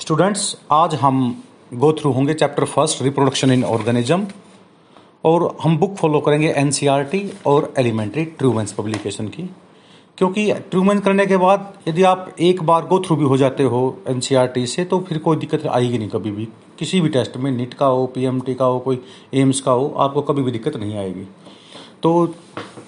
Students 0.00 0.42
आज 0.72 0.94
हम 0.94 1.16
go 1.74 1.92
through 1.92 2.10
होंगे 2.12 2.34
chapter 2.34 2.64
first 2.64 3.02
reproduction 3.02 3.50
in 3.52 3.64
organism 3.64 4.26
और 5.24 5.56
हम 5.62 5.76
बुक 5.78 5.96
फॉलो 5.96 6.20
करेंगे 6.20 6.48
एनसीईआरटी 6.48 7.20
और 7.46 7.72
एलिमेंट्री 7.78 8.24
ट्रूमेंस 8.38 8.72
पब्लिकेशन 8.72 9.28
की। 9.28 9.42
क्योंकि 10.18 10.52
ट्रूमेंस 10.70 11.02
करने 11.02 11.26
के 11.26 11.36
बाद 11.36 11.72
यदि 11.88 12.02
आप 12.02 12.34
एक 12.40 12.62
बार 12.62 12.86
गो 12.86 12.98
थ्रू 12.98 13.16
भी 13.16 13.24
हो 13.24 13.36
जाते 13.36 13.62
हो 13.62 13.82
एनसीईआरटी 14.08 14.66
से 14.66 14.84
तो 14.84 15.00
फिर 15.08 15.18
कोई 15.18 15.36
दिक्कत 15.36 15.66
आएगी 15.66 15.98
नहीं 15.98 16.08
कभी 16.08 16.30
भी। 16.30 16.48
किसी 16.78 17.00
भी 17.00 17.08
टेस्ट 17.08 17.36
में 17.36 17.50
नीट 17.52 17.74
का 17.74 17.86
हो 17.86 18.06
पीएमटी 18.06 18.54
का 18.54 18.64
हो, 18.64 18.78
कोई 18.78 19.02
एम्स 19.34 19.60
का 19.60 19.72
हो, 19.72 19.94
आपको 19.98 20.22
कभी 20.22 20.42
भी 20.42 20.50
दिक्कत 20.50 20.76
नहीं 20.76 20.96
आएगी। 20.96 21.28
तो 22.02 22.34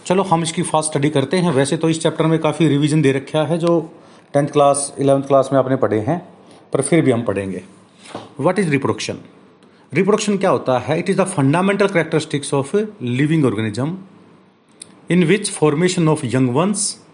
चलो 0.07 0.23
हम 0.23 0.43
इसकी 0.43 0.63
फास्ट 0.63 0.91
स्टडी 0.91 1.11
करते 1.11 1.39
हैं। 1.39 1.53
वैसे 1.53 1.77
तो 1.77 1.89
इस 1.89 2.03
चैप्टर 2.03 2.27
में 2.27 2.39
काफ़ी 2.39 2.69
रिवीजन 2.69 3.03
दे 3.03 3.13
रखा 3.13 3.45
है 3.45 3.59
जो 3.59 3.81
टेंथ 4.35 4.49
क्लास 4.49 4.95
इलेवंथ 4.99 5.23
क्लास 5.23 5.51
में 5.53 5.59
आपने 5.61 5.77
पढ़े 5.77 6.01
हैं। 6.01 6.23
पर 6.73 6.83
फिर 6.83 7.05
भी 7.05 7.11
हम 7.11 7.23
पढ़ेंगे। 7.23 7.63
वट 8.41 8.59
इज़ 8.59 8.71
रिप्रोडक्शन 8.71 9.19
रिप्रोडक्शन 9.93 10.39
क्या 10.39 10.51
होता 10.51 10.79
है? 10.79 10.99
It 10.99 11.11
is 11.11 11.21
the 11.21 11.25
fundamental 11.25 11.89
characteristics 11.89 12.55
of 12.55 12.77
living 13.03 13.45
organism 13.45 13.99
in 15.11 15.25
which 15.25 15.51
formation 15.51 16.09
of 16.09 16.25
young 16.27 16.51
ones 16.51 17.05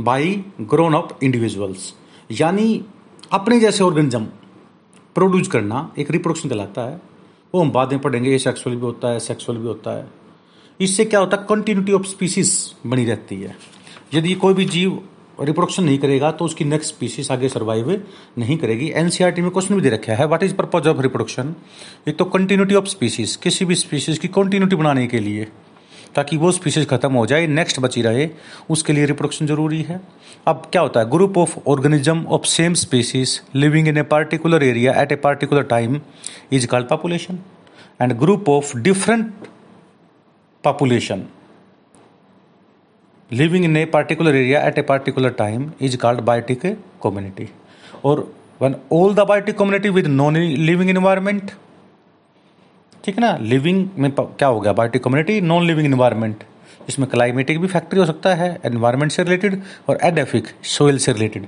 by 0.00 0.44
grown 0.60 0.94
up 0.94 1.18
individuals 1.22 1.94
यानी 2.30 2.84
अपने 3.32 3.60
जैसे 3.60 3.84
ऑर्गेनिज्म 3.84 4.24
प्रोड्यूस 5.14 5.48
करना 5.48 5.92
एक 5.98 6.10
रिप्रोडक्शन 6.10 6.48
कहलाता 6.48 6.82
है। 6.82 7.00
वो 7.54 7.60
हम 7.60 7.70
बाद 7.70 7.92
में 7.92 8.00
पढ़ेंगे, 8.00 8.30
ये 8.30 8.38
सेक्सुअल 8.38 8.76
भी 8.76 8.82
होता 8.82 9.08
है 9.08 9.20
सेक्सुअल 9.20 9.58
भी 9.58 9.66
होता 9.66 9.96
है। 9.96 10.10
इससे 10.80 11.04
क्या 11.04 11.20
होता 11.20 11.36
है? 11.36 11.46
कंटिन्यूटी 11.48 11.92
ऑफ़ 11.92 12.02
स्पीसीज 12.02 12.74
बनी 12.86 13.04
रहती 13.04 13.40
है। 13.40 13.56
यदि 14.14 14.34
कोई 14.34 14.54
भी 14.54 14.64
जीव 14.64 15.02
रिप्रोडक्शन 15.42 15.84
नहीं 15.84 15.98
करेगा 15.98 16.30
तो 16.32 16.44
उसकी 16.44 16.64
नेक्स्ट 16.64 16.94
स्पीसीज 16.94 17.30
आगे 17.30 17.48
सर्वाइव 17.48 17.90
नहीं 18.38 18.56
करेगी। 18.58 18.88
एनसीईआरटी 18.96 19.42
में 19.42 19.50
क्वेश्चन 19.50 19.74
भी 19.74 19.80
दे 19.80 19.90
रखा 19.90 20.14
है 20.14 20.26
what 20.26 20.42
is 20.42 20.54
purpose 20.54 20.86
of 20.88 21.00
reproduction 21.02 21.54
एक 22.08 22.16
तो 22.18 22.24
कंटिन्यूटी 22.26 22.74
ऑफ़ 22.74 22.86
स्पीसीज 22.88 23.36
किसी 23.42 23.64
भी 23.64 23.74
स्पीसीज 23.76 24.18
की 24.18 24.28
कंटिन्यूटी 24.30 24.76
बनाने 24.76 25.06
के 25.06 25.20
लिए, 25.20 25.46
ताकि 26.14 26.36
वो 26.36 26.50
स्पीसीज 26.52 26.86
खत्म 26.88 27.12
हो 27.12 27.24
जाए 27.26 27.46
नेक्स्ट 27.48 27.80
बची 27.80 28.02
रहे, 28.02 28.28
उसके 28.70 28.92
लिए 28.92 29.04
रिप्रोडक्शन 29.06 29.46
ज़रूरी 29.46 29.82
है। 29.82 30.00
अब 30.48 30.62
क्या 30.72 30.82
होता 30.82 31.00
है 31.00 31.10
group 31.10 31.38
of 31.38 31.58
organism 31.68 32.24
of 32.26 32.46
same 32.48 32.74
species 32.76 33.40
living 33.56 33.88
in 33.88 33.98
a 33.98 34.02
particular 34.10 34.62
area 34.64 35.00
at 35.02 35.12
a 35.12 35.16
particular 35.18 35.62
time 35.70 36.00
is 36.52 36.66
called 36.66 36.88
population 36.88 37.38
and 38.02 38.12
group 38.18 38.48
of 38.48 38.76
different 38.78 39.32
population 40.64 41.24
living 43.32 43.64
in 43.64 43.76
a 43.76 43.84
particular 43.84 44.36
area 44.36 44.60
at 44.66 44.78
a 44.78 44.82
particular 44.82 45.30
time 45.30 45.70
is 45.80 45.96
called 45.96 46.20
biotic 46.20 46.62
community 47.02 47.48
और 48.04 48.32
one 48.62 48.74
all 48.92 49.14
the 49.14 49.20
biotic 49.20 49.58
community 49.58 49.88
with 49.88 50.06
non 50.06 50.36
living 50.36 50.90
environment 50.90 51.50
ठीक 53.04 53.14
है 53.14 53.20
ना? 53.20 53.36
Living 53.36 53.88
में 53.98 54.10
क्या 54.12 54.48
हो 54.48 54.60
गया? 54.60 54.72
Biotic 54.72 55.04
community 55.04 55.40
non 55.40 55.66
living 55.66 55.86
environment 55.86 56.44
इसमें 56.88 57.08
climatic 57.10 57.60
भी 57.60 57.66
फैक्ट्री 57.66 58.00
हो 58.00 58.06
सकता 58.06 58.34
है 58.34 58.58
एनवायरमेंट 58.64 59.12
से 59.12 59.22
रिलेटेड 59.22 59.60
और 59.88 59.98
एडेफिक 60.04 60.48
सोइल 60.68 60.98
से 60.98 61.12
रिलेटेड 61.12 61.46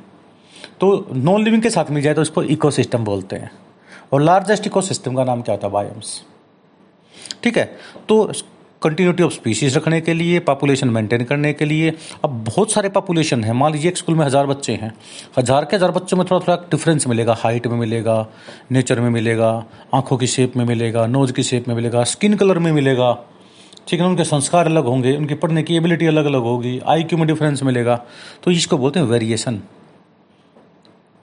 तो 0.80 1.06
नॉन 1.12 1.44
लिविंग 1.44 1.62
के 1.62 1.70
साथ 1.70 1.91
मिल 1.91 2.03
जाए 2.03 2.14
तो 2.14 2.22
इसको 2.22 2.42
इकोसिस्टम 2.42 3.05
बोलते 3.05 3.36
हैं। 3.36 3.50
और 4.12 4.22
लार्जेस्ट 4.22 4.66
इकोसिस्टम 4.66 5.14
का 5.14 5.25
नाम 5.25 5.42
क्या 5.42 5.55
होता 5.55 5.66
है? 5.66 5.72
बायोम्स 5.72 6.22
ठीक 7.42 7.58
है? 7.58 7.64
तो 8.08 8.33
कंटिन्यूटी 8.83 9.22
ऑफ़ 9.22 9.33
स्पीसीज 9.33 9.77
रखने 9.77 10.00
के 10.00 10.14
लिए 10.14 10.38
पॉपुलेशन 10.42 10.88
मेंटेन 10.91 11.25
करने 11.25 11.52
के 11.52 11.64
लिए। 11.64 11.92
अब 12.25 12.44
बहुत 12.47 12.72
सारे 12.72 12.88
पॉपुलेशन 12.91 13.44
है। 13.44 13.52
मान 13.52 13.72
लीजिए 13.72 13.91
एक 13.91 13.97
स्कूल 13.97 14.14
में 14.14 14.25
हज़ार 14.27 14.47
बच्चे 14.47 14.72
हैं। 14.72 14.92
हज़ार 15.38 15.64
के 15.64 15.77
हज़ार 15.77 15.91
बच्चों 15.91 16.16
में 16.16 16.27
थोड़ा 16.27 16.41
थोड़ा 16.41 16.56
डिफरेंस 16.70 17.06
मिलेगा। 17.06 17.36
हाइट 17.38 17.66
में 17.66 17.78
मिलेगा 17.78 18.27
नेचर 18.72 19.00
में 19.00 19.10
मिलेगा, 19.10 19.53
आँखों 19.94 20.16
की 20.16 20.27
शेप 20.27 20.56
में 20.56 20.64
मिलेगा 20.64 21.06
नोज़ 21.08 21.33
की 21.33 21.42
शेप 21.42 21.69
में 21.69 21.75
मिलेगा 21.75 22.05
स्किन 22.06 22.34
कलर 22.36 22.58
में 22.58 22.72
मिलेगा। 22.72 23.12
ठीक 23.88 24.00
है 24.00 24.06
उनके 24.06 24.25
संस्कार 24.25 24.66
अलग 24.66 24.84
होंगे, 24.84 25.16
उनकी 25.16 25.34
पढ़ने 25.34 25.62
की 25.62 25.76
एबिलिटी 25.76 26.06
अलग 26.06 26.25
अलग 26.25 26.43
होगी 26.43 26.78
आईक्यू 26.87 27.19
में 27.19 27.26
डिफरेंस 27.28 27.62
मिलेगा। 27.62 27.97
तो 28.44 28.50
इसको 28.50 28.78
बोलते 28.78 29.00
हैं 29.00 29.06
variation 29.06 29.60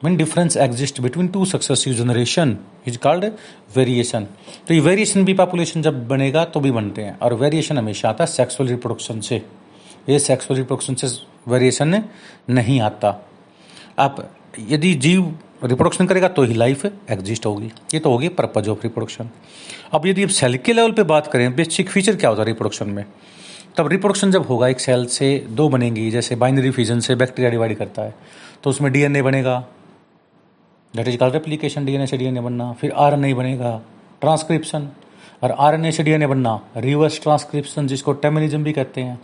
when 0.04 0.18
difference 0.18 0.56
exists 0.56 1.00
between 1.00 1.30
two 1.30 1.46
successive 1.46 1.96
generation, 1.96 2.56
is 2.88 2.98
called 2.98 3.26
variation 3.76 4.28
तो 4.68 4.74
ये 4.74 4.80
वेरिएशन 4.80 5.26
भी 5.26 5.34
पॉपुलेशन 5.34 5.82
जब 5.82 6.08
बनेगा 6.08 6.44
तो 6.46 6.60
भी 6.60 6.72
बनते 6.72 7.02
हैं। 7.02 7.18
और 7.20 7.34
वेरिएशन 7.34 7.78
हमेशा 7.78 8.10
आता 8.10 8.24
है 8.24 8.32
सेक्सुअल 8.32 8.70
रिप्रोडक्शन 8.70 9.20
से। 9.22 9.42
ये 10.10 10.20
सेक्सुअल 10.20 10.60
रिप्रोडक्शन 10.60 10.96
से 10.96 11.08
वेरिएशन 11.48 12.04
नहीं 12.50 12.80
आता। 12.82 13.16
आप 14.00 14.18
यदि 14.70 14.94
जीव 14.96 15.34
रिप्रोडक्शन 15.64 16.08
करेगा 16.08 16.28
तो 16.28 16.44
ही 16.44 16.54
लाइफ 16.54 16.86
एग्जिस्ट 16.86 17.46
होगी। 17.46 17.72
ये 17.94 18.00
तो 18.00 18.12
होगी 18.12 18.30
पर्पज 18.30 18.70
ऑफ़ 18.70 18.84
रिप्रोडक्शन 18.84 19.30
अब 19.94 20.06
यदि 20.08 20.24
आप 20.24 20.30
सेल 20.30 20.58
के 20.58 20.74
लेवल 20.74 20.92
पे 20.92 21.04
बात 21.04 21.28
करें 21.28 21.56
बेसिक 21.56 21.90
फीचर 21.90 22.16
क्या 22.16 22.30
होता 22.30 22.42
है 22.42 22.48
रिप्रोडक्शन 22.48 22.90
में? 22.90 23.06
तब 23.78 23.88
रिप्रोडक्शन 23.88 24.32
जब 24.32 24.46
होगा, 24.48 24.68
एक 24.68 24.80
सेल 24.80 25.06
से 25.08 25.38
दो 25.50 25.68
बनेंगी, 25.70 26.10
जैसे 26.12 26.36
बाइनरी 26.36 26.72
फ्यूजन 26.72 27.00
से 27.00 27.16
बैक्टीरिया 27.16 27.52
डिवाइड 27.52 27.78
करता 27.78 28.02
है 28.02 28.16
तो 28.64 28.70
उसमें 28.70 28.92
डीएनए 28.92 29.22
बनेगा 29.22 29.68
that 30.94 31.08
is 31.08 31.18
called 31.18 31.34
replication 31.34 31.86
DNA 31.86 32.06
से 32.08 32.18
डीएनए 32.18 32.42
बनना, 32.42 32.72
फिर 32.72 32.92
आरएनए 32.92 33.34
बनेगा 33.34 33.82
ट्रांसक्रिप्शन 34.22 34.90
और 35.44 35.52
आर 35.52 35.58
आरएनए 35.60 35.92
से 35.92 36.04
डीएनए 36.04 36.28
बनना 36.28 36.60
रिवर्स 36.78 37.22
ट्रांसक्रिप्शन 37.24 37.88
जिसको 37.88 38.14
टेमिनिज्म 38.16 38.64
भी 38.64 38.74
कहते 38.74 39.02
हैं। 39.02 39.20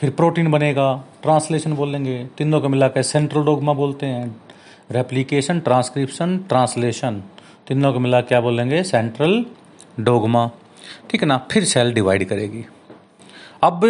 फिर 0.00 0.10
प्रोटीन 0.10 0.50
बनेगा 0.50 0.86
ट्रांसलेशन 1.22 1.72
बोलेंगे 1.72 2.24
तीनों 2.38 2.60
को 2.60 2.68
मिलाकर 2.68 3.02
सेंट्रल 3.02 3.44
डोगमा 3.44 3.72
बोलते 3.72 4.06
हैं। 4.06 4.34
रेप्लीकेशन 4.90 5.60
ट्रांसक्रिप्शन 5.60 6.36
ट्रांसलेशन 6.48 7.22
तीनों 7.68 7.92
को 7.92 8.00
मिला 8.00 8.20
क्या 8.22 8.40
बोलेंगे 8.40 8.82
सेंट्रल 8.82 9.44
डोगमा 10.00 10.50
ठीक 11.10 11.22
है 11.22 11.28
ना? 11.28 11.36
फिर 11.50 11.64
सेल 11.64 11.92
डिवाइड 11.94 12.24
करेगी। 12.28 12.64
अब 13.62 13.80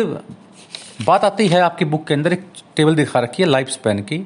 बात 1.07 1.25
आती 1.25 1.47
है 1.49 1.61
आपकी 1.61 1.85
बुक 1.85 2.07
के 2.07 2.15
अंदर 2.15 2.33
एक 2.33 2.45
टेबल 2.77 2.95
दिखा 2.95 3.21
रखी 3.21 3.43
है 3.43 3.49
लाइफ 3.49 3.69
स्पैन 3.69 3.99
की। 4.03 4.19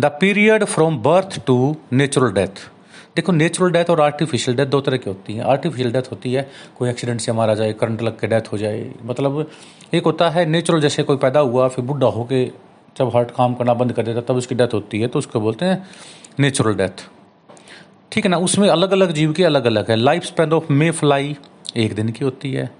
The 0.00 0.04
period 0.20 0.64
from 0.64 0.98
birth 0.98 1.38
to 1.46 1.76
natural 1.92 2.32
death. 2.32 2.68
देखो, 3.16 3.32
नेचुरल 3.32 3.70
डेथ 3.70 3.90
और 3.90 4.00
आर्टिफिशियल 4.00 4.56
डेथ 4.56 4.66
दो 4.66 4.80
तरह 4.80 4.96
की 4.96 5.10
होती 5.10 5.34
है। 5.34 5.44
आर्टिफिशियल 5.44 5.92
डेथ 5.92 6.10
होती 6.10 6.32
है, 6.32 6.48
कोई 6.78 6.90
एक्सीडेंट 6.90 7.20
से 7.20 7.32
मारा 7.32 7.54
जाए, 7.54 7.72
करंट 7.72 8.02
लग 8.02 8.18
के 8.20 8.26
डेथ 8.26 8.52
हो 8.52 8.58
जाए। 8.58 8.90
मतलब 9.04 9.50
एक 9.94 10.04
होता 10.04 10.30
है 10.30 10.44
नेचुरल, 10.46 10.80
जैसे 10.80 11.02
कोई 11.02 11.16
पैदा 11.16 11.40
हुआ, 11.40 11.68
फिर 11.68 11.84
बुढ़ा 11.84 12.06
होके 12.08 12.44
जब 12.96 13.10
हार्ट 13.14 13.30
काम 13.30 13.54
करना 13.54 13.74
बंद 13.74 13.92
कर 13.92 14.02
देता 14.02 14.20
तब 14.22 14.36
उसकी 14.36 14.54
डेथ 14.54 14.74
होती 14.74 15.00
है 15.00 15.06
तो 15.08 15.18
उसको 15.18 15.40
बोलते 15.40 15.64
हैं 15.64 15.86
नेचुरल 16.40 16.74
डेथ। 16.74 17.04
ठीक 18.12 18.24
है 18.24 18.30
ना, 18.30 18.36
उसमें 18.38 18.68
अलग 18.68 18.92
अलग 18.92 19.12
जीव 19.12 19.32
की 19.32 19.42
अलग 19.42 19.64
अलग 19.64 19.90
है। 19.90 19.96
Life 19.96 20.24
span 20.24 20.52
of 20.52 20.72
may 20.72 20.90
fly 20.90 21.36
एक 21.76 21.94
दिन 21.94 22.08
की 22.08 22.24
होती 22.24 22.52
है, 22.52 22.70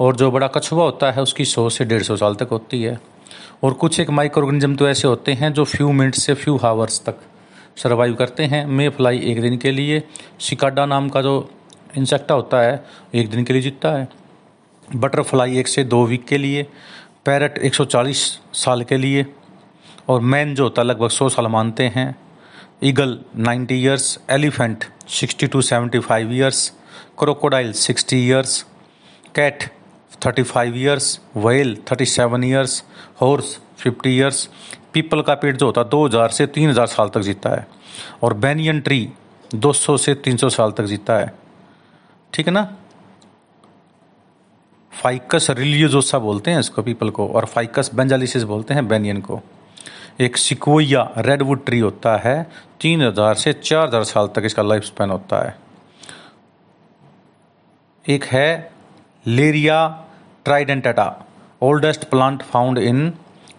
और 0.00 0.16
जो 0.16 0.30
बड़ा 0.30 0.46
कछुआ 0.46 0.84
होता 0.84 1.10
है, 1.10 1.22
उसकी 1.22 1.44
सौ 1.44 1.68
से 1.68 1.84
डेढ़ 1.84 2.02
सौ 2.02 2.16
साल 2.16 2.34
तक 2.34 2.48
होती 2.48 2.82
है। 2.82 2.98
और 3.62 3.72
कुछ 3.72 4.00
एक 4.00 4.10
माइक्रो 4.10 4.42
ऑर्गेनिज्म 4.42 4.76
तो 4.76 4.88
ऐसे 4.88 5.08
होते 5.08 5.32
हैं 5.32 5.52
जो 5.52 5.64
फ्यू 5.64 5.92
मिनट 5.92 6.14
से 6.14 6.34
फ्यू 6.34 6.56
हावर्स 6.56 7.04
तक 7.06 7.14
सर्वाइव 7.76 8.14
करते 8.14 8.44
हैं। 8.44 8.66
मे 8.66 8.88
फ्लाई 8.88 9.18
एक 9.18 9.40
दिन 9.40 9.56
के 9.56 9.70
लिए। 9.70 10.02
शिकाडा 10.40 10.86
नाम 10.86 11.08
का 11.08 11.22
जो 11.22 11.50
इंसेक्टा 11.96 12.34
होता 12.34 12.60
है, 12.60 12.84
एक 13.14 13.30
दिन 13.30 13.44
के 13.44 13.52
लिए 13.52 13.62
जीतता 13.62 13.88
है। 13.88 14.08
बटरफ्लाई 14.96 15.58
एक 15.58 15.68
से 15.68 15.84
दो 15.84 16.06
वीक 16.06 16.24
के 16.24 16.38
लिए। 16.38 16.62
पैरट 17.24 17.58
140 17.58 18.40
साल 18.52 18.82
के 18.82 18.96
लिए। 18.96 19.26
और 20.08 20.20
मैन 20.20 20.54
जो 20.54 20.62
होता 20.62 20.82
है, 20.82 20.88
लगभग 20.88 21.08
100 21.08 21.28
साल 21.28 21.46
मानते 21.46 21.84
हैं। 21.84 22.16
Eagle 22.84 23.20
90 23.36 23.72
years 23.72 24.18
elephant 24.30 24.84
60 25.08 25.52
to 25.52 25.62
75 25.62 26.32
years 26.32 26.72
crocodile 27.18 27.72
60 27.72 28.14
years 28.14 28.66
cat 29.34 29.75
35 30.22 30.76
years 30.76 31.18
whale 31.36 31.76
37 31.90 32.44
years 32.44 32.82
horse 33.20 33.58
50 33.78 34.06
years 34.06 34.48
people 34.92 35.22
का 35.22 35.34
पेड़ 35.34 35.56
जो 35.56 35.66
होता 35.66 35.80
है 35.80 35.88
2000 35.88 36.30
से 36.30 36.46
3000 36.46 36.86
साल 36.86 37.08
तक 37.08 37.20
जीता 37.20 37.50
है। 37.50 37.66
और 38.22 38.34
बैनियन 38.34 38.80
ट्री 38.80 39.08
200 39.50 39.96
से 39.98 40.14
300 40.16 40.48
साल 40.50 40.72
तक 40.72 40.84
जीता 40.84 41.18
है। 41.18 41.32
ठीक 42.32 42.46
है 42.46 42.52
ना? 42.52 42.64
फाइकस 44.92 45.46
रिलियोजोसा 45.50 46.18
बोलते 46.18 46.50
हैं 46.50 46.60
इसको 46.60 46.82
पीपल 46.82 47.10
को, 47.10 47.26
और 47.28 47.44
फाइकस 47.44 47.90
बेंजालिसिस 47.94 48.42
बोलते 48.42 48.74
हैं 48.74 48.86
बेनियन 48.88 49.20
को। 49.20 49.40
एक 50.20 50.36
सिकोया 50.36 51.02
रेडवुड 51.18 51.64
ट्री 51.64 51.78
होता 51.78 52.16
है, 52.16 52.42
तीन 52.80 53.02
हज़ार 53.02 53.34
से 53.34 53.52
चार 53.52 53.86
हज़ार 53.88 54.04
साल 54.04 54.26
तक 54.26 54.42
इसका 54.44 54.62
लाइफ 54.62 54.82
स्पैन 54.82 55.10
होता 55.10 55.44
है। 55.44 55.56
एक 58.04 58.24
है 58.24 58.72
Larrea 59.26 59.78
tridentata 60.46 61.04
oldest 61.62 62.04
plant 62.04 62.42
found 62.44 62.78
in 62.78 63.08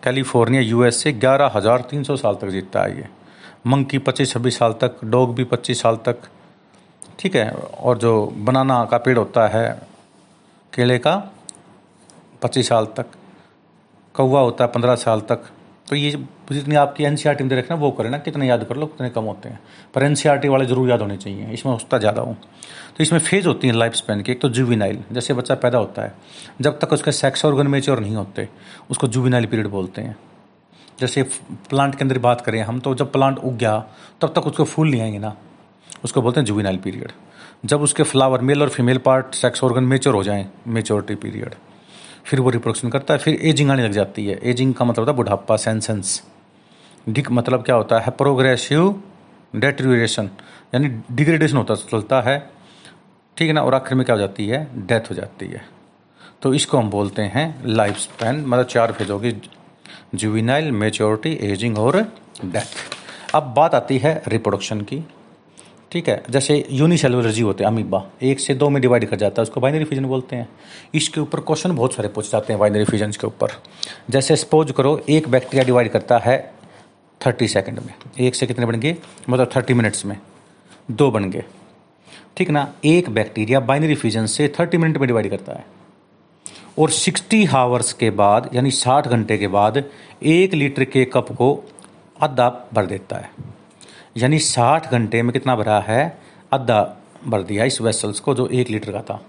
California 0.03 0.61
US 0.61 1.01
से 1.03 1.11
ग्यारह 1.13 1.51
हज़ार 1.55 1.81
तीन 1.89 2.03
सौ 2.03 2.15
साल 2.17 2.35
तक 2.41 2.49
जीतता 2.49 2.83
है 2.83 2.97
ये। 2.97 3.07
मंकी 3.67 3.97
पच्चीस 3.99 4.31
छब्बीस 4.33 4.57
साल 4.57 4.73
तक 4.81 4.99
डॉग 5.05 5.33
भी 5.35 5.43
पच्चीस 5.45 5.81
साल 5.81 5.95
तक। 6.05 6.17
ठीक 7.19 7.35
है, 7.35 7.49
और 7.49 7.97
जो 7.97 8.25
बनाना 8.37 8.83
का 8.85 8.97
पेड़ 8.99 9.17
होता 9.17 9.47
है, 9.47 9.69
केले 10.73 10.97
का, 10.99 11.15
पच्चीस 12.41 12.69
साल 12.69 12.85
तक। 12.97 13.05
कौवा 14.15 14.41
होता 14.41 14.63
है 14.63 14.71
पंद्रह 14.71 14.95
साल 14.97 15.21
तक। 15.29 15.49
तो 15.87 15.95
ये 15.95 16.11
जितनी 16.51 16.75
आपकी 16.77 17.03
एन 17.03 17.15
सी 17.15 17.29
आर 17.29 17.35
टी 17.35 17.43
में 17.43 17.55
रखना 17.57 17.75
वो 17.77 17.91
करें 17.91 18.09
ना, 18.09 18.17
कितने 18.19 18.47
याद 18.47 18.63
कर 18.63 18.75
लो, 18.75 18.85
कितने 18.87 19.09
कम 19.09 19.23
होते 19.25 19.49
हैं। 19.49 19.59
पर 19.93 20.03
एन 20.03 20.15
सी 20.15 20.29
आर 20.29 20.37
टी 20.37 20.47
वाले 20.47 20.65
ज़रूर 20.65 20.89
याद 20.89 21.01
होने 21.01 21.17
चाहिए, 21.17 21.51
इसमें 21.51 21.73
उसका 21.73 21.97
ज़्यादा 21.97 22.21
हूँ। 22.21 22.37
तो 22.97 23.03
इसमें 23.03 23.19
फ़ेज़ 23.19 23.47
होती 23.47 23.67
है 23.67 23.73
लाइफ 23.73 23.93
स्पेन 23.93 24.21
की, 24.21 24.31
एक 24.31 24.41
तो 24.41 24.49
जुविनाइल 24.49 25.03
जैसे 25.11 25.33
बच्चा 25.33 25.55
पैदा 25.55 25.77
होता 25.77 26.01
है, 26.01 26.13
जब 26.61 26.79
तक 26.79 26.93
उसके 26.93 27.11
सेक्स 27.11 27.45
ऑर्गन 27.45 27.67
मेच्योर 27.67 27.99
नहीं 27.99 28.15
होते, 28.15 28.47
उसको 28.89 29.07
जुविनाइल 29.07 29.45
पीरियड 29.45 29.67
बोलते 29.67 30.01
हैं। 30.01 30.15
जैसे 30.99 31.23
प्लांट 31.69 31.95
के 31.95 32.03
अंदर 32.03 32.19
बात 32.19 32.41
करें 32.41 32.61
हम 32.61 32.79
तो 32.79 32.93
जब 32.95 33.11
प्लांट 33.11 33.37
उग 33.37 33.57
गया, 33.57 33.77
तब 34.21 34.33
तक 34.35 34.47
उसको 34.47 34.63
फूल 34.63 34.89
नहीं 34.89 35.01
आएँगे 35.01 35.19
ना। 35.19 35.35
उसको 36.03 36.21
बोलते 36.21 36.39
हैं 36.39 36.45
जुविनाइल 36.45 36.77
पीरियड 36.77 37.11
जब 37.65 37.81
उसके 37.81 38.03
फ्लावर 38.03 38.41
मेल 38.41 38.61
और 38.61 38.69
female 38.69 38.97
part 38.97 39.35
sex 39.35 39.63
organ 39.63 39.83
mature 39.83 40.15
हो 40.15 40.23
जाएँ 40.23 40.47
मेच्योरिटी 40.67 41.15
पीरियड 41.15 41.55
फिर 42.25 42.39
वो 42.39 42.49
रिप्रोडक्शन 42.49 42.89
करता 42.89 43.13
है, 43.13 43.19
फिर 43.19 43.39
एजिंग 43.41 43.71
आने 43.71 43.83
लग 43.83 43.91
जाती 43.91 44.25
है। 44.25 44.39
एजिंग 44.43 44.73
का 44.73 44.85
मतलब 44.85 44.99
होता 44.99 45.11
है 45.11 45.15
बुढ़ापा 45.15 45.57
सेंसेंस 45.57 46.21
डिक 47.09 47.31
मतलब 47.31 47.63
क्या 47.63 47.75
होता 47.75 47.99
है? 47.99 48.11
प्रोग्रेसिव 48.11 49.01
डेट्रिएशन 49.55 50.29
यानी 50.73 50.87
डिग्रेडेशन 51.11 51.57
होता, 51.57 51.75
चलता 51.75 52.21
है। 52.21 52.56
ठीक 53.37 53.47
है 53.47 53.53
ना? 53.53 53.61
और 53.61 53.73
आखिर 53.73 53.97
में 53.97 54.05
क्या 54.05 54.15
हो 54.15 54.19
जाती 54.19 54.47
है? 54.47 54.67
डेथ 54.75 55.09
हो 55.09 55.15
जाती 55.15 55.45
है। 55.45 55.65
तो 56.41 56.53
इसको 56.53 56.77
हम 56.77 56.89
बोलते 56.89 57.21
हैं 57.21 57.63
लाइफ 57.65 57.97
स्पैन 57.97 58.45
मतलब 58.45 58.65
चार 58.65 58.91
फ़ेज़ 58.91 59.11
होगी। 59.11 59.35
जुविनाइल 60.15 60.71
मेच्योरिटी 60.71 61.47
एजिंग 61.47 61.77
और 61.77 62.01
डेथ 62.45 62.67
अब 63.35 63.53
बात 63.57 63.75
आती 63.75 63.97
है 63.97 64.23
रिप्रोडक्शन 64.27 64.81
की। 64.81 65.03
ठीक 65.91 66.09
है? 66.09 66.23
जैसे 66.29 66.67
यूनिसेलुलर 66.71 67.31
जीव 67.31 67.45
होते 67.45 67.63
हैं 67.63 67.71
अमीबा 67.71 68.05
एक 68.21 68.39
से 68.39 68.53
दो 68.55 68.69
में 68.69 68.81
डिवाइड 68.81 69.09
कर 69.09 69.15
जाता 69.15 69.41
है, 69.41 69.43
उसको 69.43 69.61
बाइनरी 69.61 69.83
फिजन 69.83 70.05
बोलते 70.05 70.35
हैं। 70.35 70.49
इसके 70.95 71.21
ऊपर 71.21 71.39
क्वेश्चन 71.39 71.75
बहुत 71.75 71.93
सारे 71.93 72.09
पूछ 72.09 72.31
जाते 72.31 72.53
हैं 72.53 72.59
बाइनरी 72.59 72.85
फिजन 72.85 73.11
के 73.11 73.27
ऊपर। 73.27 73.47
जैसे 74.09 74.35
सपोज़ 74.35 74.71
करो, 74.71 75.01
एक 75.09 75.29
बैक्टीरिया 75.29 75.63
डिवाइड 75.63 75.91
करता 75.91 76.17
है 76.17 76.53
थर्टी 77.25 77.47
सेकेंड 77.47 77.79
में। 77.79 77.93
एक 78.19 78.35
से 78.35 78.47
कितने 78.47 78.65
बन 78.65 78.79
गए? 78.79 78.95
मतलब 79.29 79.51
थर्टी 79.55 79.73
मिनट्स 79.73 80.05
में। 80.05 80.17
दो 80.91 81.11
बन 81.11 81.29
गए। 81.29 81.43
ठीक 82.37 82.49
ना? 82.49 82.73
एक 82.85 83.09
बैक्टीरिया 83.09 83.59
बाइनरी 83.59 83.95
फ्यूजन 83.95 84.25
से 84.25 84.53
थर्टी 84.59 84.77
मिनट 84.77 84.97
में 84.97 85.07
डिवाइड 85.07 85.29
करता 85.29 85.53
है। 85.53 85.65
और 86.79 86.89
सिक्सटी 86.89 87.45
हावर्स 87.45 87.93
के 87.93 88.09
बाद, 88.09 88.49
यानी 88.53 88.71
साठ 88.71 89.07
घंटे 89.07 89.37
के 89.37 89.47
बाद, 89.47 89.83
एक 90.23 90.53
लीटर 90.53 90.83
के 90.83 91.05
कप 91.05 91.31
को 91.31 91.63
आधा 92.21 92.69
भर 92.73 92.85
देता 92.85 93.15
है। 93.15 93.31
यानी 94.17 94.39
साठ 94.39 94.91
घंटे 94.91 95.21
में 95.21 95.33
कितना 95.33 95.55
भरा 95.55 95.79
है? 95.79 96.19
आधा 96.53 96.97
भर 97.27 97.41
दिया 97.41 97.65
इस 97.65 97.81
वेसल्स 97.81 98.19
को 98.19 98.35
जो 98.35 98.47
एक 98.47 98.69
लीटर 98.69 98.91
का 98.91 99.01
था। 99.01 99.25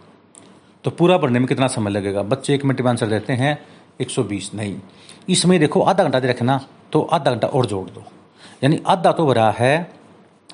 तो 0.85 0.91
पूरा 0.91 1.19
भरने 1.19 1.39
में 1.39 1.49
कितना 1.49 1.67
समय 1.67 1.91
लगेगा? 1.91 2.23
बच्चे 2.23 2.55
एक 2.55 2.65
मिनट 2.65 2.81
में 2.81 2.91
आंसर 2.91 3.07
देते 3.07 3.33
हैं 3.33 3.59
120 4.01 4.51
नहीं। 4.55 4.79
इसमें 5.29 5.61
देखो, 5.61 5.83
आधा 5.83 6.05
घंटा 6.05 6.21
दे 6.21 6.29
रखना 6.29 6.67
तो 6.93 7.03
आधा 7.03 7.31
घंटा 7.31 7.49
और 7.49 7.67
जोड़ 7.67 7.91
दो। 7.91 8.05
यानी 8.65 8.83
आधा 8.87 9.13
तो 9.13 9.27
भरा 9.27 9.51
है 9.51 9.91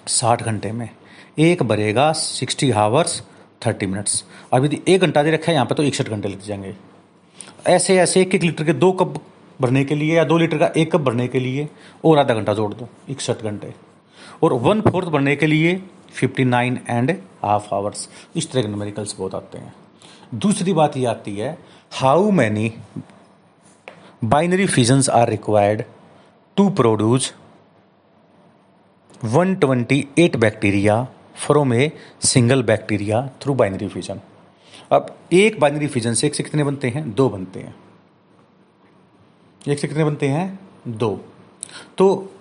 साठ 0.06 0.42
घंटे 0.42 0.72
में। 0.72 0.88
एक 1.38 1.62
भरेगा 1.62 2.12
सिक्सटी 2.12 2.70
हावर्स 2.70 3.22
थर्टी 3.66 3.86
मिनट्स। 3.86 4.24
अब 4.52 4.64
यदि 4.64 4.80
एक 4.88 5.00
घंटा 5.00 5.22
दे 5.22 5.30
रखा 5.30 5.46
है, 5.46 5.54
यहाँ 5.54 5.66
पे 5.66 5.74
तो 5.74 5.82
इकसठ 5.82 6.08
घंटे 6.08 6.28
लग 6.28 6.40
जाएँगे। 6.40 6.74
ऐसे 7.66 7.96
ऐसे 7.98 8.20
एक 8.20 8.34
एक 8.34 8.42
लीटर 8.42 8.64
के 8.64 8.72
दो 8.72 8.90
कप 8.92 9.14
भरने 9.60 9.84
के 9.84 9.94
लिए 9.94 10.16
या 10.16 10.24
दो 10.24 10.38
लीटर 10.38 10.58
का 10.58 10.66
एक 10.76 10.92
कप 10.92 11.00
भरने 11.00 11.26
के 11.28 11.40
लिए 11.40 11.68
और 12.04 12.18
आधा 12.18 12.34
घंटा 12.34 12.54
जोड़ 12.54 12.72
दो, 12.74 12.88
इकसठ 13.08 13.42
घंटे। 13.42 13.72
और 14.42 14.52
वन 14.52 14.80
फोर्थ 14.80 15.08
भरने 15.08 15.36
के 15.36 15.46
लिए 15.46 15.76
fifty 16.14 16.44
nine 16.44 16.78
and 16.88 17.10
half 17.42 17.74
hours 17.74 18.08
इस 18.36 18.50
तरह 18.52 18.62
के 18.62 18.68
नमेरिकल्स 18.68 19.16
बहुत 19.18 19.34
आते 19.34 19.58
हैं। 19.58 19.74
दूसरी 20.34 20.72
बात 20.72 20.96
ये 20.96 21.06
आती 21.06 21.36
है 21.36 21.56
how 21.92 22.30
many 22.30 22.72
binary 24.24 24.66
fissions 24.66 25.08
are 25.10 25.28
required 25.30 25.82
to 26.56 26.68
produce 26.70 27.32
128 29.24 30.36
bacteria 30.36 31.06
from 31.36 31.74
a 31.74 31.92
single 32.20 32.62
bacteria 32.62 33.30
through 33.42 33.54
binary 33.54 33.88
fission. 33.88 34.20
अब 34.92 35.16
एक 35.32 35.60
बाइनरी 35.60 35.86
फिजन 35.86 36.14
से 36.14 36.26
एक 36.26 36.34
से 36.34 36.42
कितने 36.42 36.64
बनते 36.64 36.88
हैं? 36.88 37.14
दो 37.14 37.28
बनते 37.28 37.60
हैं। 37.60 37.74
एक 39.68 39.78
से 39.78 39.88
कितने 39.88 40.04
बनते 40.04 40.28
हैं? 40.28 40.58
दो। 40.88 41.24
तो 41.98 42.32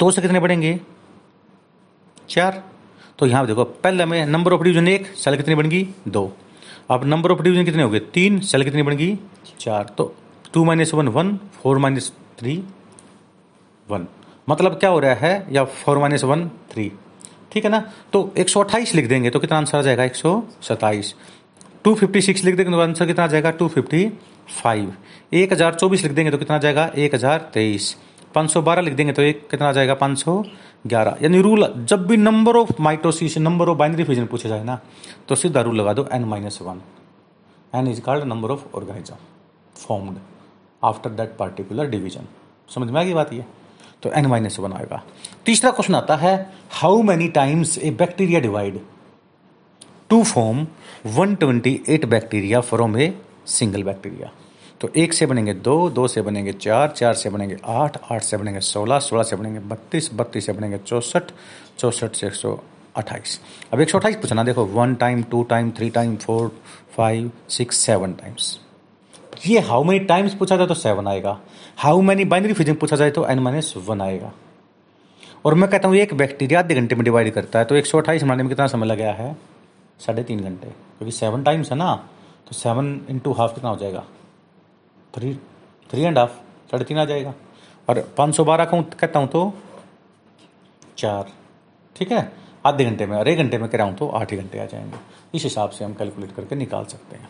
दो 0.00 0.10
से 0.10 0.22
कितने 0.22 0.40
बढ़ेंगे 0.40 0.80
चार। 2.28 2.62
तो 3.18 3.26
यहाँ 3.26 3.46
देखो, 3.46 3.64
पहले 3.64 4.04
में 4.04 4.26
नंबर 4.26 4.52
ऑफ़ 4.52 4.62
डिवीज़न 4.62 4.88
एक 4.88 5.06
सेल 5.06 5.36
कितनी 5.36 5.54
बन 5.54 5.68
गई? 5.68 5.88
दो। 6.08 6.32
अब 6.90 7.04
नंबर 7.04 7.32
ऑफ़ 7.32 7.42
डिवीज़न 7.42 7.64
कितने 7.64 7.82
हो 7.82 7.90
गए? 7.90 7.98
तीन 7.98 8.40
सेल 8.40 8.64
कितनी 8.64 8.82
बन 8.82 8.96
गई? 8.96 9.18
चार। 9.60 9.84
तो 9.98 10.14
two 10.52 10.64
minus 10.64 10.94
one 10.94 11.08
one 11.08 11.36
four 11.36 11.78
minus 11.78 12.12
three 12.38 12.64
one 13.88 14.06
मतलब 14.48 14.74
क्या 14.74 14.90
हो 14.90 14.98
रहा 14.98 15.14
है? 15.14 15.46
या 15.52 15.64
फोर 15.64 15.98
माइनस 15.98 16.24
वन 16.24 16.48
थ्री 16.48 16.92
ठीक 17.54 17.64
है 17.64 17.70
ना? 17.70 17.82
तो 18.12 18.32
एक 18.38 18.48
सौ 18.48 18.60
अट्ठाईस 18.60 18.94
लिख 18.94 19.08
देंगे 19.08 19.30
तो 19.30 19.40
कितना 19.40 19.58
आंसर 19.58 19.78
आ 19.78 19.82
जाएगा? 19.82 20.04
एक 20.04 20.14
सौ 20.16 20.42
सत्ताईस। 20.62 21.14
टू 21.84 21.94
फिफ्टी 21.94 22.20
सिक्स 22.22 22.44
लिख 22.44 22.56
देंगे 22.56 22.72
तो 22.72 22.80
आंसर 22.80 23.06
कितना 23.06 23.24
आ 23.24 23.26
जाएगा? 23.26 23.50
टू 23.52 23.68
फिफ्टी 23.68 24.08
फाइव 24.52 24.94
एक 25.32 25.52
हज़ार 25.52 25.74
चौबीस 25.74 26.02
लिख 26.02 26.12
देंगे 26.12 26.30
तो 26.30 26.38
कितना 26.38 26.56
आ 26.56 26.58
जाएगा? 26.58 26.90
एक 26.96 27.14
हज़ार 27.14 27.50
तेईस। 27.54 27.96
512 28.34 28.82
लिख 28.82 28.94
देंगे 28.94 29.12
तो 29.12 29.22
एक 29.22 29.46
कितना 29.50 29.68
आ 29.68 29.72
जाएगा? 29.72 29.94
511 29.96 31.22
यानी 31.22 31.40
रूल 31.42 31.66
जब 31.88 32.06
भी 32.06 32.16
number 32.16 32.56
of 32.56 32.72
mitosis 32.82 33.36
number 33.38 33.68
of 33.68 33.78
binary 33.78 34.04
fission 34.04 34.26
पूछा 34.26 34.48
जाए 34.48 34.64
ना 34.64 34.78
तो 35.28 35.34
सीधा 35.34 35.60
रूल 35.60 35.80
लगा 35.80 35.92
दो 35.92 36.06
N 36.12 36.24
minus 36.24 36.58
one 36.62 36.80
N 37.72 37.88
is 37.88 38.00
called 38.00 38.24
number 38.24 38.50
of 38.50 38.64
organism 38.76 39.16
formed 39.76 40.18
after 40.82 41.10
that 41.10 41.36
particular 41.38 41.86
division 41.90 42.26
समझ 42.68 42.90
में 42.90 43.00
आ 43.00 43.04
गई 43.04 43.14
बात 43.14 43.32
ये? 43.32 43.44
तो 44.04 44.10
एन 44.12 44.26
माइनस 44.26 44.58
वन 44.60 44.72
आएगा। 44.72 45.02
तीसरा 45.46 45.70
क्वेश्चन 45.70 45.94
आता 45.94 46.16
है 46.16 46.34
how 46.72 47.02
many 47.02 47.28
times 47.32 47.76
a 47.78 47.90
bacteria 47.98 48.40
divide 48.40 48.80
to 50.10 50.22
form 50.24 50.66
128 51.16 52.04
bacteria 52.06 52.60
from 52.62 52.96
a 52.96 53.12
single 53.48 53.82
bacteria 53.82 54.30
तो 54.80 54.88
एक 54.96 55.12
से 55.12 55.26
बनेंगे 55.26 55.52
दो 55.54 55.78
दो 55.90 56.06
से 56.08 56.22
बनेंगे 56.22 56.52
चार 56.54 56.88
चार 56.90 57.14
से 57.14 57.30
बनेंगे 57.30 57.56
आठ 57.72 57.98
आठ 58.12 58.22
से 58.22 58.36
बनेंगे 58.36 58.60
सोलह 58.62 58.98
सोलह 59.00 59.22
से 59.22 59.36
बनेंगे 59.36 59.60
बत्तीस 59.68 60.10
बत्तीस 60.14 60.46
से 60.46 60.52
बनेंगे 60.52 60.78
चौंसठ 60.78 61.30
चौंसठ 61.78 62.14
से 62.14 62.26
एक 62.26 62.34
सौ 62.34 62.58
अट्ठाईस। 62.96 63.40
अब 63.72 63.80
एक 63.80 63.90
सौ 63.90 63.98
अट्ठाईस 63.98 64.16
पूछना, 64.16 64.42
देखो 64.44 64.64
one 64.66 64.94
time 64.94 65.22
two 65.22 65.42
time 65.44 65.70
three 65.76 65.90
time 65.90 66.16
four 66.16 66.52
five 66.96 67.30
six 67.50 67.76
seven 67.86 68.12
times 68.12 68.58
ये 69.46 69.60
हाउ 69.60 69.84
मेनी 69.84 70.04
टाइम्स 70.06 70.34
पूछा 70.34 70.56
जाए 70.56 70.66
तो 70.66 70.74
सेवन 70.74 71.08
आएगा। 71.08 71.38
हाउ 71.78 72.00
मैनी 72.00 72.24
बाइनरी 72.24 72.52
फिजिंग 72.52 72.76
पूछा 72.76 72.96
जाए 72.96 73.10
तो 73.10 73.26
एन 73.28 73.38
माइनस 73.38 73.72
वन 73.78 74.00
आएगा। 74.00 74.32
और 75.44 75.54
मैं 75.54 75.68
कहता 75.70 75.88
हूँ, 75.88 75.96
एक 75.96 76.14
बैक्टीरिया 76.14 76.58
आधे 76.60 76.74
घंटे 76.74 76.94
में 76.94 77.04
डिवाइड 77.04 77.32
करता 77.34 77.58
है 77.58 77.64
तो 77.64 77.74
एक 77.76 77.86
सौ 77.86 77.98
अट्ठाईस 77.98 78.22
बनाने 78.22 78.42
में 78.42 78.48
कितना 78.48 78.66
समय 78.66 78.86
लगा 78.86 79.12
है? 79.12 79.36
साढ़े 80.00 80.22
तीन 80.24 80.40
घंटे। 80.40 80.66
क्योंकि 80.66 81.12
सेवन 81.12 81.42
टाइम्स 81.42 81.70
है 81.70 81.76
ना 81.78 81.94
तो 82.48 82.54
सेवन 82.54 83.00
इंटू 83.10 83.32
हाफ़ 83.32 83.54
कितना 83.54 83.70
हो 83.70 83.76
जाएगा? 83.76 84.04
थ्री 85.14 85.34
थ्री 85.90 86.02
एंड 86.02 86.18
हाफ़ 86.18 86.30
साढ़े 86.70 86.84
तीन 86.84 86.98
आ 86.98 87.04
जाएगा। 87.04 87.34
और 87.88 88.00
पाँच 88.18 88.34
सौ 88.34 88.44
बारह 88.44 88.64
का 88.64 88.80
कहता 88.80 89.18
हूँ 89.18 89.28
तो 89.28 89.52
चार, 90.98 91.30
ठीक 91.96 92.12
है? 92.12 92.32
आधे 92.66 92.84
घंटे 92.84 93.06
में, 93.06 93.16
और 93.18 93.28
एक 93.28 93.38
घंटे 93.38 93.58
में 93.58 93.68
कह 93.68 93.78
रहा 93.78 93.86
हूँ 93.86 93.96
तो 93.96 94.08
आठ 94.10 94.32
ही 94.32 94.36
घंटे 94.38 94.58
आ 94.58 94.64
जाएँगे। 94.64 94.98
इस 95.34 95.42
हिसाब 95.44 95.70
से 95.70 95.84
हम 95.84 95.94
कैलकुलेट 95.94 96.34
करके 96.36 96.56
निकाल 96.56 96.84
सकते 96.86 97.16
हैं। 97.16 97.28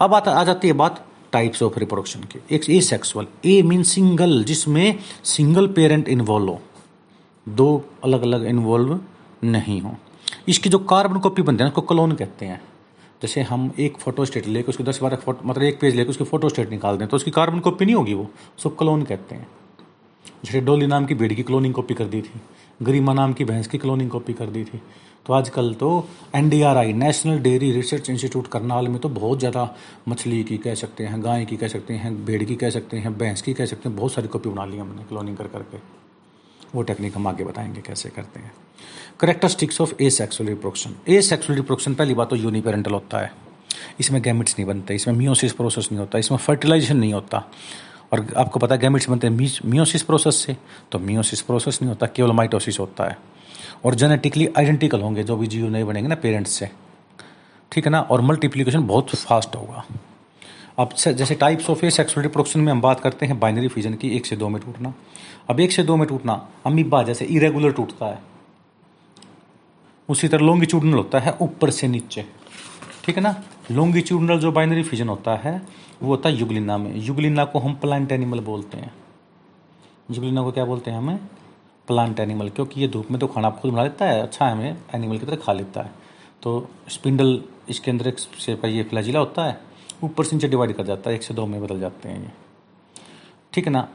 अब 0.00 0.14
आ 0.14 0.44
जाती 0.44 0.68
है 0.68 0.74
बात 0.74 1.04
टाइप्स 1.32 1.62
ऑफ़ 1.62 1.78
रिप्रोडक्शन 1.78 2.20
के। 2.22 2.54
एक 2.54 2.70
ए 2.70 2.80
सेक्सुअल 2.80 3.26
ए 3.46 3.62
मीन 3.62 3.82
सिंगल 3.82 4.42
जिसमें 4.44 4.98
सिंगल 5.24 5.66
पेरेंट 5.66 6.08
इन्वॉल्व 6.08 6.48
हो। 6.48 6.60
दो 7.46 7.84
अलग 8.04 8.22
अलग 8.22 8.44
इन्वॉल्व 8.44 9.00
नहीं 9.44 9.80
हो। 9.80 9.96
इसकी 10.48 10.70
जो 10.70 10.78
कार्बन 10.78 11.18
कॉपी 11.18 11.42
बनते 11.42 11.64
हैं 11.64 11.70
उसको 11.70 11.80
कलोन 11.82 12.12
कहते 12.12 12.46
हैं। 12.46 12.60
जैसे 13.22 13.42
हम 13.42 13.70
एक 13.78 13.96
फ़ोटो 13.96 14.24
स्टेट 14.24 14.46
लेके 14.46 14.68
उसके 14.68 14.84
दस 14.84 14.98
बारह 15.02 15.16
फ़ोटो 15.16 15.48
मतलब 15.48 15.62
एक 15.62 15.80
पेज 15.80 15.96
लेके 15.96 16.10
उसकी 16.10 16.24
फ़ोटो 16.24 16.48
स्टेट 16.48 16.70
निकाल 16.70 16.96
दें 16.96 17.08
तो 17.08 17.16
उसकी 17.16 17.30
कार्बन 17.30 17.60
कॉपी 17.60 17.84
नहीं 17.84 17.94
होगी 17.94 18.14
वो। 18.14 18.30
उसको 18.56 18.70
क्लोन 18.70 19.02
कहते 19.02 19.34
हैं। 19.34 19.46
जैसे 20.44 20.60
डोली 20.60 20.86
नाम 20.86 21.06
की 21.06 21.14
भेड़ 21.14 21.32
की 21.32 21.42
क्लोनिंग 21.42 21.74
कॉपी 21.74 21.94
कर 21.94 22.04
दी 22.04 22.22
थी। 22.22 22.40
गरिमा 22.82 23.12
नाम 23.12 23.32
की 23.32 23.44
भैंस 23.44 23.66
की 23.66 23.78
क्लोनिंग 23.78 24.10
कॉपी 24.10 24.32
कर 24.32 24.46
दी 24.46 24.64
थी। 24.64 24.80
तो 25.26 25.32
आजकल 25.32 25.72
तो 25.74 25.88
NDRI 26.36 26.92
national 26.94 27.38
dairy 27.38 27.70
research 27.72 28.10
institute 28.10 28.46
Karnal 28.46 28.88
में 28.88 28.98
तो 29.00 29.08
बहुत 29.08 29.38
ज़्यादा 29.38 29.68
मछली 30.08 30.42
की 30.44 30.56
कह 30.58 30.74
सकते 30.74 31.04
हैं, 31.04 31.22
गाय 31.24 31.44
की 31.44 31.56
कह 31.56 31.68
सकते 31.68 31.94
हैं, 31.94 32.24
भेड़ 32.24 32.42
की 32.44 32.54
कह 32.54 32.70
सकते 32.70 32.96
हैं, 32.96 33.16
भैंस 33.18 33.42
की 33.42 33.54
कह 33.54 33.66
सकते 33.66 33.88
हैं, 33.88 33.96
बहुत 33.98 34.12
सारी 34.12 34.28
कॉपी 34.28 34.48
बना 34.48 34.64
ली 34.64 34.78
हमने 34.78 35.04
क्लोनिंग 35.04 35.36
कर 35.36 35.46
करके। 35.46 35.78
वो 36.74 36.82
टेक्निक 36.82 37.16
हम 37.16 37.26
आगे 37.26 37.44
बताएँगे 37.44 37.80
कैसे 37.80 38.08
करते 38.08 38.40
हैं। 38.40 38.52
Characteristics 39.20 39.80
of 39.80 39.92
asexual 40.10 40.48
reproduction 40.48 40.94
asexual 41.22 41.56
reproduction 41.56 41.94
पहली 41.94 42.14
बात 42.14 42.30
तो 42.30 42.36
यूनिपेरेंटल 42.36 42.92
होता 42.92 43.18
है। 43.18 43.32
इसमें 44.00 44.20
गैमिट्स 44.22 44.58
नहीं 44.58 44.66
बनते, 44.66 44.94
इसमें 44.94 45.14
मियोसिस 45.14 45.52
प्रोसेस 45.52 45.88
नहीं 45.92 46.00
होता, 46.00 46.18
इसमें 46.18 46.38
फर्टिलाइजेशन 46.38 46.96
नहीं 46.96 47.12
होता। 47.12 47.44
और 48.12 48.26
आपको 48.36 48.60
पता 48.60 48.74
है 48.74 48.80
गैमिट्स 48.80 49.08
बनते 49.10 49.26
हैं 49.26 49.34
मियोसिस 49.64 50.02
प्रोसेस 50.02 50.36
से 50.36 50.56
तो 50.92 50.98
मियोसिस 50.98 51.40
प्रोसेस 51.40 51.78
नहीं 51.82 51.88
होता, 51.88 52.06
केवल 52.06 52.32
माइटोसिस 52.32 52.80
होता 52.80 53.04
है। 53.04 53.18
और 53.84 53.94
जेनेटिकली 53.94 54.48
आइडेंटिकल 54.58 55.00
होंगे 55.00 55.22
जो 55.22 55.36
भी 55.36 55.46
जीव 55.46 55.68
नहीं 55.68 55.84
बनेंगे 55.84 56.08
ना 56.08 56.14
पेरेंट्स 56.14 56.50
से। 56.50 56.70
ठीक 57.72 57.86
है 57.86 57.90
ना? 57.90 58.00
और 58.00 58.20
मल्टीप्लीकेशन 58.20 58.86
बहुत 58.86 59.10
फास्ट 59.10 59.56
होगा। 59.56 59.84
अब 60.78 60.92
जैसे 60.92 61.34
types 61.34 61.70
of 61.70 61.84
A 61.86 61.90
sexual 61.90 62.22
reproduction 62.22 62.60
में 62.60 62.72
हम 62.72 62.80
बात 62.80 63.00
करते 63.00 63.26
हैं 63.26 63.38
बाइनरी 63.40 63.68
फिजन 63.68 63.94
की, 63.94 64.08
एक 64.08 64.26
से 64.26 64.36
दो 64.36 64.48
में 64.48 64.62
टूटना। 64.62 64.94
अब 65.50 65.60
एक 65.60 65.72
से 65.72 65.82
दो 65.82 65.96
में 65.96 66.08
टूटना 66.08 66.48
अमीबा 66.66 67.02
जैसे 67.02 67.24
इरेगुलर 67.24 67.72
टूटता 67.72 68.06
है। 68.06 68.18
उसी 70.08 70.28
तरह 70.28 70.44
लॉन्गिट्यूडनल 70.44 70.94
होता 70.94 71.18
है, 71.18 71.36
ऊपर 71.40 71.70
से 71.70 71.88
नीचे। 71.88 72.26
ठीक 73.04 73.16
है 73.16 73.22
ना? 73.22 73.42
लॉन्गिट्यूडनल 73.70 74.38
जो 74.38 74.52
बाइनरी 74.52 74.82
फिजन 74.82 75.08
होता 75.08 75.36
है, 75.36 75.62
वो 76.02 76.08
होता 76.08 76.28
है 76.28 76.34
युगलिना 76.34 76.78
में। 76.78 76.96
युगलिना 76.96 77.44
को 77.44 77.58
हम 77.58 77.74
प्लांट 77.74 78.12
एनिमल 78.12 78.40
बोलते 78.40 78.76
हैं। 78.76 78.94
युगलिना 80.10 80.42
को 80.42 80.52
क्या 80.52 80.64
बोलते 80.64 80.90
हैं 80.90 80.98
हमें? 80.98 81.20
प्लांट 81.88 82.20
एनिमल, 82.20 82.48
क्योंकि 82.48 82.80
ये 82.80 82.88
धूप 82.88 83.10
में 83.10 83.18
तो 83.20 83.26
खाना 83.26 83.50
खुद 83.50 83.72
बना 83.72 83.82
लेता 83.82 84.04
है 84.04 84.22
अच्छा 84.22 84.46
है 84.46 84.52
हमें, 84.52 84.76
एनिमल 84.94 85.18
की 85.18 85.26
तरह 85.26 85.36
खा 85.36 85.52
लेता 85.52 85.82
है। 85.82 85.90
तो 86.42 86.68
स्पिंडल, 86.88 87.42
इसके 87.68 87.90
अंदर 87.90 88.08
एक 88.08 88.18
से 88.18 88.58
ये 88.68 88.82
फ्लैजिला 88.82 89.18
होता 89.18 89.44
है, 89.44 89.58
ऊपर 90.04 90.24
से 90.24 90.36
नीचे 90.36 90.48
डिवाइड 90.48 90.72
कर 90.72 90.84
जाता 90.84 91.10
है, 91.10 91.16
एक 91.16 91.22
से 91.22 91.34
दो 91.34 91.46
में 91.46 91.60
बदल 91.62 91.80
जाते 91.80 92.08
हैं 92.08 92.22
ये। 92.22 92.30
ठीक 93.52 93.66
है 93.66 93.72
ना? 93.72 93.88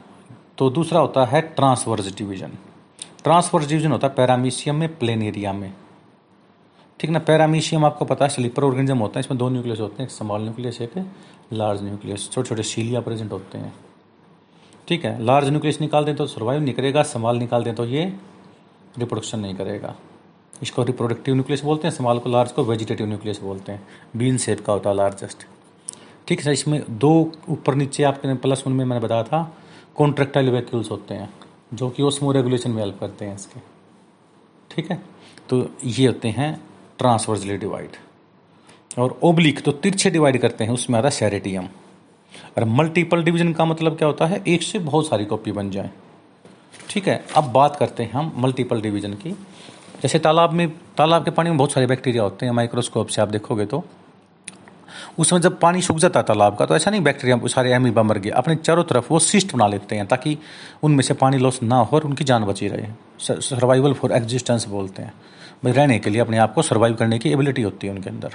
तो 0.58 0.70
दूसरा 0.70 1.00
होता 1.00 1.24
है 1.24 1.40
ट्रांसवर्स 1.40 2.14
डिवीज़न। 2.16 2.52
ट्रांसवर्स 3.24 3.66
डिवीज़न 3.68 3.92
होता 3.92 4.06
है 4.06 4.14
पैरामीशियम 4.14 4.76
में, 4.76 4.96
प्लेन 4.98 5.22
एरिया 5.22 5.52
में। 5.52 5.72
ठीक 7.00 7.10
ना? 7.10 7.18
पैरामीशियम 7.18 7.84
आपको 7.84 8.04
पता 8.04 8.24
है, 8.24 8.30
स्लीपर 8.30 8.64
ऑर्गेनिज्म 8.64 8.98
होता 8.98 9.18
है, 9.18 9.20
इसमें 9.20 9.38
दो 9.38 9.48
न्यूक्लियस 9.48 9.80
होते 9.80 10.02
हैं, 10.02 10.08
एक 10.08 10.14
स्मॉल 10.14 10.42
न्यूक्लियस, 10.42 10.80
एक 10.82 11.04
लार्ज 11.52 11.82
न्यूक्लियस 11.82 12.30
छोटे 12.30 12.48
छोटे 12.48 12.62
सीलिया 12.62 13.00
प्रेजेंट 13.00 13.32
होते 13.32 13.58
हैं। 13.58 13.72
ठीक 14.88 15.04
है 15.04 15.22
लार्ज 15.24 15.48
न्यूक्लियस 15.48 15.80
निकाल 15.80 16.04
दें 16.04 16.14
तो 16.16 16.26
सर्वाइव 16.26 16.60
नहीं 16.62 16.74
करेगा 16.74 17.02
स्मॉल 17.04 17.38
निकाल 17.38 17.64
दें 17.64 17.74
तो 17.74 17.84
ये 17.86 18.04
रिप्रोडक्शन 18.98 19.40
नहीं 19.40 19.54
करेगा। 19.54 19.94
इसको 20.62 20.82
रिप्रोडक्टिव 20.82 21.34
न्यूक्लियस 21.34 21.62
बोलते 21.64 21.88
हैं 21.88 21.94
समाल 21.94 22.18
को 22.18 22.30
लार्ज 22.30 22.52
को 22.52 22.64
वेजिटेटिव 22.64 23.06
न्यूक्लियस 23.06 23.40
बोलते 23.40 23.72
हैं। 23.72 23.86
बीन 24.16 24.38
शेप 24.38 24.60
का 24.60 24.72
होता 24.72 24.90
है 24.90 24.96
लार्जेस्ट 24.96 25.46
ठीक 26.28 26.40
है, 26.40 26.52
इसमें 26.52 26.82
दो 26.90 27.10
ऊपर 27.48 27.74
नीचे 27.74 28.02
आपके 28.04 28.34
प्लस 28.36 28.62
वन 28.66 28.72
में 28.72 28.84
मैंने 28.84 29.00
बताया 29.00 29.22
था 29.22 29.42
कॉन्ट्रेक्टाइल 29.96 30.50
वैक्यूल्स 30.50 30.90
होते 30.90 31.14
हैं, 31.14 31.28
जो 31.74 31.88
कि 31.90 32.02
ओस्मो 32.02 32.32
रेगुलेशन 32.32 32.70
में 32.70 32.82
हेल्प 32.82 32.98
करते 33.00 33.24
हैं 33.24 33.34
इसके। 33.34 33.60
ठीक 34.70 34.90
है 34.90 35.00
तो 35.48 35.68
ये 35.84 36.06
होते 36.06 36.28
हैं 36.30 36.50
ट्रांसवर्जली 36.98 37.56
डिवाइड 37.58 37.96
और 38.98 39.18
ओब्लिक 39.24 39.60
तो 39.62 39.72
तिरछे 39.74 40.10
डिवाइड 40.10 40.40
करते 40.40 40.64
हैं, 40.64 40.72
उसमें 40.72 40.98
आता 40.98 41.08
है 41.08 41.12
सेरेटियम 41.12 41.68
और 42.58 42.64
मल्टीपल 42.64 43.22
डिवीज़न 43.22 43.52
का 43.52 43.64
मतलब 43.64 43.96
क्या 43.96 44.08
होता 44.08 44.26
है? 44.26 44.42
एक 44.46 44.62
से 44.62 44.78
बहुत 44.80 45.08
सारी 45.08 45.24
कॉपी 45.24 45.52
बन 45.52 45.70
जाए। 45.70 45.90
ठीक 46.90 47.08
है, 47.08 47.24
अब 47.36 47.52
बात 47.52 47.76
करते 47.76 48.02
हैं 48.02 48.12
हम 48.12 48.32
मल्टीपल 48.38 48.80
डिवीज़न 48.80 49.12
की। 49.14 49.30
जैसे 50.02 50.18
तालाब 50.18 50.52
में, 50.52 50.68
तालाब 50.96 51.24
के 51.24 51.30
पानी 51.30 51.50
में 51.50 51.58
बहुत 51.58 51.72
सारे 51.72 51.86
बैक्टीरिया 51.86 52.22
होते 52.22 52.46
हैं 52.46 52.52
माइक्रोस्कोप 52.52 53.08
से 53.08 53.22
आप 53.22 53.28
देखोगे 53.28 53.66
तो। 53.66 53.84
उसमें 55.18 55.40
जब 55.40 55.58
पानी 55.60 55.80
सूख 55.82 55.96
जाता 55.96 56.20
है 56.20 56.26
तालाब 56.26 56.56
का 56.56 56.66
तो 56.66 56.76
ऐसा 56.76 56.90
नहीं 56.90 57.00
बैक्टीरिया 57.00 57.46
सारे 57.46 57.72
एमीबा 57.72 58.02
मर 58.02 58.18
गए। 58.18 58.30
अपने 58.30 58.54
चारों 58.56 58.84
तरफ़ 58.84 59.06
वो 59.10 59.18
सिस्ट 59.18 59.54
बना 59.54 59.66
लेते 59.66 59.96
हैं 59.96 60.06
ताकि 60.06 60.36
उनमें 60.82 61.02
से 61.02 61.14
पानी 61.14 61.38
लॉस 61.38 61.62
ना 61.62 61.76
हो 61.76 61.96
और 61.96 62.04
उनकी 62.04 62.24
जान 62.24 62.44
बची 62.44 62.68
रहे। 62.68 62.86
सर्वाइवल 63.20 63.92
फॉर 63.92 64.12
एग्जिस्टेंस 64.12 64.66
बोलते 64.66 65.02
हैं। 65.02 65.12
भाई 65.64 65.72
रहने 65.72 65.98
के 65.98 66.10
लिए 66.10 66.20
अपने 66.20 66.38
आप 66.38 66.54
को 66.54 66.62
सर्वाइव 66.62 66.94
करने 66.94 67.18
की 67.18 67.30
एबिलिटी 67.30 67.62
होती 67.62 67.86
है 67.86 67.92
उनके 67.92 68.10
अंदर। 68.10 68.34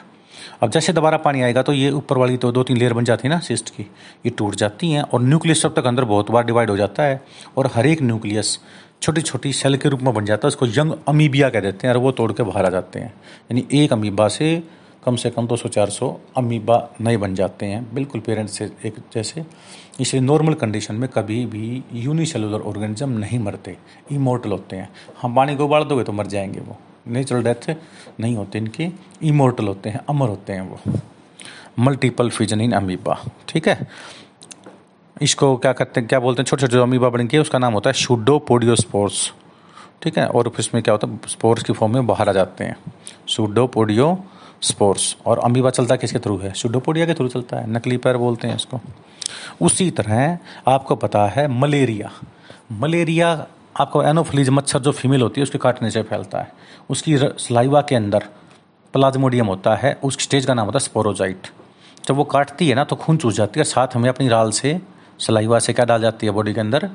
अब 0.61 0.69
जैसे 0.69 0.93
दोबारा 0.93 1.17
पानी 1.17 1.41
आएगा 1.41 1.61
तो 1.61 1.73
ये 1.73 1.89
ऊपर 1.91 2.17
वाली 2.17 2.37
तो 2.37 2.51
दो 2.51 2.63
तीन 2.63 2.77
लेयर 2.77 2.93
बन 2.93 3.03
जाती 3.03 3.27
है 3.27 3.33
ना 3.33 3.39
सिस्ट 3.39 3.69
की। 3.69 3.83
ये 4.25 4.29
टूट 4.29 4.55
जाती 4.55 4.91
हैं 4.91 5.01
और 5.03 5.21
न्यूक्लियस 5.21 5.65
तब 5.65 5.73
तक 5.75 5.85
अंदर 5.85 6.03
बहुत 6.03 6.31
बार 6.31 6.45
डिवाइड 6.45 6.69
हो 6.69 6.77
जाता 6.77 7.03
है 7.03 7.21
और 7.57 7.69
हर 7.75 7.87
एक 7.87 8.01
न्यूक्लियस 8.01 8.57
छोटी 9.01 9.21
छोटी 9.21 9.53
सेल 9.53 9.77
के 9.77 9.89
रूप 9.89 10.01
में 10.01 10.13
बन 10.13 10.25
जाता 10.25 10.45
है, 10.45 10.47
उसको 10.47 10.65
यंग 10.67 10.93
अमीबिया 11.07 11.49
कह 11.49 11.59
देते 11.59 11.87
हैं 11.87 11.93
और 11.93 11.99
वो 12.01 12.11
तोड़ 12.11 12.31
के 12.31 12.43
बाहर 12.43 12.65
आ 12.65 12.69
जाते 12.69 12.99
हैं। 12.99 13.13
यानी 13.51 13.65
एक 13.73 13.93
अमीबा 13.93 14.27
से 14.27 14.63
कम 15.05 15.15
से 15.15 15.29
कम 15.29 15.47
दो 15.47 15.55
सौ 15.55 15.69
चार 15.69 15.89
सौ 15.89 16.07
अमीबा 16.37 16.77
नए 17.01 17.17
बन 17.17 17.33
जाते 17.35 17.65
हैं। 17.65 17.93
बिल्कुल 17.93 18.21
पेरेंट्स 18.21 18.57
से 18.57 18.65
एक 18.85 18.99
जैसे। 19.13 19.43
इसलिए 19.99 20.21
नॉर्मल 20.21 20.53
कंडीशन 20.53 20.95
में 20.95 21.09
कभी 21.09 21.45
भी 21.45 21.83
यूनिसेलुलर 21.93 22.61
ऑर्गेनिज्म 22.61 23.09
नहीं 23.09 23.39
मरते। 23.39 23.75
इमोर्टल 24.11 24.51
होते 24.51 24.75
हैं। 24.75 24.89
हम 25.21 25.35
पानी 25.35 25.55
को 25.55 25.65
उबाल 25.65 25.83
दोगे 25.83 26.03
तो 26.03 26.11
मर 26.11 26.27
जाएँगे 26.27 26.59
वो। 26.59 26.77
नेचुरल 27.05 27.43
डेथ 27.43 27.75
नहीं 28.19 28.35
होते 28.35 28.57
इनके 28.57 28.89
इमोर्टल 29.23 29.67
होते 29.67 29.89
हैं, 29.89 29.99
अमर 30.09 30.29
होते 30.29 30.53
हैं 30.53 30.61
वो। 30.61 30.99
मल्टीपल 31.79 32.29
फिजन 32.29 32.61
इन 32.61 32.71
अमीबा 32.71 33.17
ठीक 33.47 33.67
है? 33.67 33.87
इसको 35.21 35.55
क्या 35.57 35.73
करते 35.73 35.99
हैं, 35.99 36.07
क्या 36.09 36.19
बोलते 36.19 36.41
हैं 36.41 36.45
छोटे 36.45 36.61
छोटे 36.61 36.73
जो 36.73 36.83
अमीबा 36.83 37.09
बन 37.09 37.27
के 37.27 37.37
उसका 37.39 37.59
नाम 37.59 37.73
होता 37.73 37.89
है 37.89 37.93
शुडोपोडियोस्पोर्स 37.93 39.31
ठीक 40.03 40.17
है? 40.17 40.27
और 40.27 40.51
इसमें 40.59 40.81
क्या 40.83 40.93
होता 40.93 41.07
है 41.07 41.19
स्पोर्स 41.27 41.63
की 41.63 41.73
फॉर्म 41.73 41.93
में 41.93 42.07
बाहर 42.07 42.29
आ 42.29 42.31
जाते 42.31 42.63
हैं। 42.63 42.75
सुडोपोडियो 43.27 44.17
स्पोर्स 44.61 45.15
और 45.25 45.39
अमीबा 45.39 45.69
चलता 45.69 45.95
किसके 45.95 46.19
थ्रू 46.19 46.37
है? 46.37 46.53
सुडोपोडिया 46.53 47.05
के 47.05 47.13
थ्रू 47.13 47.27
चलता 47.27 47.57
है, 47.57 47.69
नकली 47.71 47.97
पैर 47.97 48.17
बोलते 48.17 48.47
हैं 48.47 48.55
इसको। 48.55 48.79
उसी 49.61 49.89
तरह 49.91 50.37
आपको 50.67 50.95
पता 50.95 51.27
है 51.27 51.47
मलेरिया। 51.47 52.11
मलेरिया 52.71 53.35
आपको 53.75 54.03
एनोफिलीज 54.03 54.49
मच्छर 54.49 54.79
जो 54.79 54.91
फीमेल 54.91 55.21
होती 55.21 55.41
है, 55.41 55.43
उसके 55.43 55.57
काटने 55.57 55.89
से 55.91 56.01
फैलता 56.03 56.39
है। 56.39 56.51
उसकी 56.89 57.17
सलाइवा 57.17 57.81
के 57.81 57.95
अंदर 57.95 58.27
प्लाज्मोडियम 58.93 59.47
होता 59.47 59.75
है, 59.75 59.93
उस 60.03 60.17
स्टेज 60.19 60.45
का 60.45 60.53
नाम 60.53 60.65
होता 60.65 60.77
है 60.77 60.83
स्पोरोजाइट 60.83 61.47
जब 62.07 62.15
वो 62.15 62.23
काटती 62.25 62.67
है 62.69 62.75
ना 62.75 62.83
तो 62.83 62.95
खून 62.95 63.17
चूस 63.17 63.35
जाती 63.35 63.59
है 63.59 63.63
साथ 63.63 63.95
हमें 63.95 64.09
अपनी 64.09 64.27
राल 64.27 64.51
से 64.51 64.79
सलाइवा 65.19 65.59
से 65.59 65.73
क्या 65.73 65.85
डाल 65.85 66.01
जाती 66.01 66.27
है 66.27 66.33
बॉडी 66.33 66.53
के 66.53 66.59
अंदर? 66.59 66.89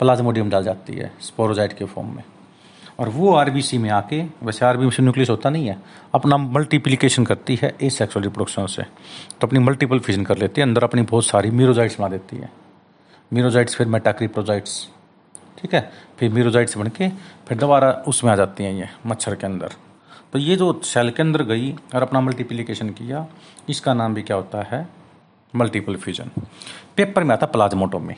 प्लाज्मोडियम 0.00 0.50
डाल 0.50 0.64
जाती 0.64 0.92
है 0.92 1.12
स्पोरोजाइट 1.20 1.72
के 1.72 1.84
फॉर्म 1.84 2.08
में। 2.08 2.22
और 3.00 3.08
वो 3.08 3.34
आरबीसी 3.34 3.78
में 3.78 3.88
आके, 3.90 4.22
वैसे 4.42 4.64
आर 4.66 4.70
आरबीसी 4.70 5.02
न्यूक्लियस 5.02 5.30
होता 5.30 5.50
नहीं 5.50 5.66
है, 5.66 5.76
अपना 6.14 6.36
मल्टीप्लीकेशन 6.36 7.24
करती 7.24 7.58
है 7.62 7.74
ए 7.82 7.90
सेक्सुअल 7.90 8.24
रिप्रोडक्शन 8.24 8.66
से। 8.66 8.82
तो 8.82 9.46
अपनी 9.46 9.58
मल्टीपल 9.58 9.98
फिजन 9.98 10.24
कर 10.24 10.38
लेती 10.38 10.60
है, 10.60 10.66
अंदर 10.66 10.84
अपनी 10.84 11.02
बहुत 11.02 11.26
सारी 11.26 11.50
मीरोजाइट्स 11.50 11.98
बना 12.00 12.08
देती 12.08 12.36
है। 12.36 12.50
मीरोजाइट्स 13.32 13.76
फिर 13.76 13.86
मेटाक्रीप्रोजाइट्स 13.86 14.88
ठीक 15.62 15.74
है? 15.74 15.90
फिर 16.18 16.32
मीरोजाइट्स 16.32 16.76
बन 16.78 16.88
के 16.88 17.08
फिर 17.48 17.58
दोबारा 17.58 17.90
उसमें 18.08 18.30
आ 18.32 18.36
जाती 18.36 18.64
हैं 18.64 18.72
ये 18.72 18.88
मच्छर 19.06 19.34
के 19.34 19.46
अंदर। 19.46 19.72
तो 20.32 20.38
ये 20.38 20.56
जो 20.56 20.72
सेल 20.84 21.10
के 21.10 21.22
अंदर 21.22 21.42
गई 21.44 21.72
और 21.94 22.02
अपना 22.02 22.20
मल्टीप्लिकेशन 22.20 22.88
किया, 22.90 23.26
इसका 23.68 23.94
नाम 23.94 24.14
भी 24.14 24.22
क्या 24.22 24.36
होता 24.36 24.62
है? 24.62 24.86
मल्टीपल 25.54 25.96
फ्यूजन 25.96 26.30
पेपर 26.96 27.24
में 27.24 27.32
आता 27.34 27.46
प्लाज्मोटोमी 27.46 28.14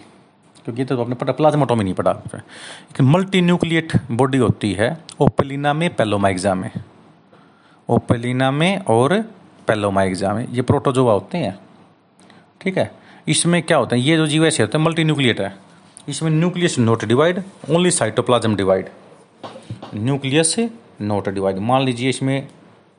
क्योंकि 0.65 0.85
तो 0.85 1.01
आपने 1.03 1.15
पढ़ा 1.15 1.33
प्लाज्मोटोमी 1.33 1.85
नहीं 1.85 1.95
पढ़ा 1.95 2.13
लेकिन 2.13 3.07
मल्टी 3.07 3.41
न्यूक्लिएट 3.41 3.93
बॉडी 4.11 4.39
होती 4.39 4.73
है 4.73 4.97
ओपेलिना 5.21 5.73
में 5.73 5.89
पेलोमाइग्जा 5.95 6.55
में 6.55 6.71
ओपेलिना 7.89 8.51
में 8.51 8.79
और 8.79 9.21
पेलोमाइग्जा 9.69 10.33
में 10.35 10.47
ये 10.49 10.63
प्रोटोजोआ 10.63 11.13
होते 11.13 11.39
हैं। 11.39 11.59
ठीक 12.61 12.79
है? 12.79 12.91
इसमें 13.29 13.63
क्या 13.63 13.77
होता 13.77 13.97
है? 13.97 14.03
ये 14.03 14.17
जो 14.17 14.27
जीव 14.27 14.47
ऐसे 14.47 14.63
होते 14.63 14.79
हैं 14.79 14.85
मल्टी 14.85 15.05
न्यूक्लिएट 15.05 15.41
है। 15.41 15.55
इसमें 16.09 16.31
nucleus 16.31 16.79
not 16.79 17.05
divide 17.05 17.43
only 17.71 17.91
cytoplasm 17.91 18.57
divide 18.57 18.89
nucleus 19.97 20.55
not 21.03 21.29
divide. 21.29 21.59
मान 21.61 21.83
लीजिए 21.83 22.09
इसमें 22.09 22.49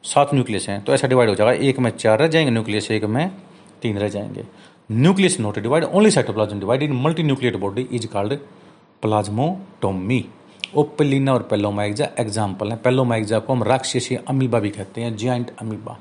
सात 0.03 0.33
न्यूक्लियस 0.33 0.67
हैं 0.69 0.83
तो 0.83 0.93
ऐसा 0.93 1.07
डिवाइड 1.07 1.29
हो 1.29 1.35
जाएगा। 1.35 1.51
एक 1.63 1.79
में 1.79 1.89
चार 1.91 2.19
रह 2.19 2.27
जाएँगे 2.27 2.51
न्यूक्लियस, 2.51 2.89
एक 2.91 3.03
में 3.05 3.31
तीन 3.81 3.97
रह 3.97 4.09
जाएँगे। 4.09 4.43
Nucleus 4.91 5.39
not 5.39 5.59
divide 5.59 5.83
only 5.83 6.11
cytoplasm 6.11 6.59
divide 6.59 6.83
in 6.83 6.93
multinuclear 7.23 7.57
body 7.57 7.87
is 7.91 8.07
called 8.07 8.33
plasmotomy 9.03 10.23
Opalina 10.75 11.33
और 11.33 11.43
पेलोमाइग्जा 11.43 12.07
एग्ज़ाम्पल 12.19 12.71
है। 12.71 12.77
पेलोमाइग्जा 12.77 13.39
को 13.39 13.53
हम 13.53 13.63
राक्षसी 13.63 14.15
अमीबा 14.27 14.59
भी 14.59 14.69
कहते 14.69 15.01
हैं 15.01 15.15
giant 15.17 15.51
amoeba 15.61 15.97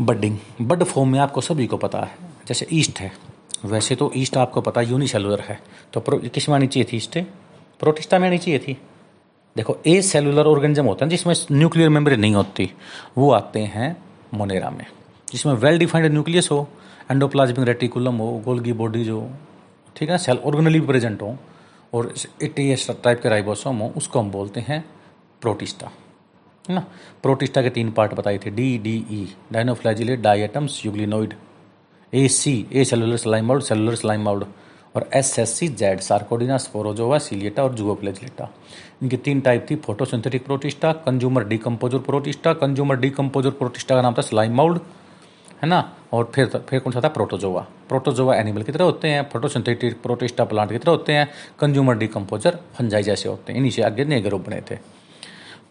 budding 0.00 0.38
bud 0.60 0.82
form 0.84 1.12
में 1.12 1.18
आपको 1.20 1.40
सभी 1.40 1.66
को 1.66 1.76
पता 1.76 1.98
है, 1.98 2.10
जैसे 2.48 2.66
ईस्ट 2.72 3.00
है। 3.00 3.12
वैसे 3.64 3.94
तो 3.94 4.10
ईस्ट 4.16 4.36
आपको 4.36 4.60
पता 4.60 4.80
यूनिसेलुलर 4.80 5.40
है। 5.40 5.58
तो 5.92 6.00
किसमें 6.00 6.56
आनी 6.56 6.66
चाहिए 6.66 6.88
थी 6.92 6.96
ईस्ट? 6.96 7.18
प्रोटिस्टा 7.80 8.18
में 8.18 8.28
आनी 8.28 8.38
चाहिए 8.38 8.58
थी। 8.58 8.76
देखो, 9.56 9.76
ए 9.86 10.00
सेलुलर 10.02 10.46
ऑर्गेनिज्म 10.46 10.84
होता 10.84 11.04
है, 11.04 11.10
जिसमें 11.10 11.34
न्यूक्लियर 11.52 11.88
मेम्ब्रेन 11.88 12.20
नहीं 12.20 12.34
होती, 12.34 12.70
वो 13.18 13.30
आते 13.32 13.60
हैं 13.60 13.96
मोनेरा 14.34 14.70
में, 14.70 14.84
जिसमें 15.32 15.52
वेल 15.54 15.78
डिफाइंड 15.78 16.12
न्यूक्लियस 16.12 16.48
हो, 16.52 16.68
एंडोप्लाज्मिक 17.10 17.66
रेटिकुलम 17.68 18.16
हो, 18.16 18.30
गोल्गी 18.44 18.72
बॉडीज 18.72 19.08
हो, 19.10 19.28
ठीक 19.96 20.10
है, 20.10 20.18
सेल 20.18 20.38
ऑर्गेनली 20.38 20.80
प्रेजेंट 20.82 21.22
हो, 21.22 21.36
और 21.94 22.12
एटी 22.42 22.74
टाइप 22.76 23.20
के 23.22 23.28
राइबोसोम 23.28 23.78
हो, 23.78 23.92
उसको 23.96 24.20
हम 24.20 24.30
बोलते 24.30 24.60
हैं 24.60 24.84
प्रोटिस्टा, 25.42 25.90
है 26.64 26.74
ना? 26.74 26.84
प्रोटिस्टा 27.22 27.62
के 27.62 27.70
तीन 27.70 27.90
पार्ट 27.92 28.14
बताए 28.14 28.38
थे, 28.38 28.50
D 28.50 28.76
D, 28.78 28.96
E 29.10 29.26
dinoflagellate 29.52 30.20
diatoms 30.20 30.84
euglenoid 30.86 31.34
A 32.12 32.26
C 32.28 32.66
acellular 32.84 33.16
slime 33.16 33.46
mould 33.46 33.62
cellular 33.62 33.94
slime 33.94 34.22
mould 34.22 34.44
और 34.96 35.08
S 35.14 35.38
S 35.38 35.50
C 35.58 35.68
Z 35.68 36.00
Sarcodina 36.00 36.56
Sporozoa 36.56 37.18
Ciliata 37.18 37.64
और 37.64 37.74
जुगोप्लेजलेटा 37.74 38.48
इनकी 39.02 39.16
तीन 39.16 39.40
टाइप 39.40 39.66
थी 39.70 39.76
photosynthetic 39.76 40.44
Protista 40.44 40.92
consumer 41.06 41.44
decomposer 41.44 41.98
Protista 41.98 42.52
consumer 42.54 42.96
decomposer 42.96 43.50
Protista 43.50 43.94
का 43.94 44.02
नाम 44.02 44.14
था 44.18 44.22
slime 44.22 44.54
mould 44.56 44.80
है 45.62 45.68
ना? 45.68 45.92
और 46.12 46.30
फिर 46.34 46.46
फिर 46.68 46.80
कौन 46.80 46.92
सा 46.92 47.00
था? 47.00 47.08
प्रोटोजोवा 47.08 47.66
प्रोटोजोवा 47.88 48.36
एनिमल 48.36 48.62
की 48.62 48.72
तरह 48.72 48.84
होते 48.84 49.08
हैं 49.08 49.28
फोटोसिंथेटिक 49.32 50.00
प्रोटिस्टा 50.02 50.44
प्लांट 50.44 50.70
की 50.70 50.78
तरह 50.78 50.92
होते 50.92 51.12
हैं 51.12 51.28
कंज्यूमर 51.60 51.96
डीकम्पोजर 51.98 52.58
फंजाई 52.74 53.02
जैसे 53.02 53.28
होते 53.28 53.52
हैं। 53.52 53.58
इन्हीं 53.58 53.72
से 53.72 53.82
आगे 53.82 54.04
नए 54.04 54.20
बने 54.20 54.60
थे। 54.70 54.78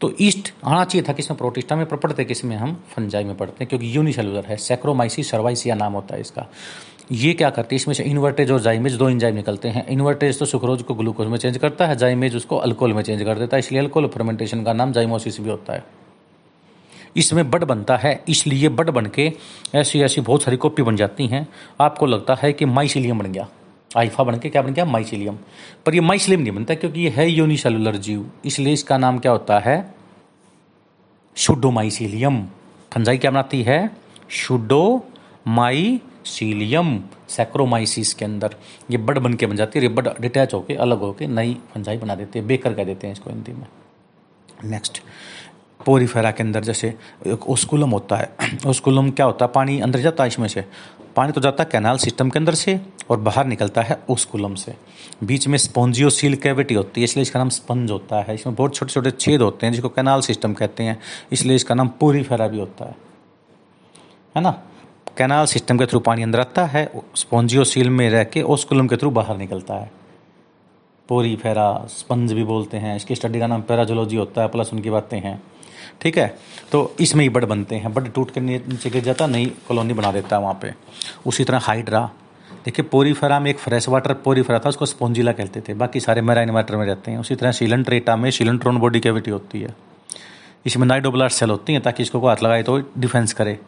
तो 0.02 0.12
ईस्ट 0.22 0.52
आना 0.66 0.84
चाहिए 0.84 1.08
था 1.10 1.14
किसमें? 1.14 1.38
प्रोटिस्टा 1.38 1.76
में 1.76 1.86
पढ़ते 1.86 2.24
किसमें 2.26 2.56
हम? 2.56 2.74
फंजाई 2.90 3.24
में 3.24 3.36
पढ़ते 3.38 3.64
हैं, 3.64 3.68
क्योंकि 3.70 3.96
यूनिसेलुलर 3.96 4.46
है 4.46 4.58
सेक्रोमाइसी 4.58 5.24
सर्वाइसिया 5.24 5.76
नाम 5.76 5.94
होता 5.94 6.16
है 6.16 6.22
इसका। 6.22 6.48
ये 7.12 7.34
क्या 7.34 7.50
करती 7.50 7.76
है? 7.76 7.78
इसमें 7.78 7.94
से 7.96 8.04
इन्वर्टेज 8.04 8.52
और 8.52 8.60
जाइमेज 8.62 8.96
दो 8.96 9.10
इंजाइम 9.10 9.36
निकलते 9.36 9.70
हैं। 9.70 9.86
इन्वर्टेज 9.88 10.40
तो 10.40 10.46
सुक्रोज 10.46 10.82
को 10.82 10.94
ग्लूकोज 10.94 11.28
में 11.28 11.38
चेंज 11.38 11.58
करता 11.58 11.88
है 11.88 11.96
जाइमेज 11.96 12.36
उसको 12.36 12.58
अल्कोहल 12.58 12.94
में 12.94 13.02
चेंज 13.04 13.24
कर 13.24 13.40
देता 13.40 13.58
है, 13.58 13.60
इसलिए 13.60 13.82
अल्कोहल 13.82 14.08
फर्मेंटेशन 14.08 14.64
का 14.64 14.74
नाम 14.74 14.92
जाइमोसिस 14.92 15.40
भी 15.40 15.50
होता 15.50 15.74
है। 15.74 15.84
इसमें 17.18 17.50
बड 17.52 17.64
बनता 17.64 17.98
है, 17.98 18.24
इसलिए 18.30 18.70
बड 18.70 18.90
बन 18.90 19.06
के 19.06 19.32
ऐसी 19.76 20.02
ऐसी 20.02 20.22
बहुत 20.22 20.44
सारी 20.44 20.58
कॉपी 20.58 20.84
बन 20.84 20.96
जाती 20.96 21.28
हैं। 21.28 21.48
आपको 21.82 22.06
लगता 22.06 22.36
है 22.42 22.54
कि 22.54 22.66
माइसिलियम 22.66 23.20
बन 23.20 23.32
गया। 23.32 23.48
आइफा 23.98 24.24
बन 24.24 24.38
के, 24.40 24.50
क्या 24.50 24.62
बन 24.62 24.74
गया? 24.74 24.86
माइसिलियम 24.86 25.38
पर 25.86 25.96
ये 25.96 26.02
माइसिलियम 26.02 26.42
नहीं 26.42 26.52
बनता 26.52 26.76
क्योंकि 26.76 27.02
ये 27.02 27.10
है 27.10 27.30
यूनिसेलुलर 27.30 27.96
जीव। 27.96 28.32
इसलिए 28.46 28.74
इसका 28.74 28.98
नाम 28.98 29.20
क्या 29.20 29.32
होता 29.32 29.60
है? 29.60 29.94
शुडोमाइसिलियम 31.36 32.48
फंजाई 32.92 33.18
क्या 33.18 33.32
बनाती 33.32 33.62
है? 33.64 33.92
शुडो 34.30 35.06
माइसिलियम 35.48 37.04
सैक्रोमाइसिस 37.30 38.14
के 38.14 38.26
अंदर। 38.26 38.56
ये 38.92 38.98
बड 38.98 39.18
बन 39.18 39.34
के 39.34 39.46
बन 39.46 39.56
जाती 39.56 39.80
है, 39.80 39.86
ये 39.86 39.90
बड 39.90 40.10
डिटैच 40.22 40.54
होकर 40.54 40.78
अलग 40.78 41.00
होकर 41.00 41.28
नई 41.28 41.58
फंजाई 41.74 41.98
बना 41.98 42.16
देते 42.16 42.40
हैं, 42.40 42.48
बेकर 42.48 42.74
कह 42.74 42.84
देते 42.84 43.08
हैं 43.08 43.14
इसको 43.14 43.30
हिंदी 43.30 43.52
में। 43.52 43.68
नेक्स्ट 44.66 45.02
पोरीफेरा 45.86 46.32
के 46.32 46.44
अंदर 46.44 46.64
जैसे 46.64 46.94
ओस्कुलम 47.48 47.90
होता 47.90 48.16
है। 48.16 48.36
ओस्कुलम 48.68 49.10
क्या 49.12 49.26
होता 49.26 49.46
है? 49.46 49.52
पानी 49.52 49.80
अंदर 49.80 50.00
जाता 50.00 50.24
है 50.24 50.28
इसमें 50.28 50.48
से। 50.48 50.66
पानी 51.16 51.32
तो 51.32 51.42
जाता 51.42 51.64
है 51.64 51.70
कैनाल 51.72 51.98
सिस्टम 51.98 52.30
के 52.30 52.40
अंदर 52.40 52.54
से 52.54 52.80
और 53.10 53.20
बाहर 53.20 53.46
निकलता 53.46 53.82
है 53.82 54.00
उस 54.10 54.26
कुलम 54.26 54.56
से। 54.56 54.76
बीच 55.24 55.48
में 55.48 55.58
स्पॉन्जियो 55.58 56.10
सील 56.10 56.36
कैविटी 56.36 56.74
होती 56.74 57.02
है, 57.02 57.06
इसलिए 57.06 57.22
इसका 57.22 57.40
नाम 57.40 57.50
स्पंज 57.50 57.92
होता 57.92 58.22
है। 58.22 58.36
इसमें 58.36 58.56
बहुत 58.56 58.76
छोटे 58.76 58.94
छोटे 58.94 59.12
छेद 59.12 59.42
होते 59.42 59.66
हैं, 59.66 59.74
जिसको 59.74 59.90
कैनाल 59.90 60.22
सिस्टम 60.22 60.54
कहते 60.54 60.84
हैं। 60.84 61.00
इसलिए 61.32 61.56
इसका 61.56 61.76
नाम 61.76 61.88
पूरी 62.00 62.24
फेरा 62.24 62.48
भी 62.48 62.60
होता 62.60 62.86
है। 62.86 62.96
है 64.36 64.42
ना? 64.42 64.52
कैनाल 65.18 65.46
सिस्टम 65.46 65.78
के 65.78 65.86
थ्रू 65.86 66.00
पानी 66.00 66.24
अंदर 66.24 66.40
आता 66.40 66.66
है 66.66 66.90
स्पॉन्जियो 67.16 67.64
सील 67.64 67.90
में 67.90 68.10
रह 68.10 68.24
के 68.24 68.42
ओस्कुलम 68.42 68.88
के 68.88 68.98
थ्रू 68.98 69.10
बाहर 69.12 69.38
निकलता 69.38 69.76
है। 69.76 69.92
पोरी 71.10 71.36
फेरा 71.36 71.86
स्पंज 71.90 72.34
भी 72.34 72.44
बोलते 72.44 72.78
हैं। 72.78 72.96
इसकी 72.96 73.16
स्टडी 73.16 73.40
का 73.40 73.48
नाम 73.48 73.62
पैराजोलॉजी 73.62 74.16
होता 74.16 74.42
है 74.42 74.48
प्लस 74.48 74.70
उनकी 74.74 74.90
बातें 74.90 75.20
हैं। 75.20 75.42
ठीक 76.02 76.18
है? 76.18 76.38
तो 76.72 76.96
इसमें 77.00 77.24
ही 77.24 77.30
बड 77.30 77.46
बनते 77.46 77.76
हैं, 77.76 77.94
बड 77.94 78.12
टूट 78.14 78.32
के 78.32 78.40
नीचे 78.40 78.90
गिर 78.90 79.04
जाता, 79.04 79.28
नई 79.28 79.46
कॉलोनी 79.46 79.94
बना 79.94 80.12
देता 80.12 80.36
है 80.36 80.42
वहाँ 80.42 80.60
पे। 80.62 80.74
उसी 81.26 81.44
तरह 81.44 81.58
हाइड्रा। 81.58 82.10
देखिए, 82.66 82.86
पोरीफेरा 82.86 83.40
में 83.40 83.52
एक 83.52 83.60
फ्रेश 83.60 83.90
वाटर 83.90 84.14
पोरीफेरा 84.14 84.60
था, 84.60 84.70
उसको 84.70 84.86
स्पोंजिला 84.86 85.32
कहते 85.32 85.62
थे, 85.62 85.74
बाकी 85.74 86.00
सारे 86.00 86.22
मेराइन 86.22 86.50
वाटर 86.50 86.76
में 86.76 86.86
रहते 86.86 87.12
हैं। 87.12 87.18
उसी 87.18 87.36
तरह 87.36 87.52
सीलेंट्रेटा 87.52 88.16
में 88.16 88.32
सीलेंट्रोन 88.32 88.78
बॉडी 88.78 89.00
कैविटी 89.00 89.32
होती 89.32 89.62
है। 89.62 89.76
इसमें 90.66 90.88
नाइडोब्लास्ट 90.88 91.38
सेल 91.38 91.50
होती 91.50 91.74
हैं 91.74 91.82
ताकि 91.82 92.04
इसको 92.04 92.20
को 92.20 92.28
हाथ 92.28 92.44
लगाए 92.44 92.64
तो 92.64 92.78
डिफेंस 92.78 93.34
करे। 93.34 93.60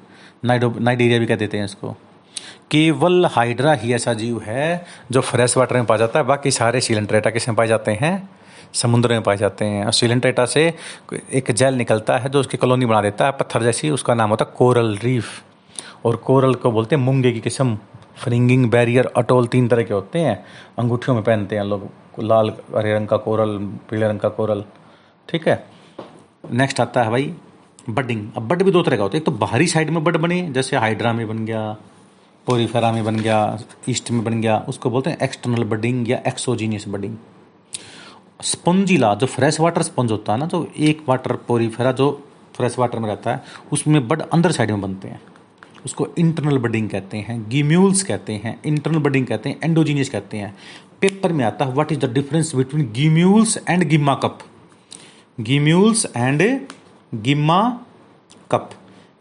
नाइडो, 0.45 0.73
नाइडीरिया 0.79 1.19
भी 1.19 1.25
कह 1.25 1.35
देते 1.35 1.57
हैं 1.57 1.65
इसको। 1.65 1.91
केवल 2.71 3.25
हाइड्रा 3.25 3.73
ही 3.73 3.93
ऐसा 3.93 4.13
जीव 4.13 4.41
है 4.41 4.85
जो 5.11 5.21
फ्रेश 5.21 5.57
वाटर 5.57 5.75
में 5.75 5.85
पाया 5.85 5.97
जाता 5.97 6.19
है, 6.19 6.25
बाकी 6.25 6.51
सारे 6.51 6.81
सीलेंट्रेटा 6.81 7.29
किसमें 7.29 7.55
पाए 7.55 7.67
जाते 7.67 7.91
हैं? 7.91 8.29
समुद्र 8.73 9.09
में 9.09 9.21
पाए 9.21 9.37
जाते 9.37 9.65
हैं। 9.65 9.85
और 9.85 9.91
सीलेंट्रेटा 9.91 10.45
से 10.45 10.73
एक 11.33 11.51
जेल 11.51 11.73
निकलता 11.73 12.17
है 12.17 12.29
जो 12.29 12.39
उसकी 12.39 12.57
कॉलोनी 12.57 12.85
बना 12.85 13.01
देता 13.01 13.25
है, 13.25 13.31
पत्थर 13.31 13.63
जैसी, 13.63 13.89
उसका 13.89 14.13
नाम 14.13 14.29
होता 14.29 14.45
है 14.45 14.51
कोरल 14.57 14.97
रीफ। 14.97 15.43
और 16.05 16.15
कोरल 16.15 16.53
को 16.53 16.71
बोलते 16.71 16.95
हैं 16.95 17.03
मूँगे 17.03 17.31
की 17.31 17.39
किस्म। 17.39 17.77
फ्रिंगिंग 18.15 18.71
बैरियर 18.71 19.11
अटोल 19.17 19.47
तीन 19.47 19.67
तरह 19.67 19.83
के 19.83 19.93
होते 19.93 20.19
हैं। 20.19 20.45
अंगूठियों 20.79 21.15
में 21.15 21.23
पहनते 21.23 21.55
हैं 21.55 21.63
लोग, 21.63 21.89
लाल, 22.23 22.53
हरे 22.75 22.95
रंग 22.95 23.07
का 23.07 23.17
कोरल, 23.17 23.57
पीले 23.57 24.07
रंग 24.07 24.19
का 24.19 24.29
कोरल। 24.29 24.63
ठीक 25.29 25.47
है? 25.47 25.65
नेक्स्ट 26.51 26.79
आता 26.79 27.03
है 27.03 27.09
भाई, 27.09 27.33
बडिंग। 27.89 28.29
अब 28.37 28.47
बड 28.47 28.63
भी 28.63 28.71
दो 28.71 28.81
तरह 28.81 28.97
का 28.97 29.03
होता 29.03 29.17
है। 29.17 29.19
एक 29.19 29.25
तो 29.25 29.31
बाहरी 29.31 29.67
साइड 29.67 29.89
में 29.89 30.03
बड 30.03 30.17
बने, 30.17 30.51
जैसे 30.51 30.77
हाइड्रा 30.77 31.13
में 31.13 31.27
बन 31.27 31.45
गया, 31.45 31.77
पोरीफेरा 32.45 32.91
में 32.91 33.05
बन 33.05 33.15
गया, 33.15 33.57
ईस्ट 33.89 34.11
में 34.11 34.23
बन 34.23 34.41
गया, 34.41 34.65
उसको 34.69 34.89
बोलते 34.89 35.09
हैं 35.09 35.17
एक्सटर्नल 35.21 35.63
बडिंग 35.63 36.09
या 36.09 36.21
एक्सोजीनियस 36.27 36.85
बडिंग। 36.87 37.17
स्पंजिला 38.43 39.13
जो 39.15 39.27
फ्रेश 39.27 39.59
वाटर 39.59 39.81
स्पंज 39.81 40.11
होता 40.11 40.33
है 40.33 40.39
ना, 40.39 40.45
जो 40.45 40.67
एक 40.79 41.03
वाटर 41.07 41.35
पोरीफेरा 41.47 41.91
जो 41.91 42.11
फ्रेश 42.55 42.77
वाटर 42.79 42.99
में 42.99 43.07
रहता 43.09 43.31
है, 43.31 43.43
उसमें 43.71 44.07
बड 44.07 44.21
अंदर 44.23 44.51
साइड 44.51 44.71
में 44.71 44.81
बनते 44.81 45.07
हैं। 45.07 45.21
उसको 45.85 46.07
इंटरनल 46.17 46.57
बडिंग 46.57 46.89
कहते 46.89 47.17
हैं 47.17 47.37
गिम्यूल्स 47.49 48.03
कहते 48.03 48.33
हैं 48.43 48.59
इंटरनल 48.65 48.99
बडिंग 48.99 49.25
कहते 49.27 49.49
हैं 49.49 49.59
एंडोजीनियस 49.63 50.09
कहते 50.09 50.37
हैं। 50.37 50.53
पेपर 51.01 51.31
में 51.33 51.43
आता 51.45 51.65
है 51.65 51.73
what 51.73 51.91
is 51.91 51.99
the 51.99 52.11
difference 52.13 52.53
between 52.55 52.91
gemmules 52.93 53.57
and 53.69 53.83
gemma 53.83 54.15
cup 54.15 54.39
gemmules 55.39 56.05
and 56.17 56.41
gemma 57.15 57.59
cup 58.51 58.69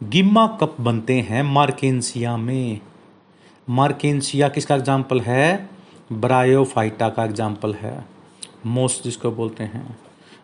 gemma 0.03 0.47
cup 0.61 0.77
बनते 0.81 1.21
हैं 1.21 1.43
मार्केंसिया 1.43 2.37
में। 2.37 2.81
मार्केंसिया 3.69 4.49
किसका 4.49 4.75
एग्ज़ाम्पल 4.75 5.21
है? 5.21 5.69
ब्रायोफाइटा 6.13 7.09
का 7.09 7.25
एग्ज़ाम्पल 7.25 7.75
है। 7.75 8.12
मोस्ट 8.67 9.05
जिसको 9.05 9.31
बोलते 9.31 9.65
हैं, 9.65 9.97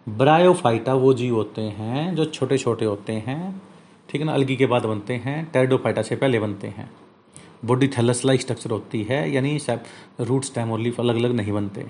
ब्रायोफाइटा, 0.08 0.94
वो 0.94 1.14
जीव 1.14 1.34
होते 1.34 1.60
हैं 1.60 2.14
जो 2.14 2.24
छोटे 2.24 2.58
छोटे 2.58 2.84
होते 2.84 3.12
हैं, 3.12 3.62
ठीक 4.10 4.20
है 4.20 4.26
ना, 4.26 4.32
अलगी 4.32 4.56
के 4.56 4.66
बाद 4.66 4.84
बनते 4.84 5.14
हैं 5.14 5.50
टेडोफाइटा 5.52 6.02
से 6.02 6.16
पहले 6.16 6.38
बनते 6.38 6.66
हैं। 6.66 6.90
बॉडी 7.64 7.88
थैलस 7.88 8.22
स्ट्रक्चर 8.26 8.70
होती 8.70 9.02
है, 9.02 9.32
यानी 9.32 9.58
सब 9.58 9.84
रूट 10.20 10.44
स्टेम 10.44 10.72
और 10.72 10.78
लीफ 10.78 11.00
अलग 11.00 11.16
अलग 11.16 11.32
नहीं 11.32 11.52
बनते। 11.52 11.86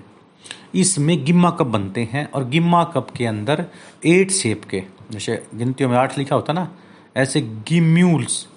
इसमें 0.75 1.25
गिम्मा 1.25 1.49
कप 1.49 1.67
बनते 1.67 2.09
हैं 2.11 2.31
और 2.31 2.43
गिम्मा 2.43 2.83
कप 2.83 3.09
के 3.09 3.25
अंदर 3.25 3.65
एट 4.05 4.31
शेप 4.31 4.63
के, 4.63 4.83
जैसे 5.11 5.45
गिनतियों 5.55 5.89
में 5.89 5.97
आठ 5.97 6.17
लिखा 6.17 6.35
होता 6.35 6.53
ना, 6.53 6.71
ऐसे 7.17 7.41
गिम्यूल्स। 7.41 8.47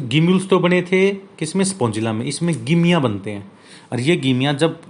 गिम्यूल्स 0.00 0.48
तो 0.48 0.58
बने 0.58 0.82
थे 0.82 1.10
किसमें? 1.10 1.64
स्पोंजिला 1.64 2.12
में। 2.12 2.26
इसमें 2.26 2.64
गिमिया 2.64 2.98
बनते 2.98 3.30
हैं। 3.30 3.52
और 3.92 4.00
ये 4.00 4.16
गिमिया 4.16 4.52
जब 4.52 4.80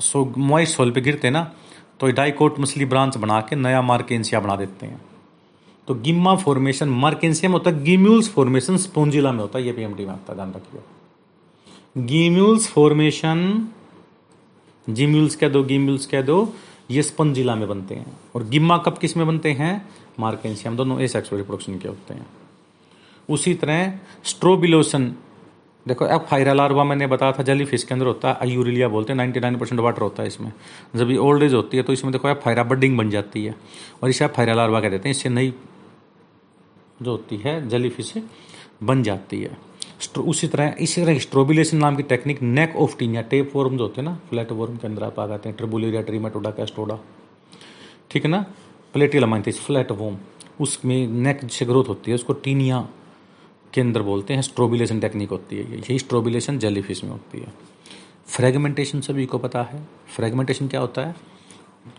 सो 0.00 0.32
मॉइस्ट 0.38 0.76
सोल 0.76 0.90
पे 0.90 1.00
गिरते 1.00 1.30
ना 1.30 1.52
तो 2.00 2.10
डाइकोट 2.10 2.58
मछली 2.60 2.84
ब्रांच 2.84 3.16
बना 3.16 3.40
के 3.40 3.56
नया 3.56 3.82
मार्केंसिया 3.82 4.40
बना 4.40 4.56
देते 4.56 4.86
हैं। 4.86 5.00
तो 5.88 5.94
गिम्मा 5.94 6.34
फॉर्मेशन, 6.36 6.88
मार्केंसिया 6.88 7.48
में 7.48 7.58
होता 7.58 7.70
है, 7.70 7.84
गिम्यूल्स 7.84 8.28
फॉर्मेशन 8.30 8.76
स्पोंजिला 8.76 9.32
में 9.32 9.38
होता 9.38 9.58
है, 9.58 9.66
ये 9.66 9.72
पीएमटी 9.72 10.04
में 10.04 10.12
आता 10.12 10.32
है, 10.32 10.34
ध्यान 10.34 10.52
रखिए। 10.52 10.80
गिम्यूल्स 12.06 12.68
फॉर्मेशन 12.68 13.68
जिम्यूल्स 14.90 15.36
कह 15.36 15.48
दो, 15.48 15.62
गिम्यूल्स 15.64 16.06
कह 16.06 16.22
दो, 16.22 16.54
ये 16.90 17.02
स्पंजिला 17.02 17.54
में 17.54 17.68
बनते 17.68 17.94
हैं। 17.94 18.16
और 18.34 18.44
गिम्मा 18.44 18.78
कप 18.78 18.98
किसमें 18.98 19.26
बनते 19.26 19.52
हैं? 19.52 19.88
मार्केंसियम 20.20 20.76
दोनों 20.76 21.00
ए 21.00 21.08
सेक्सुअल 21.08 21.40
रिप्रोडक्शन 21.40 21.78
के 21.78 21.88
होते 21.88 22.14
हैं। 22.14 22.26
उसी 23.30 23.54
तरह 23.54 23.98
स्ट्रोबिलोसन 24.24 25.14
देखो, 25.86 26.04
अब 26.04 26.26
फायरा 26.26 26.52
लार्वा 26.52 26.84
मैंने 26.84 27.06
बताया 27.06 27.32
था 27.32 27.42
जली 27.42 27.64
फ़िश 27.64 27.82
के 27.84 27.94
अंदर 27.94 28.06
होता 28.06 28.28
है 28.28 28.38
आयूरिलिया 28.42 28.88
बोलते 28.88 29.12
हैं 29.12 29.16
नाइन्टी 29.16 29.40
नाइन 29.40 29.56
परसेंट 29.58 29.80
वाटर 29.80 30.02
होता 30.02 30.22
है 30.22 30.28
इसमें। 30.28 30.52
जब 30.96 31.10
ये 31.10 31.16
ओल्ड 31.18 31.42
एज 31.42 31.54
होती 31.54 31.76
है 31.76 31.82
तो 31.82 31.92
इसमें 31.92 32.12
देखो, 32.12 32.28
अब 32.28 32.40
फायरा 32.44 32.62
बडिंग 32.64 32.96
बन 32.98 33.10
जाती 33.10 33.44
है। 33.44 33.54
और 34.02 34.10
इसे 34.10 34.24
आप 34.24 34.32
फायरा 34.32 34.54
लार्वा 34.54 34.80
कह 34.80 34.88
देते 34.88 35.08
हैं, 35.08 35.16
इससे 35.16 35.28
नई 35.28 35.52
जो 37.02 37.10
होती 37.10 37.36
है 37.36 37.68
जली 37.68 37.88
फ़िश 37.90 38.12
बन 38.82 39.02
जाती 39.02 39.40
है। 39.42 39.56
उसी 40.18 40.46
तरह, 40.48 40.74
इसी 40.80 41.02
तरह 41.02 41.18
स्ट्रोबिलेशन 41.18 41.76
नाम 41.76 41.96
की 41.96 42.02
technique 42.04 42.42
neck 42.42 42.76
of 42.76 42.96
Taenia 42.98 43.22
tapeworm 43.54 43.76
जो 43.76 43.84
होते 43.84 44.00
हैं 44.00 44.08
ना 44.08 44.14
फ्लैट 44.30 44.52
वॉर्म 44.52 44.76
के 44.76 44.86
अंदर 44.86 45.02
आप 45.04 45.18
आ 45.20 45.26
जाते 45.26 45.48
हैं 45.48 45.56
ट्रिबुलेरिया 45.58 46.02
ट्रीमेटोडा 46.02 46.50
कैस्टोडा 46.50 46.98
ठीक 48.10 48.24
है 48.24 48.30
ना? 48.30 48.44
प्लेटियल 48.94 49.22
अमाइंथिस 49.22 49.60
फ्लैट 49.60 49.90
वॉर्म 49.92 50.16
उसमें 50.60 51.06
नेक 51.08 51.40
से 51.50 51.64
ग्रोथ 51.64 51.88
होती 51.88 52.10
है, 52.10 52.14
उसको 52.14 52.32
टीनिया 52.34 52.86
के 53.74 53.80
अंदर 53.80 54.02
बोलते 54.02 54.34
हैं 54.34 54.42
स्ट्रोबिलेशन 54.42 55.00
टेक्निक 55.00 55.30
होती 55.30 55.56
है। 55.56 55.64
यही 55.72 55.98
स्ट्रोबिलेशन 55.98 56.58
जेली 56.58 56.82
फ़िश 56.82 57.02
में 57.04 57.10
होती 57.10 57.38
है। 57.38 57.52
फ्रेगमेंटेशन 58.28 59.00
सभी 59.02 59.26
को 59.26 59.38
पता 59.38 59.62
है। 59.62 59.82
फ्रेगमेंटेशन 60.16 60.68
क्या 60.68 60.80
होता 60.80 61.06
है? 61.06 61.14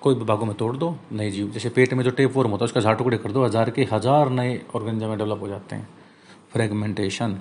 कोई 0.01 0.15
भी 0.15 0.25
भागों 0.25 0.45
में 0.45 0.55
तोड़ 0.55 0.75
दो, 0.77 0.95
नए 1.11 1.29
जीव, 1.31 1.49
जैसे 1.49 1.69
पेट 1.69 1.93
में 1.93 2.03
जो 2.03 2.11
टेप 2.11 2.35
वॉर्म 2.35 2.51
होता 2.51 2.63
है, 2.63 2.65
उसका 2.65 2.81
झाड़ 2.81 2.95
टुकड़े 2.97 3.17
कर 3.17 3.31
दो, 3.31 3.43
हज़ार 3.45 3.69
के 3.69 3.88
हज़ार 3.91 4.29
नए 4.31 4.59
ऑर्गेनिज्म 4.75 5.15
डेवलप 5.15 5.41
हो 5.41 5.47
जाते 5.47 5.75
हैं। 5.75 5.88
फ्रेगमेंटेशन 6.53 7.38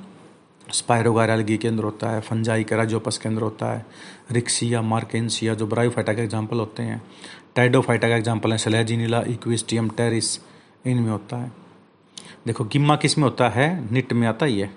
स्पायरोगायरलगी 0.66 1.57
के 1.57 1.68
अंदर 1.68 1.85
होता 1.85 2.11
है 2.11 2.20
फंजाई 2.20 2.64
कैराजोपस 2.64 3.18
के 3.18 3.29
अंदर 3.29 3.42
होता 3.42 3.73
है 3.73 3.85
रिक्सिया 4.33 4.83
मार्केंसिया 4.83 5.55
जो 5.55 5.66
ब्रायोफाइटा 5.66 6.12
के 6.14 6.23
एग्ज़ाम्पल 6.23 6.59
होते 6.59 6.83
हैं 6.83 7.03
टाइडोफाइटा 7.57 8.09
का 8.09 8.16
एग्ज़ाम्पल 8.16 8.53
है 8.53 8.59
सलेजिनीला 8.59 9.20
इक्विस्टियम 9.29 9.88
टेरिस 9.88 10.38
इनमें 10.87 11.11
होता 11.11 11.37
है। 11.37 11.53
देखो, 12.46 12.64
गिम्मा 12.64 12.96
किसमें 12.96 13.24
होता 13.24 13.48
है? 13.48 13.92
निट 13.92 14.12
में 14.12 14.28
आता 14.28 14.46
ही 14.46 14.61
है 14.61 14.70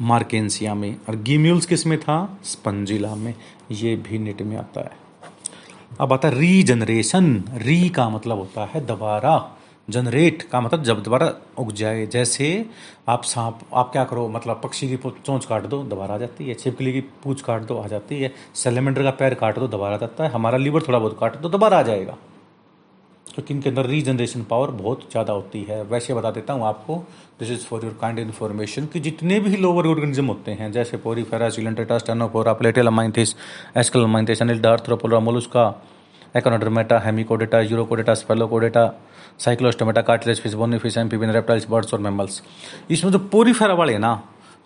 मार्केंसिया 0.00 0.74
में। 0.74 0.96
और 1.08 1.16
गिम्यूल्स 1.16 1.66
किसमें 1.66 2.00
था? 2.00 2.38
स्पंजिला 2.44 3.14
में। 3.14 3.34
ये 3.70 3.96
भी 3.96 4.18
निट 4.18 4.42
में 4.42 4.56
आता 4.56 4.80
है। 4.80 4.90
अब 6.00 6.12
आता 6.12 6.28
है 6.28 6.38
रीजनरेशन। 6.38 7.44
री 7.54 7.88
का 7.88 8.08
मतलब 8.08 8.38
होता 8.38 8.70
है 8.74 8.86
दोबारा। 8.86 9.56
जनरेट 9.90 10.42
का 10.42 10.60
मतलब 10.60 10.82
जब 10.82 11.02
दोबारा 11.02 11.34
उग 11.58 11.72
जाए। 11.72 12.06
जैसे 12.06 12.66
आप 13.08 13.22
सांप, 13.22 13.60
आप 13.74 13.92
क्या 13.92 14.04
करो? 14.04 14.28
मतलब 14.28 14.60
पक्षी 14.64 14.88
की 14.88 14.96
चोंच 14.96 15.44
काट 15.44 15.62
दो, 15.62 15.84
दोबारा 15.84 16.14
आ 16.14 16.18
जाती 16.18 16.46
है। 16.46 16.54
छिपकली 16.54 16.92
की 16.92 17.00
पूछ 17.00 17.42
काट 17.42 17.62
दो, 17.62 17.78
आ 17.78 17.86
जाती 17.86 18.20
है। 18.20 18.34
सेलेमेंडर 18.54 19.02
का 19.02 19.10
पैर 19.10 19.34
काट 19.34 19.58
दो, 19.58 19.68
दोबारा 19.68 19.94
आ 19.94 19.98
जाता 19.98 20.24
है। 20.24 20.30
हमारा 20.30 20.58
लीवर 20.58 20.82
थोड़ा 20.82 20.98
बहुत 20.98 21.16
काट 21.20 21.36
दो, 21.36 21.48
दोबारा 21.48 21.78
आ 21.78 21.82
जाएगा। 21.82 22.16
क्योंकि 23.34 23.54
इनके 23.54 23.68
अंदर 23.68 23.86
रीजनरेशन 23.86 24.42
पावर 24.50 24.70
बहुत 24.72 25.00
ज़्यादा 25.10 25.32
होती 25.32 25.62
है। 25.62 25.82
वैसे 25.84 26.14
बता 26.14 26.30
देता 26.30 26.52
हूँ 26.52 26.66
आपको 26.66 26.96
this 27.40 27.50
is 27.50 27.64
for 27.66 27.84
your 27.84 27.96
kind 28.00 28.18
information 28.18 28.86
कि 28.86 29.00
जितने 29.00 29.38
भी 29.40 29.56
लोअर 29.56 29.86
ऑर्गेनिज्म 29.86 30.26
होते 30.26 30.50
हैं, 30.52 30.70
जैसे 30.72 30.96
Porifera 30.98 31.48
Coelenterata 31.50 32.04
Ctenophora 32.06 32.52
Platyhelminthes 32.54 33.34
Aschelminthes 33.76 34.42
Annelida 34.42 34.66
Arthropoda 34.66 35.20
Mollusca 35.20 35.64
Echinodermata 36.34 36.98
Hemichordata 37.00 37.60
Urochordata 37.62 38.14
Cephalochordata 38.14 38.86
Cyclostomata 39.38 40.02
cartilage 40.02 40.40
fish 40.40 40.54
bony fish 40.54 40.96
amphibian 40.98 41.30
reptiles 41.32 41.66
birds 41.70 41.94
और 41.94 42.00
मेमल्स 42.00 42.42
इसमें 42.90 43.10
जो 43.12 43.18
पोरीफेरा 43.28 43.74
वाले 43.74 43.98
ना, 43.98 44.12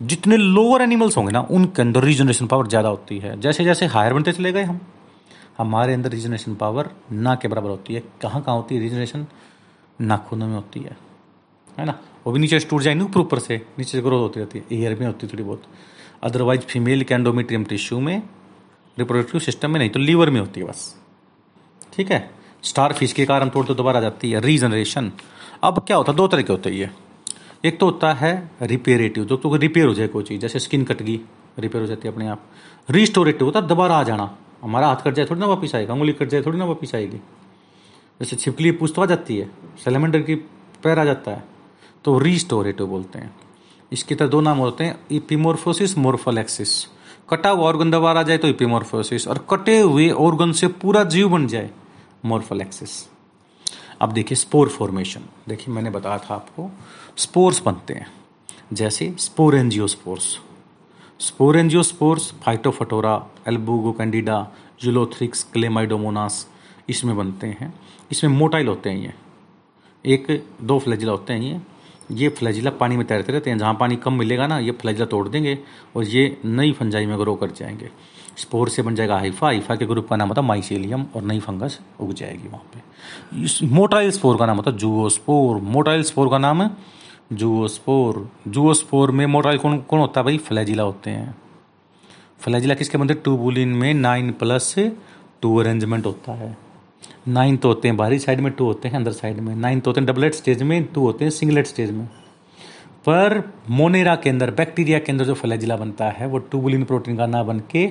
जितने 0.00 0.36
लोअर 0.36 0.82
एनिमल्स 0.82 1.16
होंगे 1.16 1.32
ना, 1.32 1.40
उनके 1.50 1.82
अंदर 1.82 2.04
रीजनरेशन 2.04 2.46
पावर 2.46 2.66
ज़्यादा 2.68 2.88
होती 2.88 3.18
है। 3.18 3.38
जैसे 3.40 3.64
जैसे 3.64 3.86
हायर 3.88 4.14
बनते 4.14 4.32
चले 4.32 4.52
गए 4.52 4.62
हम 4.62 4.80
हमारे 5.58 5.94
अंदर 5.94 6.10
रीजनरेशन 6.10 6.54
पावर 6.54 6.90
ना 7.12 7.34
के 7.34 7.48
बराबर 7.48 7.70
होती 7.70 7.94
है। 7.94 8.02
कहाँ 8.22 8.42
कहाँ 8.42 8.56
होती 8.56 8.74
है 8.74 8.80
रीजनरेशन 8.80 9.26
नाखूनों 10.00 10.46
में 10.48 10.54
होती 10.54 10.80
है। 10.80 10.96
है 11.78 11.84
ना? 11.84 11.98
वो 12.26 12.32
भी 12.32 12.38
नीचे 12.38 12.58
टूट 12.58 12.82
जाएँगे 12.82 13.04
ऊपर 13.04 13.20
ऊपर 13.20 13.38
से। 13.38 13.56
नीचे 13.78 13.90
से 13.90 14.00
ग्रोथ 14.00 14.20
होती 14.20 14.40
रहती 14.40 14.58
है। 14.58 14.64
एयर 14.72 14.98
में 14.98 15.06
होती 15.06 15.26
है 15.26 15.32
थोड़ी 15.32 15.42
बहुत। 15.42 15.62
अदरवाइज़ 16.22 16.60
फीमेल 16.60 17.02
कैंडोमीट्रियम 17.04 17.64
टिश्यू 17.64 18.00
में 18.00 18.22
रिप्रोडक्टिव 18.98 19.40
सिस्टम 19.40 19.70
में 19.70 19.78
नहीं 19.80 19.90
तो 19.90 20.00
लीवर 20.00 20.30
में 20.30 20.40
होती 20.40 20.60
है 20.60 20.66
बस। 20.66 20.94
ठीक 21.92 22.10
है? 22.10 22.30
स्टार 22.62 22.92
फ़िश 22.92 23.12
के 23.12 23.24
कारण 23.24 23.48
तोड़ 23.48 23.66
तो 23.66 23.74
दोबारा 23.74 23.98
आ 23.98 24.02
जाती 24.02 24.30
है। 24.30 24.40
रीजनरेशन 24.40 25.12
अब 25.62 25.78
क्या 25.86 25.96
होता 25.96 26.12
है? 26.12 26.16
दो 26.16 26.28
तरह 26.28 26.42
के 26.42 26.52
होते 26.52 26.70
हैं 26.70 26.96
एक 27.64 27.78
तो 27.80 27.86
होता 27.86 28.12
है 28.12 28.50
रिपेरेटिव 28.62 29.24
जो 29.24 29.36
तो 29.36 29.56
रिपेयर 29.56 29.86
हो 29.86 29.94
जाए 29.94 30.08
कोई 30.08 30.24
चीज़, 30.24 30.40
जैसे 30.40 30.58
स्किन 30.58 30.84
कट 30.84 31.02
गई 31.02 31.20
रिपेयर 31.58 31.82
हो 31.82 31.88
जाती 31.88 32.08
है 32.08 32.14
अपने 32.14 32.28
आप। 32.28 32.42
रिस्टोरेटिव 32.90 33.46
होता 33.46 33.60
है, 33.60 33.66
दोबारा 33.66 33.96
आ 33.96 34.02
जाना। 34.02 34.36
हमारा 34.62 34.86
हाथ 34.88 35.02
कट 35.04 35.14
जाए 35.14 35.26
थोड़ी 35.26 35.40
ना 35.40 35.46
वापिस 35.46 35.74
आएगा, 35.74 35.94
उंगली 35.94 36.12
कट 36.12 36.28
जाए 36.28 36.42
थोड़ी 36.42 36.58
ना 36.58 36.64
वापिस 36.64 36.94
आएगी। 36.94 37.16
जैसे 38.20 38.36
छिपकली 38.36 38.70
पूछ 38.72 38.92
तो 38.94 39.02
आ 39.02 39.06
जाती 39.06 39.36
है 39.38 39.50
सेलेमेंडर 39.84 40.20
की 40.20 40.34
पैर 40.84 40.98
आ 40.98 41.04
जाता 41.04 41.30
है 41.30 41.44
तो 42.04 42.18
रिस्टोरेटिव 42.18 42.86
बोलते 42.86 43.18
हैं। 43.18 43.34
इसके 43.92 44.14
तरह 44.14 44.28
दो 44.28 44.40
नाम 44.40 44.58
होते 44.58 44.84
हैं 44.84 44.98
इपीमोर्फोसिस 45.12 45.96
मोर्फोलेक्सिस 45.98 46.72
कटा 47.30 47.50
हुआ 47.50 47.68
ऑर्गन 47.68 47.90
दोबारा 47.90 48.20
आ 48.20 48.22
जाए 48.22 48.38
तो 48.38 48.48
इपीमोर्फोसिस 48.48 49.28
और 49.28 49.44
कटे 49.50 49.78
हुए 49.80 50.10
ऑर्गन 50.10 50.52
से 50.52 50.68
पूरा 50.82 51.04
जीव 51.06 51.28
बन 51.28 51.46
जाए 51.46 51.70
मोर्फोलेक्सिस 52.24 53.04
अब 54.02 54.12
देखिए 54.12 54.36
स्पोर 54.36 54.68
फॉर्मेशन 54.68 55.22
देखिए 55.48 55.74
मैंने 55.74 55.90
बताया 55.90 56.18
था 56.20 56.34
आपको 56.34 56.70
स्पोर्स 57.16 57.62
बनते 57.62 57.94
हैं, 57.94 58.06
जैसे 58.72 59.14
sporangiospores 59.18 60.38
sporangiospores 61.20 62.32
Phytophthora 62.42 63.14
Albugo 63.48 63.92
Candida 63.92 64.36
Ulothrix 64.80 65.42
Chlamydomonas 65.52 66.46
इसमें 66.88 67.16
बनते 67.16 67.46
हैं। 67.46 67.72
इसमें 68.10 68.30
मोटाइल 68.30 68.68
होते 68.68 68.90
हैं 68.90 68.98
ये। 68.98 69.14
एक, 70.04 70.44
दो 70.62 70.78
फ्लैजिला 70.78 71.12
होते 71.12 71.32
हैं 71.32 71.40
ये। 71.40 71.60
ये 72.12 72.28
फ्लैजिला 72.28 72.70
पानी 72.70 72.96
में 72.96 73.06
तैरते 73.06 73.32
रहते 73.32 73.50
हैं। 73.50 73.58
जहाँ 73.58 73.74
पानी 73.74 73.96
कम 73.96 74.12
मिलेगा 74.12 74.46
ना, 74.46 74.58
ये 74.58 74.70
फ्लैजिला 74.70 75.06
तोड़ 75.06 75.28
देंगे 75.28 75.58
और 75.96 76.04
ये 76.04 76.40
नई 76.44 76.72
फंजाई 76.72 77.06
में 77.06 77.18
ग्रो 77.18 77.34
कर 77.34 77.50
जाएँगे। 77.50 77.90
स्पोर 78.36 78.68
से 78.68 78.82
बन 78.82 78.94
जाएगा 78.94 79.18
हाइफा। 79.18 79.46
हाइफा 79.46 79.76
के 79.76 79.86
ग्रुप 79.86 80.08
का 80.08 80.16
नाम 80.16 80.28
होता 80.28 80.40
है 80.40 80.46
माइसेलियम 80.48 81.06
और 81.16 81.22
नई 81.22 81.40
फंगस 81.40 81.80
उग 82.00 82.12
जाएगी 82.12 82.48
वहाँ 82.48 82.70
पे। 82.74 83.44
इस 83.44 83.62
मोटाइल 83.62 84.10
स्पोर 84.10 84.36
का 84.36 84.46
नाम 84.46 84.56
होता 84.56 84.70
है 84.70 84.76
जूओस्पोर 84.76 85.60
मोटाइल 85.66 86.02
स्पोर 86.02 86.28
का 86.28 86.38
नाम 86.38 86.62
है 86.62 86.70
जूओस्पोर। 87.30 88.28
जूओस्पोर 88.48 89.10
में 89.10 89.24
मोटाइल 89.26 89.58
कौन 89.58 89.78
कौन 89.78 90.00
होता 90.00 90.20
है 90.20 90.24
भाई? 90.24 90.38
फ्लैजिला 90.38 90.82
होते 90.82 91.10
हैं। 91.10 91.34
फ्लैजिला 92.40 92.74
किसके 92.74 92.98
बनते 92.98 93.14
टूबुलिन 93.14 93.68
में 93.68 93.92
नाइन 93.94 94.30
प्लस 94.32 94.74
टू 95.42 95.56
अरेंजमेंट 95.56 96.06
होता 96.06 96.32
है। 96.32 96.56
नाइन 97.28 97.56
तो 97.56 97.68
होते 97.68 97.88
हैं 97.88 97.96
बाहरी 97.96 98.18
साइड 98.18 98.40
में 98.40 98.52
टू 98.52 98.64
होते 98.64 98.88
हैं 98.88 98.96
अंदर 98.96 99.12
साइड 99.12 99.40
में। 99.40 99.54
नाइन 99.56 99.80
तो 99.80 99.90
होते 99.90 100.00
हैं 100.00 100.06
डबलेट 100.06 100.34
स्टेज 100.34 100.62
में 100.62 100.84
टू 100.84 101.00
होते 101.00 101.24
हैं 101.24 101.30
सिंगलेट 101.30 101.66
स्टेज 101.66 101.90
में। 101.90 102.06
पर 103.06 103.42
मोनेरा 103.70 104.14
के 104.16 104.30
अंदर 104.30 104.50
बैक्टीरिया 104.50 104.98
के 104.98 105.12
अंदर 105.12 105.24
जो 105.24 105.34
फ्लैजिला 105.34 105.76
बनता 105.76 106.10
है, 106.10 106.26
वो 106.26 106.38
टूबुलिन 106.38 106.84
प्रोटीन 106.84 107.16
का 107.16 107.26
ना 107.26 107.42
बन 107.42 107.60
के 107.70 107.86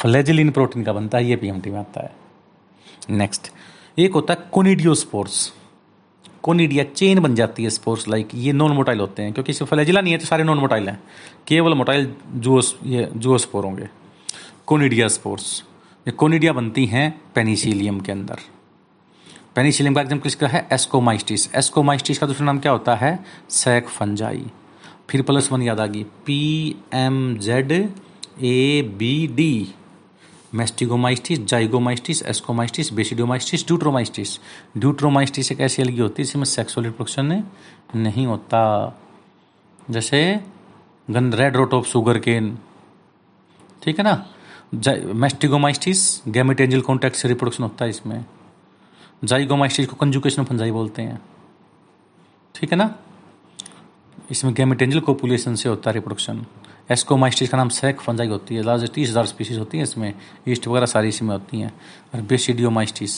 फ्लैजिलिन 0.00 0.50
प्रोटीन 0.50 0.84
का 0.84 0.92
बनता 0.92 1.18
है, 1.18 1.24
ये 1.24 1.36
पीएमटी 1.36 1.70
में 1.70 1.78
आता 1.78 2.02
है। 2.02 2.12
नेक्स्ट 3.10 3.50
एक 3.98 4.14
होता 4.14 4.34
है 4.34 4.48
कोनिडियोस्पोर्स 4.52 5.52
कोनिडिया 6.44 6.84
चेन 6.86 7.20
बन 7.20 7.34
जाती 7.34 7.64
है 7.64 7.70
स्पोर्स 7.70 8.08
लाइक 8.08 8.28
ये 8.36 8.52
नॉन 8.52 8.72
मोटाइल 8.72 9.00
होते 9.00 9.22
हैं, 9.22 9.32
क्योंकि 9.32 9.52
इसमें 9.52 9.68
फ्लैजिला 9.68 10.00
नहीं 10.00 10.12
है 10.12 10.18
तो 10.18 10.26
सारे 10.26 10.44
नॉन 10.44 10.58
मोटाइल 10.58 10.88
हैं। 10.88 10.98
केवल 11.48 11.74
मोटाइल 11.74 12.12
जुओस 12.36 12.74
ये 12.86 13.08
जुओस्पोर 13.16 13.64
होंगे। 13.64 13.88
कोनिडिया 14.66 15.08
स्पोर्स 15.10 15.62
ये 16.06 16.12
कोनिडिया 16.12 16.52
बनती 16.52 16.84
हैं 16.86 17.08
पेनिसिलियम 17.34 18.00
के 18.00 18.12
अंदर। 18.12 18.40
पेनिसिलियम 19.56 19.94
का 19.94 20.00
एग्ज़ाम्पल 20.00 20.22
किसका 20.22 20.48
है? 20.48 20.66
एस्कोमाइस्टिस 20.72 21.48
एस्कोमाइस्टिस 21.54 22.18
का 22.18 22.26
दूसरा 22.26 22.46
नाम 22.46 22.58
क्या 22.58 22.72
होता 22.72 22.94
है? 22.96 23.18
सैक 23.50 23.88
फंजाई 23.88 24.44
फिर 25.10 25.22
प्लस 25.22 25.50
वन 25.52 25.62
याद 25.62 25.80
आ 25.80 25.86
गई। 25.86 26.02
P 26.26 26.76
M 26.94 27.36
Z 27.38 27.72
A 27.72 28.82
B 28.98 29.26
D 29.36 29.74
mastigomycetes, 30.54 31.38
zygomycetes, 31.40 32.22
ascomycetes, 32.22 32.92
basidiomycetes 32.92 33.66
deuteromycetes 33.66 34.38
deuteromycetes 34.76 35.52
एक 35.52 35.60
ऐसी 35.60 35.82
अलगी 35.82 36.00
होती 36.00 36.22
है 36.22 36.26
जिसमें 36.26 36.44
सेक्सुअल 36.44 36.86
रिप्रोडक्शन 36.86 37.42
नहीं 37.96 38.26
होता। 38.26 38.60
जैसे 39.90 40.40
गन 41.08 41.32
red 41.32 41.56
rot 41.56 41.74
of 41.74 41.86
sugar 41.86 42.18
cane 42.18 42.56
ठीक 43.82 43.98
है 43.98 44.04
ना? 44.04 44.14
मेस्टिगोमाइस्टिस 45.14 46.22
गैमेटेंजल 46.28 46.80
कॉन्टैक्ट 46.80 47.16
से 47.16 47.28
रिप्रोडक्शन 47.28 47.62
होता 47.62 47.84
है 47.84 47.90
इसमें। 47.90 48.24
जाइगोमाइस्टिस 49.24 49.86
को 49.86 49.96
कंजुकेशन 49.96 50.44
फंजाई 50.44 50.70
बोलते 50.70 51.02
हैं। 51.02 51.20
ठीक 52.54 52.72
है 52.72 52.78
ना? 52.78 52.94
इसमें 54.30 54.54
गैमेटेंजल 54.54 55.00
कोपुलेशन 55.00 55.54
से 55.54 55.68
होता 55.68 55.90
है 55.90 55.94
रिप्रोडक्शन 55.94 56.44
एस्कोमाइस्टिस 56.88 57.48
का 57.48 57.58
नाम 57.58 57.68
सैक 57.68 58.00
फंजाई 58.00 58.28
होती 58.28 58.54
है। 58.54 58.62
लार्ज 58.62 58.90
तीस 58.90 59.10
हज़ार 59.10 59.26
स्पीसीज 59.26 59.58
होती 59.58 59.78
हैं 59.78 59.84
इसमें। 59.84 60.12
ईस्ट 60.48 60.66
वगैरह 60.68 60.86
सारी 60.86 61.08
इसी 61.08 61.24
में 61.24 61.32
होती 61.32 61.60
हैं। 61.60 61.72
और 62.14 62.20
बेसिडियोमाइस्टिस 62.22 63.16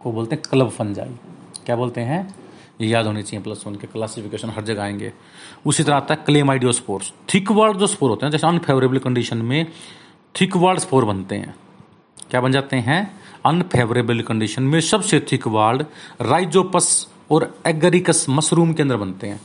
को 0.00 0.12
बोलते 0.12 0.34
हैं 0.34 0.42
क्लब 0.50 0.68
फंजाई 0.70 1.10
क्या 1.66 1.76
बोलते 1.76 2.00
हैं? 2.00 2.34
ये 2.80 2.88
याद 2.88 3.06
होनी 3.06 3.22
चाहिए 3.22 3.42
प्लस 3.44 3.64
वन 3.66 3.74
के 3.74 3.86
क्लासिफिकेशन 3.86 4.50
हर 4.50 4.64
जगह 4.64 4.82
आएँगे। 4.82 5.12
उसी 5.66 5.82
तरह 5.82 5.96
आता 5.96 6.14
है 6.14 6.22
क्लेमाइडियोस्पोर्स 6.26 7.12
थिक 7.34 7.50
वर्ड 7.50 7.78
जो 7.78 7.86
स्पोर 7.86 8.10
होते 8.10 8.26
हैं, 8.26 8.30
जैसे 8.32 8.46
अनफेवरेबल 8.46 8.98
कंडीशन 8.98 9.42
में 9.42 9.66
थिक 10.34 10.56
वर्ड 10.56 10.78
स्पोर 10.78 11.04
बनते 11.04 11.34
हैं। 11.34 11.54
क्या 12.30 12.40
बन 12.40 12.52
जाते 12.52 12.76
हैं? 12.76 13.00
अनफेवरेबल 13.46 14.20
कंडीशन 14.22 14.62
में 14.62 14.80
सबसे 14.80 15.20
थिक 15.32 15.46
वाल्ड 15.48 15.84
राइजोपस 16.22 17.06
और 17.30 17.54
एगरिकस 17.66 18.26
मशरूम 18.28 18.72
के 18.72 18.82
अंदर 18.82 18.96
बनते 18.96 19.26
हैं। 19.26 19.40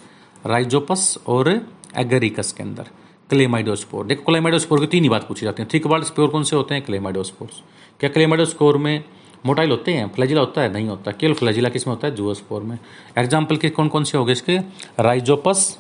राइजोपस 0.46 1.18
और 1.28 1.50
एगरिकस 1.98 2.52
के 2.52 2.64
अंदर। 2.64 2.88
क्लेमाइडोस्पोर। 3.30 4.06
देखो, 4.06 4.24
क्लेमाइडोस्पोर 4.24 4.80
की 4.80 4.88
तीन 4.88 5.04
ही 5.04 5.10
बात 5.10 5.28
पूछी 5.28 5.46
जाती 5.46 5.64
है। 5.64 5.70
थिक 5.74 5.86
वाल्ड 5.88 6.06
स्पोर 6.06 6.30
कौन 6.30 6.44
से 6.44 6.56
होते 6.56 6.76
हैं? 6.76 6.84
क्लेमाइडोस्पोर्स। 6.86 7.62
क्या 8.00 8.10
क्लेमाइडोस्पोर 8.10 8.78
में 8.78 9.04
मोटाइल 9.46 9.70
होते 9.72 9.94
हैं? 9.94 10.08
फ्लैजिला 10.14 10.42
होता 10.42 10.62
है? 10.62 10.72
नहीं 10.74 10.88
होता। 10.88 11.12
केवल 11.12 11.34
फ्लैजिला 11.34 11.70
किसमें 11.70 11.94
होता 11.94 12.08
है? 12.08 12.16
जुओस्पोर 12.16 12.64
में। 12.64 12.78
एग्ज़ाम्पल 13.18 13.58
के 13.58 13.70
कौन 13.70 13.88
कौन 13.88 14.04
से 14.04 14.18
हो 14.18 14.26
गए 14.26 14.32
इसके? 14.32 14.58
राइजोपस 15.00 15.78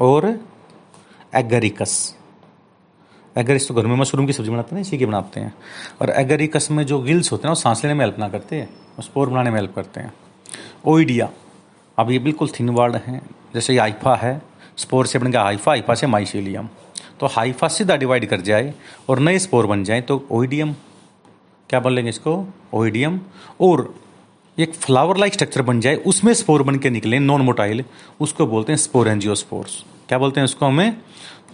और 0.00 0.26
एगरिकस 1.34 2.14
एगरिस 3.36 3.68
तो 3.68 3.74
घर 3.74 3.86
में 3.86 3.96
मशरूम 3.96 4.26
की 4.26 4.32
सब्ज़ी 4.32 4.50
बनाते 4.50 4.74
हैं 4.74 4.82
इसी 4.82 4.98
की 4.98 5.06
बनाते 5.06 5.40
हैं। 5.40 5.52
और 6.02 6.10
एगरिकस 6.10 6.70
में 6.70 6.84
जो 6.86 6.98
गिल्स 7.00 7.32
होते 7.32 7.42
हैं 7.42 7.50
वो 7.50 7.54
सांस 7.54 7.84
लेने 7.84 7.94
में 7.94 8.04
हेल्प 8.04 8.18
ना 8.18 8.28
करते 8.28 8.56
हैं। 8.56 9.02
स्पोर 9.02 9.28
बनाने 9.28 9.50
में 9.50 9.58
हेल्प 9.58 9.74
करते 9.74 10.00
हैं। 10.00 10.12
ओइडिया 10.86 11.28
अब 11.98 12.10
ये 12.10 12.18
बिल्कुल 12.18 12.48
थिन 12.50 12.70
वर्ड 12.70 12.96
हैं। 12.96 13.20
जैसे 13.54 13.76
आइफा 13.78 14.14
है 14.16 14.40
स्पोर 14.76 15.06
से 15.06 15.18
बन 15.18 15.30
गया 15.30 15.42
हाइफा 15.42 15.70
हाइफा 15.70 15.94
से 15.94 16.06
माइसीलियम। 16.06 16.68
तो 17.20 17.26
हाइफा 17.26 17.68
सीधा 17.68 17.96
डिवाइड 17.96 18.28
कर 18.28 18.40
जाए 18.40 18.72
और 19.08 19.18
नए 19.18 19.38
स्पोर 19.38 19.66
बन 19.66 19.84
जाए 19.84 20.00
तो 20.00 20.24
ओइडियम, 20.30 20.74
क्या 21.70 21.80
बोल 21.80 21.92
लेंगे 21.92 22.10
इसको? 22.10 22.44
ओइडियम। 22.74 23.20
और 23.60 23.94
एक 24.58 24.74
फ्लावर 24.74 25.16
लाइक 25.16 25.32
स्ट्रक्चर 25.32 25.62
बन 25.62 25.80
जाए, 25.80 25.96
उसमें 25.96 26.32
स्पोर 26.34 26.62
बन 26.62 26.76
के 26.78 26.90
निकले 26.90 27.18
नॉन 27.18 27.40
मोटाइल 27.40 27.84
उसको 28.20 28.46
बोलते 28.46 28.72
हैं 28.72 28.76
स्पोरेंजियोस्पोर्स 28.78 29.84
क्या 30.08 30.18
बोलते 30.18 30.40
हैं 30.40 30.44
उसको 30.44 30.66
हमें? 30.66 30.96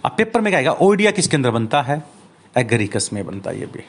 अब 0.05 0.15
पेपर 0.17 0.41
में 0.41 0.51
क्या 0.51 0.57
आएगा 0.57 0.71
ओइडिया 0.81 1.11
किसके 1.11 1.37
अंदर 1.37 1.51
बनता 1.51 1.81
है? 1.81 2.03
एगरिकस 2.55 3.09
में 3.13 3.25
बनता 3.25 3.51
है 3.51 3.59
ये 3.59 3.65
भी। 3.65 3.83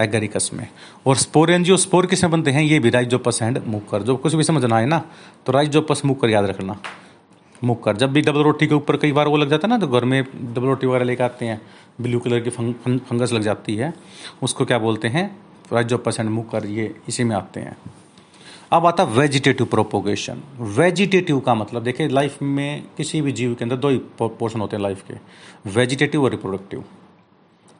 एगरिकस 0.00 0.50
में। 0.52 0.66
और 1.06 1.16
स्पोर 1.16 1.50
एनजियो 1.50 1.76
स्पोर 1.76 2.06
किसमें 2.06 2.30
बनते 2.32 2.50
हैं? 2.50 2.62
ये 2.62 2.78
भी 2.78 2.90
राइजोपस 2.90 3.38
एंड 3.42 3.60
मुकर। 3.66 4.02
जो 4.02 4.16
कुछ 4.16 4.34
भी 4.34 4.44
समझना 4.44 4.78
है 4.78 4.86
ना 4.86 5.02
तो 5.46 5.52
राइजोपस 5.52 6.02
मुकर 6.04 6.30
याद 6.30 6.44
रखना। 6.44 6.78
मुकर 7.64 7.96
जब 7.96 8.12
भी 8.12 8.20
डबल 8.20 8.42
रोटी 8.42 8.66
के 8.66 8.74
ऊपर 8.74 8.96
कई 8.96 9.12
बार 9.12 9.28
वो 9.28 9.36
लग 9.36 9.50
जाता 9.50 9.66
है 9.66 9.70
ना 9.70 9.78
तो 9.78 9.88
घर 9.88 10.04
में 10.04 10.22
डबल 10.24 10.66
रोटी 10.66 10.86
वगैरह 10.86 11.04
लेकर 11.04 11.24
आते 11.24 11.46
हैं 11.46 11.60
ब्लू 12.00 12.18
कलर 12.20 12.40
की 12.40 12.50
फंग, 12.50 12.74
फंग, 12.74 13.00
फंगस 13.00 13.32
लग 13.32 13.42
जाती 13.42 13.76
है 13.76 13.92
उसको 14.42 14.64
क्या 14.64 14.78
बोलते 14.78 15.08
हैं 15.08 15.24
राइजोपस 15.72 16.16
एंड 16.20 16.30
मुकर 16.30 16.66
ये 16.66 16.94
इसी 17.08 17.24
में 17.24 17.34
आते 17.36 17.60
हैं। 17.60 17.76
अब 18.72 18.86
आता 18.86 19.04
वेजिटेटिव 19.04 19.66
प्रोपोगेशन 19.66 20.42
वेजिटेटिव 20.76 21.40
का 21.40 21.54
मतलब 21.54 21.82
देखिए 21.82 22.08
लाइफ 22.08 22.42
में 22.42 22.84
किसी 22.96 23.20
भी 23.22 23.32
जीव 23.32 23.54
के 23.54 23.64
अंदर 23.64 23.76
दो 23.76 23.88
ही 23.88 24.00
पोर्शन 24.20 24.60
होते 24.60 24.76
हैं 24.76 24.82
लाइफ 24.82 25.02
के। 25.08 25.14
वेजिटेटिव 25.70 26.24
और 26.24 26.30
रिप्रोडक्टिव 26.30 26.84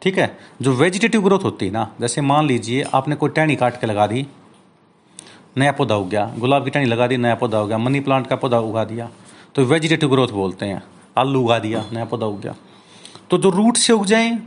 ठीक 0.02 0.18
है? 0.18 0.38
जो 0.62 0.72
वेजिटेटिव 0.72 1.22
ग्रोथ 1.22 1.44
होती 1.44 1.66
है 1.66 1.72
ना 1.72 1.90
जैसे 2.00 2.20
मान 2.20 2.46
लीजिए 2.46 2.82
आपने 2.94 3.16
कोई 3.16 3.30
टहनी 3.30 3.56
काट 3.56 3.80
के 3.80 3.86
लगा 3.86 4.06
दी 4.06 4.26
नया 5.56 5.72
पौधा 5.72 5.96
उग 5.96 6.08
गया 6.08 6.32
गुलाब 6.38 6.64
की 6.64 6.70
टहनी 6.70 6.86
लगा 6.86 7.06
दी 7.06 7.16
नया 7.16 7.34
पौधा 7.34 7.58
हो 7.58 7.66
गया 7.66 7.78
मनी 7.78 8.00
प्लांट 8.00 8.26
का 8.26 8.36
पौधा 8.36 8.58
उगा 8.60 8.84
दिया 8.84 9.10
तो 9.54 9.64
वेजिटेटिव 9.64 10.10
ग्रोथ 10.10 10.28
बोलते 10.28 10.66
हैं। 10.66 10.82
आलू 11.18 11.40
उगा 11.40 11.58
दिया, 11.58 11.84
नया 11.92 12.04
पौधा 12.04 12.26
उग 12.26 12.40
गया। 12.40 12.54
तो 13.30 13.38
जो 13.38 13.50
रूट 13.50 13.76
से 13.76 13.92
उग 13.92 14.06
जाए 14.06 14.38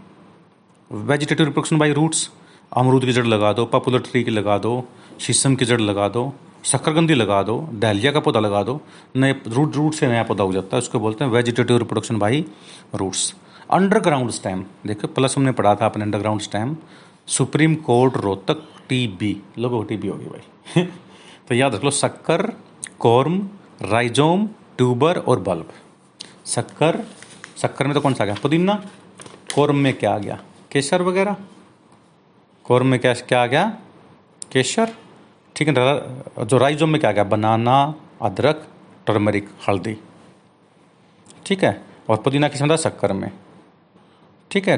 वेजिटेटिव 0.92 1.46
रिप्रोडक्शन 1.46 1.78
बाई 1.78 1.92
रूट्स 1.92 2.32
अमरूद 2.74 3.06
की 3.06 3.12
जड़ 3.12 3.26
लगा 3.26 3.54
दो 3.54 3.66
पॉपुलर 3.66 4.00
ट्री 4.00 4.24
की 4.24 4.32
लगा 4.32 4.58
दो, 4.58 4.88
शीशम 5.20 5.56
की 5.56 5.66
जड़ 5.66 5.82
लगा 5.82 6.10
दो 6.10 6.34
शक्करगंदी 6.64 7.14
लगा 7.14 7.44
दो, 7.44 7.70
डहलिया 7.74 8.12
का 8.12 8.20
पौधा 8.20 8.40
लगा 8.40 8.64
दो, 8.64 8.82
नए 9.16 9.36
रूट 9.48 9.76
रूट 9.76 9.94
से 9.94 10.08
नया 10.08 10.24
पौधा 10.24 10.44
उग 10.44 10.54
जाता 10.54 10.78
है, 10.78 10.82
उसको 10.82 11.00
बोलते 11.00 11.26
हैं 11.26 11.32
vegetative 11.32 11.78
reproduction 11.78 12.20
by 12.20 12.46
roots 12.96 13.36
underground 13.72 14.32
stem 14.32 14.66
देखो 14.88 15.08
प्लस 15.08 15.38
हमने 15.38 15.52
पढ़ा 15.52 15.76
था 15.76 15.86
अपने 15.86 16.04
underground 16.04 16.42
stem 16.42 16.78
supreme 17.28 17.76
court 17.76 18.18
Rohtak 18.18 18.64
T 18.90 19.08
B 19.08 19.42
लोगों 19.60 19.78
को 19.78 19.84
टी 19.84 19.98
बी 19.98 20.08
होगी 20.08 20.26
भाई। 20.26 20.84
तो 21.48 21.56
याद 21.56 21.76
रख 21.76 21.84
लो, 21.84 21.92
शक्कर, 21.92 22.54
कॉर्म, 23.00 23.50
राइजोम 23.82 24.50
ट्यूबर 24.78 25.18
और 25.20 25.40
बल्ब। 25.40 25.72
शक्कर 26.46 27.04
शक्कर 27.58 27.88
में 27.88 27.94
तो 27.94 28.02
कौन 28.02 28.14
सा 28.14 28.24
आ 28.24 28.26
गया? 28.26 28.36
पुदीना। 28.44 28.74
कॉर्म 29.56 29.76
में 29.76 29.94
क्या 29.94 30.14
आ 30.14 30.18
गया? 30.18 30.40
केसर 30.72 31.02
वगैरह। 31.02 31.36
कॉर्म 32.66 32.88
में 32.88 33.00
क्या 33.00 33.14
क्या 33.14 33.42
आ 33.44 33.46
गया? 33.46 33.66
केसर। 34.52 34.94
ठीक 35.56 35.68
है 35.68 35.74
जो 36.46 36.58
राइजोम 36.58 36.90
में 36.90 37.00
क्या 37.00 37.10
आ 37.10 37.14
गया? 37.14 37.24
बनाना, 37.24 37.94
अदरक, 38.22 38.68
टर्मरिक, 39.08 39.50
हल्दी। 39.68 39.98
ठीक 41.46 41.64
है, 41.64 41.82
और 42.10 42.18
पुदीना 42.18 42.48
किसमें 42.48 42.76
शक्कर 42.78 43.14
में। 43.14 43.32
ठीक 44.52 44.68
है, 44.68 44.78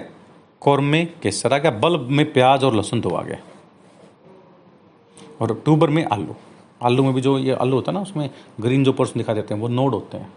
कॉर्म 0.62 0.84
में 0.84 1.20
केसर 1.20 1.54
आ 1.54 1.58
गया। 1.58 1.72
बल्ब 1.74 2.08
में 2.10 2.32
प्याज 2.34 2.64
और 2.64 2.76
लहसुन 2.76 3.02
दो 3.02 3.10
आ 3.10 3.22
गया 3.24 3.38
और 5.42 5.54
ट्यूबर 5.56 5.90
में 5.90 6.04
आलू। 6.06 6.36
आलू 6.84 7.04
में 7.04 7.14
भी 7.14 7.22
जो 7.22 7.38
ये 7.40 7.54
आलू 7.54 7.76
होता 7.76 7.92
है 7.92 7.96
ना, 7.96 8.02
उसमें 8.02 8.30
ग्रीन 8.62 8.84
जो 8.84 8.94
पोर्सन 8.94 9.20
दिखा 9.20 9.34
देते 9.34 9.54
हैं, 9.54 9.62
वो 9.62 9.68
नोड 9.68 9.94
होते 9.94 10.18
हैं। 10.18 10.34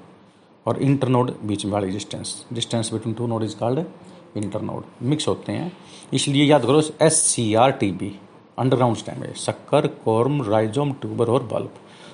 और 0.67 0.83
इंटर 0.83 1.09
नोड 1.09 1.33
बीच 1.45 1.65
में 1.65 1.73
वाली 1.73 1.91
distance 1.91 2.47
distance 2.53 2.93
between 2.93 3.15
two 3.15 3.27
node 3.27 3.43
is 3.43 3.57
called 3.57 3.85
internode 4.61 4.85
mix 5.03 5.29
होते 5.29 5.53
हैं। 5.53 5.73
इसलिए 6.13 6.45
याद 6.45 6.65
करो 6.65 6.83
S 7.03 7.15
C 7.15 7.55
R 7.55 7.71
T 7.71 7.91
B 7.93 8.19
underground 8.59 8.97
stem 8.97 9.23
है। 9.23 9.35
शक्कर, 9.35 9.87
कॉर्म 9.87 10.43
राइजोम 10.43 10.93
ट्यूबर 10.93 11.29
और 11.29 11.43
बल्ब 11.43 11.73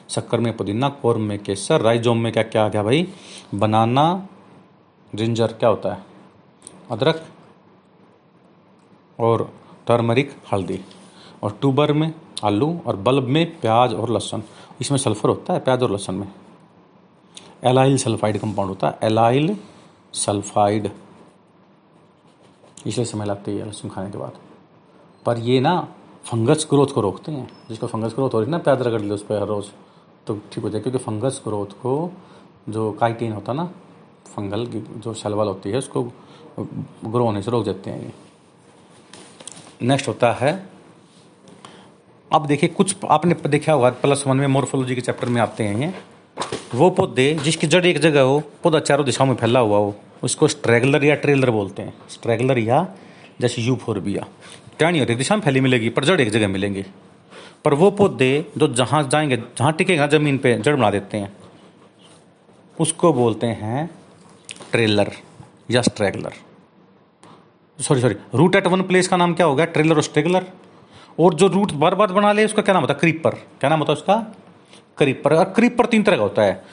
शक्कर 0.08 0.40
में 0.40 0.56
पुदीना, 0.56 0.88
कॉर्म 0.88 1.20
में 1.20 1.38
केसर। 1.38 1.80
राइजोम 1.80 2.18
में 2.18 2.32
क्या 2.32 2.42
क्या 2.42 2.64
आ 2.64 2.68
गया 2.68 2.82
भाई? 2.82 3.08
बनाना 3.54 4.28
जिंजर 5.14 5.46
क्या 5.46 5.68
होता 5.68 5.92
है? 5.94 6.04
अदरक 6.90 7.26
और 9.20 9.52
टर्मरिक 9.86 10.32
हल्दी। 10.52 10.80
और 11.42 11.58
ट्यूबर 11.60 11.92
में 11.92 12.12
आलू 12.44 12.80
और 12.86 12.96
बल्ब 12.96 13.24
में 13.24 13.60
प्याज 13.60 13.94
और 13.94 14.10
लहसुन। 14.10 14.42
इसमें 14.80 14.98
सल्फ़र 14.98 15.28
होता 15.28 15.52
है, 15.52 15.60
प्याज 15.60 15.82
और 15.82 15.90
लहसुन 15.90 16.14
में। 16.14 16.28
एलाइल 17.64 17.96
सल्फाइड 17.96 18.38
कंपाउंड 18.38 18.68
होता 18.68 18.88
है, 18.88 18.98
एलाइल 19.02 19.56
सल्फाइड। 20.12 20.90
इसलिए 22.86 23.04
समय 23.04 23.24
लगती 23.24 23.56
है 23.56 23.66
लहसुन 23.66 23.90
खाने 23.90 24.10
के 24.10 24.18
बाद। 24.18 24.32
पर 25.26 25.38
ये 25.38 25.60
ना 25.60 25.88
फंगस 26.24 26.66
ग्रोथ 26.70 26.86
को 26.86 27.00
रोकते 27.00 27.32
हैं। 27.32 27.48
जिसको 27.68 27.86
फंगस 27.86 28.14
ग्रोथ 28.14 28.30
हो 28.34 28.40
रही 28.40 28.46
है 28.46 28.50
ना, 28.50 28.58
प्याज 28.58 28.82
रगड़ 28.82 29.00
लो 29.00 29.14
उस 29.14 29.22
पर 29.22 29.40
हर 29.40 29.46
रोज़ 29.46 29.66
तो 30.26 30.38
ठीक 30.52 30.64
हो 30.64 30.70
जाए। 30.70 30.80
क्योंकि 30.80 30.98
फंगस 30.98 31.42
ग्रोथ 31.44 31.66
को 31.66 32.12
जो 32.68 32.92
काइटीन 32.92 33.32
होता 33.32 33.52
है 33.52 33.58
ना, 33.58 33.70
फंगल 34.26 34.66
की 34.66 34.80
जो 34.80 35.14
शलवल 35.14 35.46
होती 35.46 35.70
है, 35.70 35.78
उसको 35.78 36.02
ग्रो 37.04 37.24
होने 37.24 37.42
से 37.42 37.50
रोक 37.50 37.64
देते 37.64 37.90
हैं 37.90 38.02
ये। 38.02 38.12
नेक्स्ट 39.82 40.08
होता 40.08 40.32
है 40.32 40.75
अब 42.32 42.46
देखिए, 42.46 42.68
कुछ 42.68 42.96
आपने 43.10 43.34
देखा 43.48 43.72
होगा 43.72 43.90
प्लस 43.90 44.24
वन 44.26 44.36
में 44.36 44.46
मोर्फोलॉजी 44.46 44.94
के 44.94 45.00
चैप्टर 45.00 45.28
में 45.28 45.40
आते 45.42 45.64
हैं 45.64 45.94
वो 46.74 46.90
पौधे, 46.90 47.34
जिसकी 47.34 47.66
जड़ 47.66 47.84
एक 47.86 47.98
जगह 47.98 48.20
हो, 48.20 48.38
पौधा 48.62 48.78
चारों 48.78 49.04
दिशाओं 49.06 49.26
में 49.26 49.34
फैला 49.34 49.60
हुआ 49.60 49.78
हो, 49.78 49.94
उसको 50.22 50.48
स्ट्रैगलर 50.48 51.04
या 51.04 51.14
ट्रेलर 51.14 51.50
बोलते 51.50 51.82
हैं। 51.82 51.94
स्ट्रैगलर 52.10 52.58
या 52.58 52.86
जैसे 53.40 53.62
यू 53.62 53.76
फोरबिया 53.76 54.26
टहनी 54.78 55.00
और 55.00 55.10
एक 55.10 55.18
दिशा 55.18 55.36
में 55.36 55.42
फैली 55.42 55.60
मिलेगी, 55.60 55.88
पर 55.88 56.04
जड़ 56.04 56.20
एक 56.20 56.30
जगह 56.30 56.48
मिलेंगी। 56.48 56.84
पर 57.64 57.74
वो 57.74 57.90
पौधे 57.90 58.46
जो 58.58 58.68
जहाँ 58.74 59.02
जाएँगे, 59.02 59.36
जहाँ 59.36 59.72
टिकेगा 59.72 60.06
ज़मीन 60.06 60.38
पे, 60.38 60.58
जड़ 60.58 60.76
बना 60.76 60.90
देते 60.90 61.18
हैं। 61.18 61.32
उसको 62.78 63.12
बोलते 63.12 63.46
हैं 63.46 63.90
ट्रेलर 64.72 65.12
या 65.70 65.82
straggler 65.82 66.32
sorry 67.78 68.00
sorry 68.00 68.14
root 68.34 68.56
at 68.56 68.66
one 68.66 68.82
place 68.82 69.08
का 69.08 69.16
नाम 69.16 69.34
क्या 69.34 69.46
हो 69.46 69.54
गया 69.54 69.66
ट्रेलर 69.66 69.96
और 69.96 70.02
स्ट्रेगलर 70.02 70.46
और 71.18 71.34
जो 71.34 71.46
रूट 71.48 71.72
बार 71.72 71.94
बार 71.94 72.12
बना 72.12 72.32
ले, 72.32 72.44
उसका 72.44 72.62
क्या 72.62 72.72
नाम 72.74 72.82
होता 72.82 72.94
है? 72.94 73.00
क्रीपर 73.00 73.34
क्या 73.60 73.70
नाम 73.70 73.78
होता 73.78 73.92
है 73.92 73.96
उसका? 73.96 74.16
क्रीपर 74.98 75.34
और 75.34 75.44
क्रीपर 75.46 75.86
तीन 75.86 76.02
तरह 76.02 76.16
का 76.16 76.22
होता 76.22 76.42
है। 76.42 76.64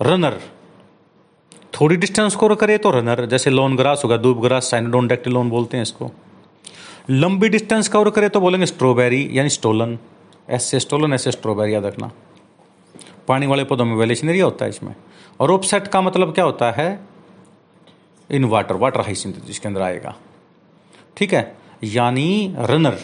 रनर 0.00 0.40
थोड़ी 1.72 1.96
डिस्टेंस 1.96 2.36
कवर 2.36 2.54
करे 2.54 2.76
तो 2.78 2.90
रनर 2.90 3.24
जैसे 3.26 3.50
लोन 3.50 3.76
ग्रास 3.76 4.00
होगा 4.04 4.16
दूब 4.16 4.40
ग्रास 4.42 4.70
साइनोडोन 4.70 5.06
डेक्टिलोन 5.08 5.50
बोलते 5.50 5.76
हैं 5.76 5.82
इसको। 5.82 6.10
लंबी 7.10 7.48
डिस्टेंस 7.48 7.88
कवर 7.88 8.10
करे 8.10 8.28
तो 8.28 8.40
बोलेंगे 8.40 8.66
स्ट्रॉबेरी 8.66 9.28
यानी 9.32 9.48
स्टोलन 9.48 9.98
ऐसे 10.50 10.80
स्टोलन 10.80 11.12
ऐसे 11.12 11.30
स्ट्रॉबेरी 11.30 11.74
याद 11.74 11.84
रखना। 11.84 12.10
पानी 13.28 13.46
वाले 13.46 13.64
पौधों 13.64 13.84
में 13.84 13.94
वेलेशन 13.96 14.28
एरिया 14.28 14.44
होता 14.44 14.64
है 14.64 14.68
इसमें। 14.68 14.94
और 15.40 15.50
ऑफसेट 15.50 15.86
का 15.86 16.00
मतलब 16.00 16.34
क्या 16.34 16.44
होता 16.44 16.70
है? 16.70 17.00
इन 18.30 18.44
वाटर 18.44 18.74
वाटर 18.74 19.00
हाई 19.00 19.14
जिसके 19.14 19.68
अंदर 19.68 19.82
आएगा। 19.82 20.14
ठीक 21.16 21.34
है? 21.34 21.56
यानी 21.84 22.54
रनर 22.58 22.98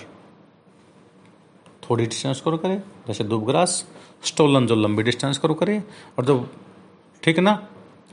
थोड़ी 1.88 2.05
डिस्टेंस 2.05 2.40
करो 2.40 2.57
करे, 2.57 2.77
जैसे 3.07 3.25
दुबग्रास 3.25 3.85
स्टोलन 4.25 4.66
जो 4.66 4.75
लंबी 4.77 5.03
डिस्टेंस 5.03 5.38
करो 5.38 5.55
करे, 5.55 5.83
और 6.18 6.25
जो 6.25 6.46
ठीक 7.22 7.37
है 7.37 7.42
ना 7.44 7.59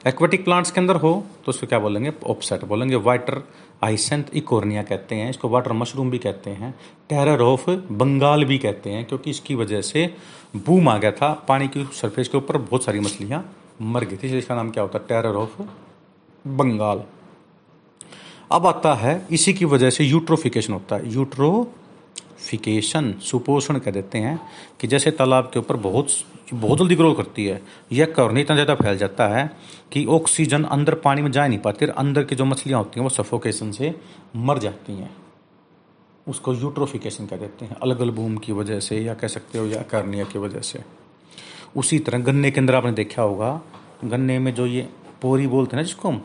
एक्वेटिक 0.06 0.44
प्लांट्स 0.44 0.72
के 0.72 0.80
अंदर 0.82 0.96
हो 0.96 1.12
तो 1.46 1.50
उसको 1.50 1.68
क्या 1.68 1.80
बोलेंगे? 1.80 2.12
ऑपसेट 2.28 2.64
बोलेंगे। 2.66 2.96
वाटर 2.98 3.42
आइसेंथ 3.84 4.24
इकोर्निया 4.34 4.84
कहते 4.84 5.16
हैं, 5.16 5.30
इसको 5.30 5.50
वाटर 5.50 5.72
मशरूम 5.74 6.10
भी 6.12 6.18
कहते 6.18 6.50
हैं 6.52 6.74
टेरर 7.10 7.42
ऑफ़ 7.42 7.70
बंगाल 7.70 8.44
भी 8.46 8.58
कहते 8.58 8.90
हैं, 8.90 9.06
क्योंकि 9.06 9.30
इसकी 9.30 9.56
वजह 9.56 9.82
से 9.82 10.06
बूम 10.56 10.90
आ 10.90 10.98
गया 10.98 11.12
था। 11.12 11.34
पानी 11.48 11.68
की 11.68 11.84
सरफेस 11.94 12.28
के 12.28 12.38
ऊपर 12.38 12.58
बहुत 12.60 12.84
सारी 12.84 13.00
मछलियाँ 13.00 13.44
मर 13.82 14.04
गई 14.04 14.18
थी 14.18 14.38
इसका 14.38 14.56
नाम 14.56 14.70
क्या 14.72 14.84
होता? 14.84 15.00
है 15.00 15.06
टेरर 15.08 15.36
ऑफ़ 15.36 15.62
बंगाल 16.46 17.04
अब 18.52 18.66
आता 18.68 18.94
है, 18.94 19.26
इसी 19.32 19.54
की 19.54 19.66
वजह 19.66 19.90
से 19.90 20.04
यूट्रोफिकेशन 20.04 20.74
होता 20.74 20.96
है। 20.96 21.14
यूट्रो 21.14 21.50
फिकेशन 22.44 23.14
सुपोषण 23.24 23.80
कह 23.80 23.92
देते 23.92 24.18
हैं 24.18 24.40
कि 24.82 24.88
जैसे 24.88 25.12
तालाब 25.14 25.50
के 25.54 25.60
ऊपर 25.60 25.76
बहुत 25.80 26.08
बहुत 26.54 26.80
जल्दी 26.80 26.96
ग्रो 26.96 27.12
करती 27.14 27.46
है 27.46 27.62
यह 27.92 28.06
कवरनी 28.08 28.42
इतना 28.42 28.56
ज़्यादा 28.56 28.76
फैल 28.76 28.98
जाता 28.98 29.28
है 29.28 29.50
कि 29.92 30.06
ऑक्सीजन 30.08 30.64
अंदर 30.66 30.96
पानी 30.96 31.22
में 31.22 31.32
जा 31.32 31.48
नहीं 31.48 31.60
पाती, 31.60 31.86
और 31.86 31.92
अंदर 31.94 32.24
की 32.24 32.36
जो 32.36 32.46
मछलियाँ 32.46 32.80
होती 32.80 33.00
हैं 33.00 33.04
वो 33.04 33.10
सफोकेशन 33.12 33.72
से 33.72 33.94
मर 34.38 34.60
जाती 34.60 34.94
हैं। 34.94 35.10
उसको 36.28 36.54
यूट्रोफिकेशन 36.54 37.26
कह 37.26 37.38
देते 37.38 37.66
हैं 37.66 37.76
अलग 37.78 38.02
अलग 38.02 38.16
बूम 38.16 38.38
की 38.38 38.52
वजह 38.54 38.80
से, 38.80 39.00
या 39.00 39.14
कह 39.14 39.28
सकते 39.30 39.60
हो, 39.60 39.66
या 39.68 39.82
कार्निया 39.84 40.26
की 40.26 40.40
वजह 40.40 40.60
से। 40.62 40.84
उसी 41.76 42.00
तरह 42.00 42.20
गन्ने 42.22 42.52
के 42.52 42.60
अंदर 42.60 42.76
आपने 42.76 42.92
देखा 42.94 43.22
होगा, 43.22 43.62
गन्ने 44.04 44.38
में 44.40 44.54
जो 44.54 44.66
ये 44.68 44.88
पोरी 45.22 45.48
बोलते 45.48 45.76
हैं 45.76 45.84
ना 45.84 45.88
जिसको 45.88 46.10
हम 46.10 46.22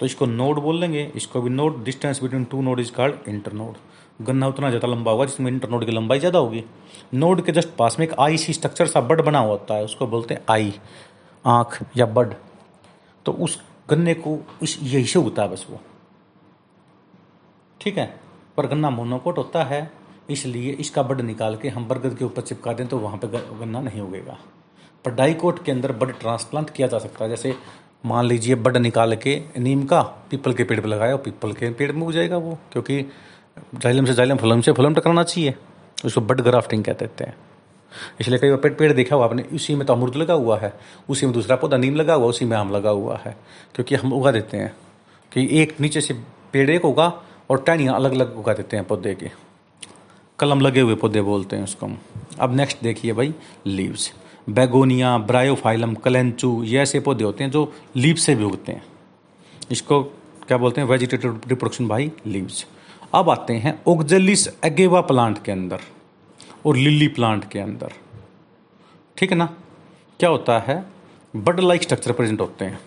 तो 0.00 0.06
इसको 0.06 0.26
नोड 0.26 0.58
बोल 0.60 0.80
लेंगे, 0.80 1.10
इसको 1.16 1.40
भी 1.42 1.50
node 1.50 1.82
distance 1.84 2.22
between 2.22 2.44
two 2.44 2.60
node 2.62 2.80
is 2.80 2.92
called 2.92 3.28
internode 3.52 3.74
गन्ना 4.20 4.46
उतना 4.48 4.68
ज़्यादा 4.68 4.88
लंबा 4.88 5.10
होगा 5.10 5.24
जिसमें 5.24 5.50
इंटर 5.50 5.68
नोड 5.70 5.84
की 5.86 5.92
लंबाई 5.92 6.18
ज़्यादा 6.18 6.38
होगी। 6.38 6.64
नोड 7.14 7.44
के 7.44 7.52
जस्ट 7.52 7.68
पास 7.76 7.98
में 7.98 8.06
एक 8.06 8.14
आई 8.20 8.36
सी 8.36 8.52
स्ट्रक्चर 8.52 8.86
सा 8.86 9.00
बड 9.02 9.20
बना 9.20 9.38
होता 9.40 9.74
है, 9.74 9.84
उसको 9.84 10.06
बोलते 10.06 10.34
हैं 10.34 10.42
आई, 10.50 10.74
आँख 11.44 11.78
या 11.96 12.06
बड। 12.08 12.34
तो 13.26 13.32
उस 13.34 13.60
गन्ने 13.90 14.14
को 14.16 14.38
इस 14.62 14.78
यही 14.82 15.04
से 15.04 15.18
उगता 15.18 15.42
है 15.42 15.48
बस 15.48 15.66
वो। 15.70 15.80
ठीक 17.80 17.98
है? 17.98 18.06
पर 18.56 18.66
गन्ना 18.66 18.90
मोनोकोट 18.90 19.38
होता 19.38 19.64
है, 19.64 19.90
इसलिए 20.30 20.72
इसका 20.74 21.02
बड 21.02 21.20
निकाल 21.20 21.56
के 21.56 21.68
हम 21.68 21.88
बरगद 21.88 22.16
के 22.18 22.24
ऊपर 22.24 22.42
चिपका 22.42 22.72
दें 22.72 22.86
तो 22.86 22.98
वहाँ 22.98 23.18
पर 23.18 23.56
गन्ना 23.60 23.80
नहीं 23.80 24.00
उगेगा। 24.00 24.38
पर 25.04 25.10
डाइकोट 25.12 25.64
के 25.64 25.72
अंदर 25.72 25.92
बड 25.92 26.12
ट्रांसप्लांट 26.20 26.70
किया 26.70 26.88
जा 26.88 26.98
सकता 26.98 27.24
है, 27.24 27.30
जैसे 27.30 27.54
मान 28.06 28.26
लीजिए 28.26 28.54
बड 28.56 28.76
निकाल 28.76 29.16
के 29.16 29.40
नीम 29.58 29.84
का, 29.84 30.02
पीपल 30.30 30.52
के 30.52 30.64
पेड़ 30.64 30.80
पर 30.80 30.86
लगाया 30.86 31.12
और 31.12 31.22
पीपल 31.22 31.52
के 31.52 31.70
पेड़ 31.70 31.90
में 31.92 32.02
उग 32.02 32.12
जाएगा 32.12 32.36
वो, 32.36 32.58
क्योंकि 32.72 33.04
जाइलम 33.72 34.04
से 34.04 34.14
जाइलम 34.14 34.36
फलम 34.36 34.60
से 34.60 34.72
फलम 34.72 34.94
टकराना 34.94 35.22
चाहिए। 35.22 35.54
उसको 36.04 36.20
बड 36.20 36.40
ग्राफ्टिंग 36.40 36.84
कह 36.84 36.92
देते 36.92 37.24
हैं 37.24 37.34
इसलिए 38.20 38.38
कई 38.38 38.48
बार 38.48 38.58
पेड़ 38.58 38.72
पेड़ 38.74 38.92
देखा 38.92 39.16
हुआ, 39.16 39.24
आपने 39.24 39.42
उसी 39.54 39.74
में 39.74 39.86
तो 39.86 39.92
अमरूद 39.92 40.16
लगा 40.16 40.34
हुआ 40.34 40.58
है, 40.58 40.72
उसी 41.08 41.26
में 41.26 41.32
दूसरा 41.34 41.56
पौधा 41.56 41.76
नीम 41.76 41.94
लगा 41.96 42.14
हुआ, 42.14 42.26
उसी 42.26 42.44
में 42.44 42.56
आम 42.56 42.70
लगा 42.70 42.90
हुआ 42.90 43.16
है। 43.16 43.36
क्योंकि 43.74 43.94
हम 43.94 44.12
उगा 44.12 44.30
देते 44.30 44.56
हैं 44.56 44.72
कि 45.32 45.48
एक 45.62 45.80
नीचे 45.80 46.00
से 46.00 46.14
पेड़ 46.52 46.68
एक 46.70 46.82
होगा 46.82 47.12
और 47.50 47.62
टहनियाँ 47.66 47.94
अलग 47.94 48.12
अलग 48.12 48.36
उगा 48.38 48.52
देते 48.52 48.76
हैं 48.76 48.86
पौधे 48.86 49.14
के। 49.14 49.30
कलम 50.38 50.60
लगे 50.60 50.80
हुए 50.80 50.94
पौधे 50.94 51.20
बोलते 51.22 51.56
हैं 51.56 51.64
उसको 51.64 51.86
हम। 51.86 51.98
अब 52.40 52.54
नेक्स्ट 52.56 52.82
देखिए 52.82 53.12
भाई 53.12 53.34
लीव्स 53.66 54.12
बैगोनिया 54.48 55.16
ब्रायोफाइलम 55.18 55.94
कलेंचू, 55.94 56.62
ये 56.64 56.78
ऐसे 56.78 57.00
पौधे 57.00 57.24
होते 57.24 57.44
हैं 57.44 57.50
जो 57.50 57.72
लीव 57.96 58.16
से 58.16 58.34
भी 58.34 58.44
उगते 58.44 58.72
हैं। 58.72 58.84
इसको 59.70 60.02
क्या 60.46 60.58
बोलते 60.58 60.80
हैं? 60.80 60.88
वेजिटेटिव 60.88 61.40
रिप्रोडक्शन 61.48 61.88
भाई 61.88 62.10
लीव्स 62.26 62.66
अब 63.12 63.30
आते 63.30 63.54
हैं 63.54 63.72
ओगजलिस 63.88 64.46
एगेवा 64.64 65.00
प्लांट 65.00 65.42
के 65.44 65.52
अंदर 65.52 65.80
और 66.66 66.76
लिली 66.76 67.08
प्लांट 67.08 67.48
के 67.50 67.58
अंदर। 67.58 67.92
ठीक 69.16 69.30
है 69.30 69.36
ना? 69.36 69.46
क्या 70.20 70.30
होता 70.30 70.58
है? 70.58 70.84
बड 71.34 71.60
लाइक 71.60 71.82
स्ट्रक्चर 71.82 72.12
प्रेजेंट 72.12 72.40
होते 72.40 72.64
हैं। 72.64 72.80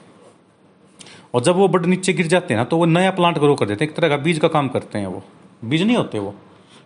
और 1.34 1.42
जब 1.42 1.56
वो 1.56 1.68
बड 1.68 1.86
नीचे 1.86 2.14
गिर 2.14 2.28
जाते 2.28 2.54
हैं 2.54 2.60
ना 2.60 2.66
तो 2.66 2.78
वो 2.78 2.86
नया 2.86 3.12
प्लांट 3.12 3.38
ग्रो 3.38 3.56
कर 3.56 3.66
देते 3.66 3.86
हैं। 3.86 3.92
एक 3.92 3.98
तरह 3.98 4.10
का 4.10 4.18
बीज 4.18 4.40
का 4.40 4.48
काम 4.48 4.70
करते 4.70 5.00
हैं 5.00 5.08
वो। 5.08 5.24
बीज 5.66 5.84
नहीं 5.84 5.98
होते 5.98 6.20
वो। 6.20 6.34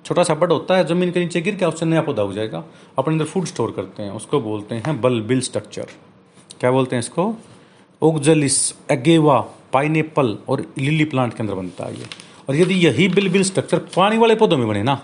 छोटा 0.05 0.23
सा 0.23 0.35
बड 0.35 0.51
होता 0.51 0.77
है, 0.77 0.85
ज़मीन 0.87 1.11
के 1.11 1.19
नीचे 1.19 1.41
गिर 1.41 1.55
के 1.55 1.65
उससे 1.65 1.85
नया 1.85 2.01
पौधा 2.01 2.23
हो 2.23 2.33
जाएगा 2.33 2.63
अपने 2.97 3.13
अंदर 3.13 3.25
फ़ूड 3.25 3.45
स्टोर 3.45 3.71
करते 3.71 4.03
हैं। 4.03 4.11
उसको 4.11 4.41
बोलते 4.41 4.75
हैं 4.75 5.01
बल 5.01 5.21
बिल 5.21 5.41
स्ट्रक्चर 5.41 5.87
क्या 6.59 6.71
बोलते 6.71 6.95
हैं 6.95 6.99
इसको? 6.99 7.33
ओगजलिस 8.01 8.73
एगेवा 8.91 9.39
पाइनएप्पल 9.73 10.37
और 10.49 10.65
लिली 10.77 11.05
प्लांट 11.05 11.33
के 11.33 11.43
अंदर 11.43 11.53
बनता 11.53 11.85
है 11.85 11.99
ये। 11.99 12.05
और 12.47 12.55
यदि 12.55 12.73
यही 12.77 13.07
बिल 13.09 13.29
बिल 13.29 13.43
स्ट्रक्चर 13.43 13.79
पानी 13.95 14.17
वाले 14.17 14.35
पौधों 14.35 14.57
में 14.57 14.67
बने 14.67 14.83
ना, 14.83 15.01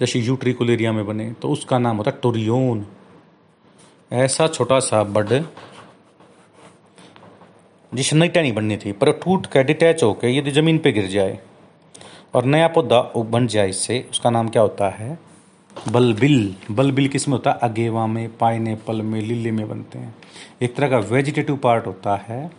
जैसे 0.00 0.18
यूट्रिकुल 0.20 0.70
एरिया 0.70 0.92
में 0.92 1.04
बने 1.06 1.30
तो 1.32 1.48
उसका 1.48 1.78
नाम 1.78 1.96
होता 1.96 2.10
है 2.10 2.18
टोरियोन। 2.22 2.84
ऐसा 4.12 4.46
छोटा 4.48 4.78
सा 4.80 5.02
बड, 5.04 5.44
जिसे 7.92 8.16
नई 8.16 8.28
टहनी 8.28 8.52
बननी 8.52 8.76
थी, 8.76 8.92
पर 8.92 9.12
टूट 9.14 9.46
कर 9.46 9.62
डिटैच 9.64 10.02
होकर 10.02 10.28
यदि 10.28 10.50
ज़मीन 10.50 10.78
पे 10.78 10.92
गिर 10.92 11.06
जाए 11.08 11.38
और 12.34 12.44
नया 12.44 12.68
पौधा 12.68 13.00
बन 13.16 13.46
जाए, 13.46 13.68
इससे 13.68 14.04
उसका 14.10 14.30
नाम 14.30 14.48
क्या 14.48 14.62
होता 14.62 14.88
है? 14.90 15.18
बलबिल। 15.76 16.54
बलबिल 16.70 17.08
किसमें 17.08 17.32
होता 17.32 17.50
है? 17.50 17.58
अगेवा 17.62 18.06
में 18.06 18.36
पाइन 18.38 18.78
में, 18.90 19.20
लिली 19.20 19.50
में 19.50 19.68
बनते 19.68 19.98
हैं। 19.98 20.14
एक 20.62 20.74
तरह 20.76 20.88
का 20.88 20.98
वेजिटेटिव 21.06 21.56
पार्ट 21.56 21.86
होता 21.86 22.16
है, 22.28 22.50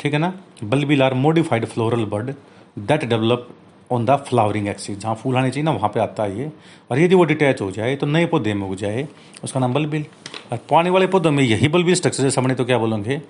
ठीक 0.00 0.12
है 0.12 0.18
ना? 0.18 0.32
Bulbil 0.64 1.02
are 1.02 1.14
modified 1.16 1.66
floral 1.66 2.04
bud 2.06 2.34
that 2.80 3.04
develop 3.04 3.48
on 3.92 4.04
the 4.04 4.16
flowering 4.18 4.68
axis 4.68 4.98
जहाँ 4.98 5.14
फूल 5.14 5.36
आने 5.36 5.50
चाहिए 5.50 5.64
ना, 5.64 5.70
वहाँ 5.70 5.90
पे 5.90 6.00
आता 6.00 6.22
है 6.22 6.38
ये। 6.38 6.50
और 6.90 6.98
यदि 6.98 7.14
वो 7.14 7.24
डिटैच 7.24 7.60
हो 7.60 7.70
जाए 7.70 7.96
तो 7.96 8.06
नए 8.06 8.26
पौधे 8.26 8.54
में 8.54 8.66
उग 8.68 8.74
जाए, 8.76 9.06
उसका 9.44 9.60
नाम 9.60 9.74
बलबिल। 9.74 10.06
और 10.52 10.58
पानी 10.70 10.90
वाले 10.90 11.06
पौधों 11.06 11.30
में 11.30 11.42
यही 11.44 11.68
बलबिल 11.68 11.94
स्ट्रक्चर 11.94 12.22
जैसे 12.22 12.40
हमने 12.40 12.54
तो 12.54 12.64
क्या 12.64 12.78
बोलेंगे? 12.78 13.20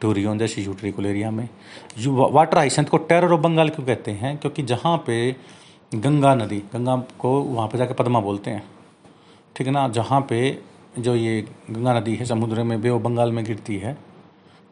टूरियोन 0.00 0.38
जैसे 0.38 0.62
यूट्रिकुल 0.62 1.06
एरिया 1.06 1.30
में। 1.30 1.48
वाटर 2.06 2.58
हाइसेंथ 2.58 2.86
को 2.86 2.96
टेरर 2.96 3.32
ऑफ़ 3.32 3.40
बंगाल 3.40 3.68
क्यों 3.68 3.86
कहते 3.86 4.10
हैं? 4.12 4.36
क्योंकि 4.36 4.62
जहाँ 4.62 4.96
पे 5.06 5.36
गंगा 5.94 6.34
नदी, 6.34 6.58
गंगा 6.72 6.96
को 7.18 7.30
वहाँ 7.40 7.68
पे 7.68 7.78
जाके 7.78 7.94
पद्मा 7.94 8.20
बोलते 8.20 8.50
हैं। 8.50 8.64
ठीक 9.56 9.66
है 9.66 9.72
ना? 9.72 9.88
जहाँ 9.88 10.20
पे 10.20 10.58
जो 10.98 11.14
ये 11.14 11.40
गंगा 11.70 11.98
नदी 11.98 12.14
है, 12.14 12.24
समुद्र 12.24 12.62
में 12.62 12.80
बे 12.80 12.90
बंगाल 12.90 13.32
में 13.32 13.44
गिरती 13.44 13.76
है। 13.76 13.96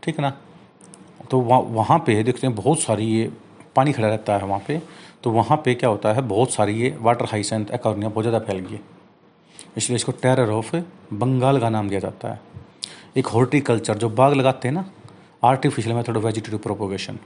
ठीक 0.03 0.19
है 0.19 0.23
ना? 0.23 0.33
तो 1.31 1.39
वहाँ 1.41 1.61
वहाँ 1.61 1.99
पे 1.99 2.23
देखते 2.23 2.47
हैं, 2.47 2.55
बहुत 2.57 2.81
सारी 2.81 3.05
ये 3.07 3.31
पानी 3.77 3.93
खड़ा 3.93 4.09
रहता 4.09 4.37
है 4.37 4.45
वहाँ 4.45 4.63
पे 4.67 4.81
तो 5.23 5.31
वहाँ 5.31 5.57
पे 5.65 5.75
क्या 5.75 5.91
होता 5.91 6.13
है, 6.13 6.21
बहुत 6.23 6.53
सारी 6.53 6.73
ये 6.75 6.97
वाटर 7.01 7.25
हाइसेंथ 7.27 7.71
एकॉर्निया 7.73 8.09
बहुत 8.09 8.25
ज़्यादा 8.25 8.45
फैल 8.47 8.59
गई 8.59 8.75
है। 8.75 8.81
इसलिए 9.77 9.97
इसको 9.97 10.13
टेरर 10.15 10.51
ऑफ़ 10.51 10.75
बंगाल 11.15 11.61
का 11.61 11.69
नाम 11.71 11.89
दिया 11.89 12.01
जाता 12.01 12.29
है। 12.29 12.41
एक 13.17 13.27
हॉर्टिकल्चर 13.29 13.99
जो 13.99 14.09
बाग 14.11 14.35
लगाते 14.35 14.69
हैं 14.69 14.75
ना 14.75 14.85
artificial 15.45 15.97
method 15.97 16.17
of 16.17 16.25
vegetative 16.25 16.59
propagation 16.61 17.19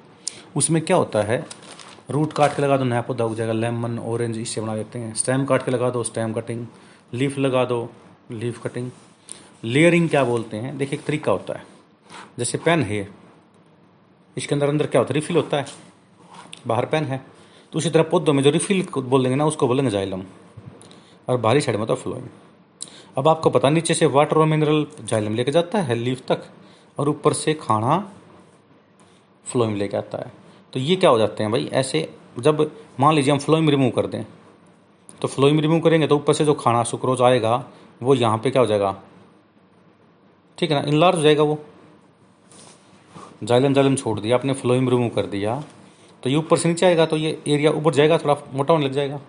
उसमें 0.56 0.82
क्या 0.82 0.96
होता 0.96 1.22
है 1.22 1.44
रूट 2.11 2.32
काट 2.32 2.54
के 2.56 2.62
लगा 2.62 2.76
दो, 2.76 2.85
नया 2.85 3.00
पौधा 3.02 3.24
उग 3.24 3.35
जाएगा 3.37 3.52
लेमन 3.52 3.98
ऑरेंज 4.00 4.38
इससे 4.38 4.61
बना 4.61 4.74
देते 4.76 4.98
हैं। 4.98 5.14
स्टेम 5.14 5.44
काट 5.44 5.64
के 5.64 5.70
लगा 5.70 5.90
दो 5.90 6.02
स्टेम 6.04 6.32
कटिंग 6.32 6.66
लीफ 7.14 7.38
लगा 7.38 7.64
दो 7.64 7.88
लीफ 8.32 8.62
कटिंग 8.62 8.90
लेयरिंग 9.64 10.09
क्या 10.09 10.24
बोलते 10.24 10.56
हैं, 10.56 10.76
देखिए 10.78 10.98
एक 10.98 11.04
तरीका 11.04 11.32
होता 11.32 11.54
है। 11.54 11.64
जैसे 12.38 12.59
पेन 12.59 12.82
है, 12.82 13.09
इसके 14.37 14.54
अंदर 14.54 14.68
अंदर 14.68 14.87
क्या 14.87 15.00
होता 15.00 15.14
है 15.14 15.20
रिफिल 15.20 15.37
होता 15.37 15.56
है। 15.56 15.64
बाहर 16.66 16.87
पेन 16.87 17.05
है 17.05 17.20
तो 17.72 17.79
उसी 17.79 17.90
तरह 17.90 18.02
पौधों 18.05 18.33
में 18.33 18.42
जो 18.42 18.50
रिफिल 18.50 18.87
बोल 18.94 19.22
देंगे 19.22 19.37
ना, 19.37 19.46
उसको 19.46 19.66
बोलेंगे 19.68 19.90
जाइलम 19.90 20.22
और 21.29 21.37
बाहरी 21.38 21.61
साइड 21.61 21.79
में 21.79 21.87
तो 21.87 21.94
फ्लोइंग 21.94 22.26
अब 23.16 23.29
आपको 23.29 23.50
पता, 23.50 23.70
नीचे 23.70 23.94
से 23.94 24.07
वाटर 24.09 24.37
और 24.37 24.46
मिनरल 24.46 24.87
जाइलम 25.02 25.35
लेके 25.35 25.50
जाता 25.50 25.81
है 25.81 25.94
लीफ 25.94 26.22
तक, 26.29 26.42
और 26.98 27.09
ऊपर 27.09 27.33
से 27.35 27.55
खाना 27.57 27.98
फ्लोइम 29.46 29.74
लेके 29.74 29.96
आता 29.96 30.18
है। 30.18 30.33
तो 30.72 30.81
ये 30.81 30.96
क्या 30.96 31.11
हो 31.11 31.18
जाते 31.18 31.42
हैं 31.42 31.52
भाई, 31.52 31.68
ऐसे 31.72 32.09
जब 32.38 32.70
मान 33.00 33.14
लीजिए 33.14 33.33
हम 33.33 33.38
फ्लोइम 33.38 33.70
रिमूव 33.70 33.90
कर 33.90 34.07
दें 34.07 34.24
तो 35.20 35.29
फ्लोइम 35.29 35.61
रिमूव 35.61 35.81
करेंगे 35.81 36.07
तो 36.07 36.16
ऊपर 36.16 36.33
से 36.33 36.44
जो 36.44 36.55
खाना 36.55 36.83
सुक्रोज 36.85 37.22
आएगा, 37.22 37.64
वो 38.02 38.14
यहाँ 38.14 38.38
पे 38.38 38.50
क्या 38.50 38.62
हो 38.62 38.66
जाएगा? 38.66 38.94
ठीक 40.59 40.70
है 40.70 40.81
ना 40.81 40.88
इनलार्ज 40.88 41.16
हो 41.16 41.22
जाएगा 41.22 41.42
वो। 41.42 41.59
जाइलम 43.42 43.74
जाइलम 43.74 43.96
छोड़ 43.96 44.18
दिया, 44.20 44.37
आपने 44.37 44.52
फ्लोइम 44.55 44.88
रिमूव 44.88 45.09
कर 45.11 45.26
दिया। 45.26 45.62
तो 46.26 46.30
ये 46.30 46.36
ऊपर 46.36 46.56
से 46.56 46.68
नीचे 46.68 46.86
आएगा 46.86 47.04
तो 47.06 47.16
ये 47.16 47.30
एरिया 47.48 47.70
ऊपर 47.70 47.94
जाएगा, 47.94 48.16
थोड़ा 48.18 48.34
मोटा 48.54 48.72
होने 48.74 48.86
लग 48.86 48.92
जाएगा। 48.92 49.20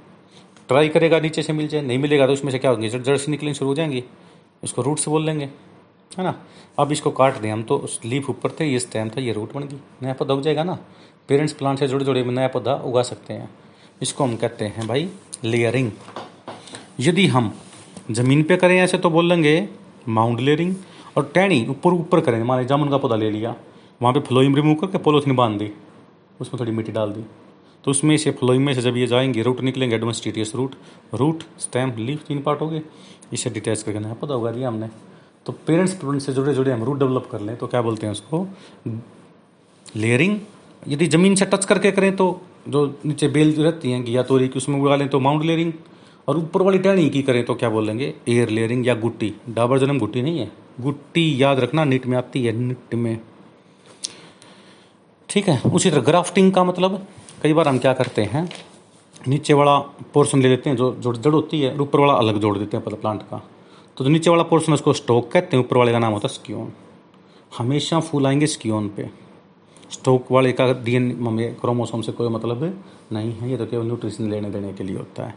ट्राई 0.69 0.87
करेगा 0.89 1.19
नीचे 1.19 1.41
से 1.43 1.53
मिल 1.53 1.67
जाए, 1.67 1.81
नहीं 1.81 1.97
मिलेगा 1.97 2.27
तो 2.27 2.33
उसमें 2.33 2.51
से 2.51 2.59
क्या 2.59 2.71
होंगे? 2.71 2.89
जड़ 2.89 3.01
जड़ 3.01 3.17
से 3.17 3.31
निकलने 3.31 3.53
शुरू 3.53 3.69
हो 3.69 3.75
जाएँगे। 3.75 4.03
उसको 4.63 4.81
रूट 4.81 4.99
से 4.99 5.11
बोल 5.11 5.25
लेंगे 5.25 5.45
है 6.11 6.23
ना? 6.23 6.33
अब 6.79 6.91
इसको 6.91 7.11
काट 7.11 7.37
दें 7.37 7.51
हम 7.51 7.63
तो 7.63 7.77
उस 7.77 7.99
लीफ 8.05 8.29
ऊपर 8.29 8.51
थे 8.59 8.65
ये 8.65 8.79
स्टेम 8.79 9.09
था, 9.09 9.21
ये 9.21 9.33
रूट 9.33 9.53
बन 9.53 9.63
गई। 9.63 9.79
नया 10.03 10.13
पौधा 10.13 10.33
उग 10.33 10.41
जाएगा 10.41 10.63
ना? 10.63 10.77
पेरेंट्स 11.29 11.53
प्लांट 11.53 11.79
से 11.79 11.87
जुड़े 11.87 12.05
जुड़े 12.05 12.23
में 12.23 12.33
नया 12.33 12.47
पौधा 12.47 12.73
उगा 12.85 13.01
सकते 13.03 13.33
हैं। 13.33 13.49
इसको 14.01 14.23
हम 14.23 14.35
कहते 14.35 14.65
हैं 14.67 14.87
भाई 14.87 15.09
लेयरिंग 15.43 15.91
यदि 16.99 17.27
हम 17.27 17.53
ज़मीन 18.11 18.43
पे 18.43 18.57
करें 18.57 18.79
ऐसे 18.79 18.97
तो 18.97 19.09
बोल 19.09 19.29
लेंगे 19.29 19.67
माउंट 20.09 20.39
लेयरिंग 20.41 20.75
और 21.17 21.31
टैनी 21.33 21.65
ऊपर 21.69 21.93
ऊपर 21.93 22.21
करें। 22.21 22.43
मान 22.43 22.65
जामुन 22.65 22.89
का 22.89 22.97
पौधा 22.97 23.15
ले 23.15 23.29
लिया, 23.31 23.55
वहाँ 24.01 24.13
पे 24.13 24.19
फ्लोइम 24.19 24.55
रिमूव 24.55 24.75
करके 24.75 24.97
पोलोथिन 24.97 25.35
बाँध 25.35 25.59
दी। 25.59 25.73
उसमें 26.41 26.59
थोड़ी 26.59 26.71
मिट्टी 26.71 26.91
डाल 26.91 27.11
दी। 27.11 27.23
तो 27.83 27.91
उसमें 27.91 28.15
से 28.17 28.31
फ्लोइम 28.31 28.61
में 28.61 28.73
से 28.73 28.81
जब 28.81 28.97
ये 28.97 29.07
जाएँगे 29.07 29.41
रूट 29.41 29.61
निकलेंगे 29.61 29.95
adventitious 29.95 30.55
root 30.55 30.75
root 31.13 31.43
stem 31.59 31.91
leaf 31.97 32.23
तीन 32.23 32.41
पार्ट 32.41 32.61
हो 32.61 32.69
गए 32.69 32.81
इसे 33.33 33.49
डिटैच 33.49 33.83
करके 33.83 33.99
नया 33.99 34.13
पौधा 34.13 34.35
उगा 34.35 34.51
दिया 34.51 34.67
हमने। 34.67 34.89
तो 35.45 35.53
पेरेंट्स 35.67 35.93
स्टूडेंट 35.93 36.21
से 36.21 36.33
जुड़े 36.33 36.53
जुड़े 36.53 36.71
हम 36.71 36.83
रूट 36.83 36.99
डेवलप 36.99 37.27
कर 37.31 37.41
लें 37.41 37.55
तो 37.57 37.67
क्या 37.67 37.81
बोलते 37.81 38.05
हैं 38.05 38.11
उसको? 38.11 38.47
लेयरिंग 39.95 40.39
यदि 40.87 41.07
ज़मीन 41.07 41.35
से 41.35 41.45
टच 41.45 41.65
करके 41.65 41.91
करें 41.91 42.15
तो 42.15 42.41
जो 42.69 42.85
नीचे 43.05 43.27
बेल 43.27 43.53
जो 43.53 43.63
रहती 43.63 43.91
हैं, 43.91 44.03
घिया 44.03 44.23
तोरी 44.23 44.47
की, 44.47 44.57
उसमें 44.57 44.79
उगा 44.79 44.95
लें 44.95 45.07
तो 45.09 45.19
माउंट 45.19 45.43
लेयरिंग 45.43 45.71
और 46.27 46.37
ऊपर 46.37 46.61
वाली 46.61 46.79
टहनी 46.79 47.09
की 47.09 47.21
करें 47.21 47.43
तो 47.45 47.55
क्या 47.55 47.69
बोलेंगे? 47.69 48.13
एयर 48.27 48.49
लेयरिंग 48.49 48.87
या 48.87 48.95
गुट्टी। 48.95 49.33
डाबर 49.49 49.79
जन्म 49.79 49.99
गुट्टी 49.99 50.21
नहीं 50.21 50.39
है। 50.39 50.51
गुट्टी 50.81 51.41
याद 51.41 51.59
रखना, 51.59 51.83
निट 51.83 52.05
में 52.07 52.17
आती 52.17 52.43
है, 52.45 52.51
निट 52.51 52.95
में। 52.95 53.17
ठीक 55.29 55.47
है, 55.47 55.61
उसी 55.65 55.89
तरह 55.91 56.01
ग्राफ्टिंग 56.01 56.51
का 56.53 56.63
मतलब 56.63 57.05
कई 57.41 57.53
बार 57.53 57.67
हम 57.67 57.77
क्या 57.77 57.93
करते 57.93 58.23
हैं, 58.23 58.49
नीचे 59.27 59.53
वाला 59.53 59.77
पोर्शन 60.13 60.41
ले 60.41 60.49
लेते 60.49 60.69
हैं, 60.69 60.77
जो 60.77 60.93
जो 60.95 61.13
जड़ 61.13 61.33
होती 61.33 61.61
है 61.61 61.77
ऊपर 61.79 61.99
वाला 61.99 62.13
अलग 62.15 62.39
जोड़ 62.41 62.57
देते 62.57 62.77
हैं 62.77 62.85
प्लांट 62.91 63.21
का। 63.21 63.41
तो 63.97 64.03
जो 64.03 64.09
नीचे 64.09 64.29
वाला 64.29 64.43
पोर्शन 64.43 64.73
उसको 64.73 64.93
स्टोक 64.93 65.31
कहते 65.31 65.57
हैं, 65.57 65.63
ऊपर 65.63 65.77
वाले 65.77 65.91
का 65.91 65.99
नाम 65.99 66.13
होता 66.13 66.27
है 66.27 66.33
स्क्योन 66.33 66.71
हमेशा 67.51 67.99
फूल 67.99 68.27
आएँगे 68.27 68.47
स्क्योन 68.47 68.87
पे। 68.89 69.09
स्टोक 69.91 70.31
वाले 70.31 70.51
का 70.51 70.71
डीएन 70.83 71.15
मम्मी 71.19 71.45
क्रोमोसोम 71.61 72.01
से 72.01 72.11
कोई 72.11 72.29
मतलब 72.29 72.63
नहीं 73.13 73.31
है, 73.33 73.49
ये 73.51 73.57
तो 73.57 73.65
केवल 73.65 73.85
न्यूट्रिशन 73.85 74.29
लेने 74.31 74.49
देने 74.49 74.73
के 74.73 74.83
लिए 74.83 74.97
होता 74.97 75.25
है। 75.25 75.35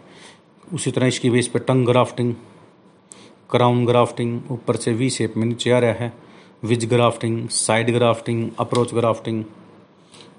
उसी 0.75 0.91
तरह 0.91 1.07
इसकी 1.07 1.31
बेस 1.31 1.49
पे 1.49 1.59
टंग 1.59 1.87
ग्राफ्टिंग 1.87 2.35
क्राउन 3.51 3.85
ग्राफ्टिंग 3.87 4.41
ऊपर 4.51 4.77
से 4.77 4.93
वी 4.93 5.11
शेप 5.11 5.37
में 5.37 5.47
नीचे 5.47 5.71
आ 5.71 5.79
रहा 5.79 5.93
है। 5.95 6.13
Wedge 6.65 6.85
grafting 6.85 7.49
side 7.49 7.91
grafting 7.91 8.51
approach 8.59 8.95
grafting 8.95 9.45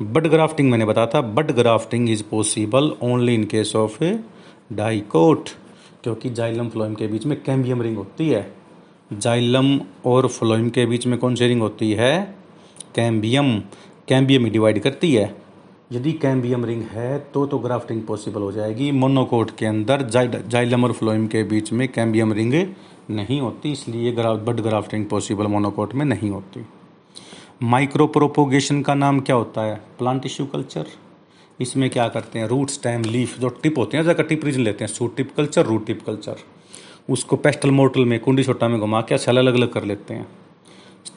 bud 0.01 0.27
grafting 0.27 0.69
मैंने 0.71 0.85
बताया 0.85 1.07
था। 1.07 1.21
Bud 1.21 1.51
grafting 1.51 2.09
is 2.09 2.23
possible 2.31 2.91
only 3.03 3.33
in 3.35 3.43
case 3.43 3.75
of 3.75 4.03
dicot 4.73 5.49
क्योंकि 6.03 6.29
जाइलम 6.29 6.69
फ्लोइम 6.69 6.95
के 6.95 7.07
बीच 7.07 7.25
में 7.25 7.37
कैम्बियम 7.43 7.81
रिंग 7.81 7.97
होती 7.97 8.29
है। 8.29 8.41
जाइलम 9.13 9.79
और 10.05 10.27
फ्लोइम 10.27 10.69
के 10.69 10.85
बीच 10.85 11.07
में 11.07 11.17
कौन 11.19 11.35
सी 11.35 11.47
रिंग 11.47 11.61
होती 11.61 11.91
है? 11.91 12.35
कैम्बियम। 12.95 13.57
कैम्बियम 14.07 14.45
ही 14.45 14.51
डिवाइड 14.51 14.79
करती 14.79 15.13
है। 15.13 15.35
यदि 15.91 16.11
कैम्बियम 16.13 16.65
रिंग 16.65 16.83
है 16.83 17.17
तो 17.33 17.45
तो 17.45 17.57
ग्राफ्टिंग 17.59 18.01
पॉसिबल 18.03 18.41
हो 18.41 18.51
जाएगी। 18.51 18.91
मोनोकोट 18.91 19.51
के 19.57 19.65
अंदर 19.65 20.09
जाइलम 20.47 20.83
और 20.83 20.91
फ्लोइम 20.91 21.27
के 21.27 21.43
बीच 21.43 21.71
में 21.73 21.87
कैम्बियम 21.87 22.33
रिंग 22.33 22.53
नहीं 23.09 23.41
होती, 23.41 23.71
इसलिए 23.71 24.11
बड 24.11 24.59
ग्राफ्टिंग 24.59 25.05
पॉसिबल 25.05 25.47
मोनोकोट 25.47 25.93
में 25.93 26.05
नहीं 26.05 26.29
होती। 26.29 26.65
माइक्रो 27.61 28.07
प्रोपोगेशन 28.07 28.81
का 28.81 28.93
नाम 28.93 29.19
क्या 29.19 29.35
होता 29.35 29.61
है? 29.61 29.75
प्लांट 29.97 30.21
टिश्यू 30.21 30.45
कल्चर 30.45 30.85
इसमें 31.59 31.89
क्या 31.89 32.07
करते 32.07 32.39
हैं? 32.39 32.47
रूट 32.47 32.69
स्टेम 32.69 33.01
लीफ 33.01 33.37
जो 33.39 33.49
टिप 33.49 33.77
होते 33.77 33.97
हैं 33.97 34.03
जगह 34.03 34.23
टिप 34.23 34.45
रीजन 34.45 34.61
लेते 34.61 34.83
हैं 34.83 34.91
shoot 34.91 35.15
tip 35.17 35.35
culture 35.37 35.65
root 35.65 35.85
tip 35.85 36.01
culture 36.05 36.35
उसको 37.09 37.35
पेस्टल 37.35 37.71
मोटल 37.71 38.05
में, 38.05 38.19
कुंडी 38.19 38.43
छोटा 38.43 38.67
में 38.67 38.79
घुमा 38.79 39.01
के 39.01 39.17
सेल 39.17 39.37
अलग 39.37 39.53
अलग 39.53 39.73
कर 39.73 39.83
लेते 39.83 40.13
हैं। 40.13 40.27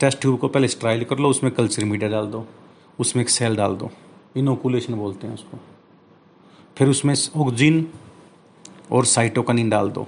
टेस्ट 0.01 0.20
ट्यूब 0.20 0.38
को 0.38 0.49
पहले 0.49 0.68
स्ट्राइल 0.68 1.05
कर 1.05 1.18
लो, 1.18 1.28
उसमें 1.28 1.53
कल्चर 1.53 1.84
मीडिया 1.84 2.11
डाल 2.11 2.26
दो। 2.26 2.47
उसमें 3.01 3.22
एक 3.22 3.30
सेल 3.30 3.57
डाल 3.57 3.74
दो। 3.74 3.90
इनोकुलेशन 4.36 4.95
बोलते 4.95 5.26
हैं 5.26 5.34
उसको। 5.34 5.59
फिर 6.78 6.88
उसमें 6.88 7.14
ऑक्जिन 7.36 7.88
और 8.92 9.05
साइटोकनिन 9.05 9.70
डाल 9.70 9.90
दो। 9.90 10.07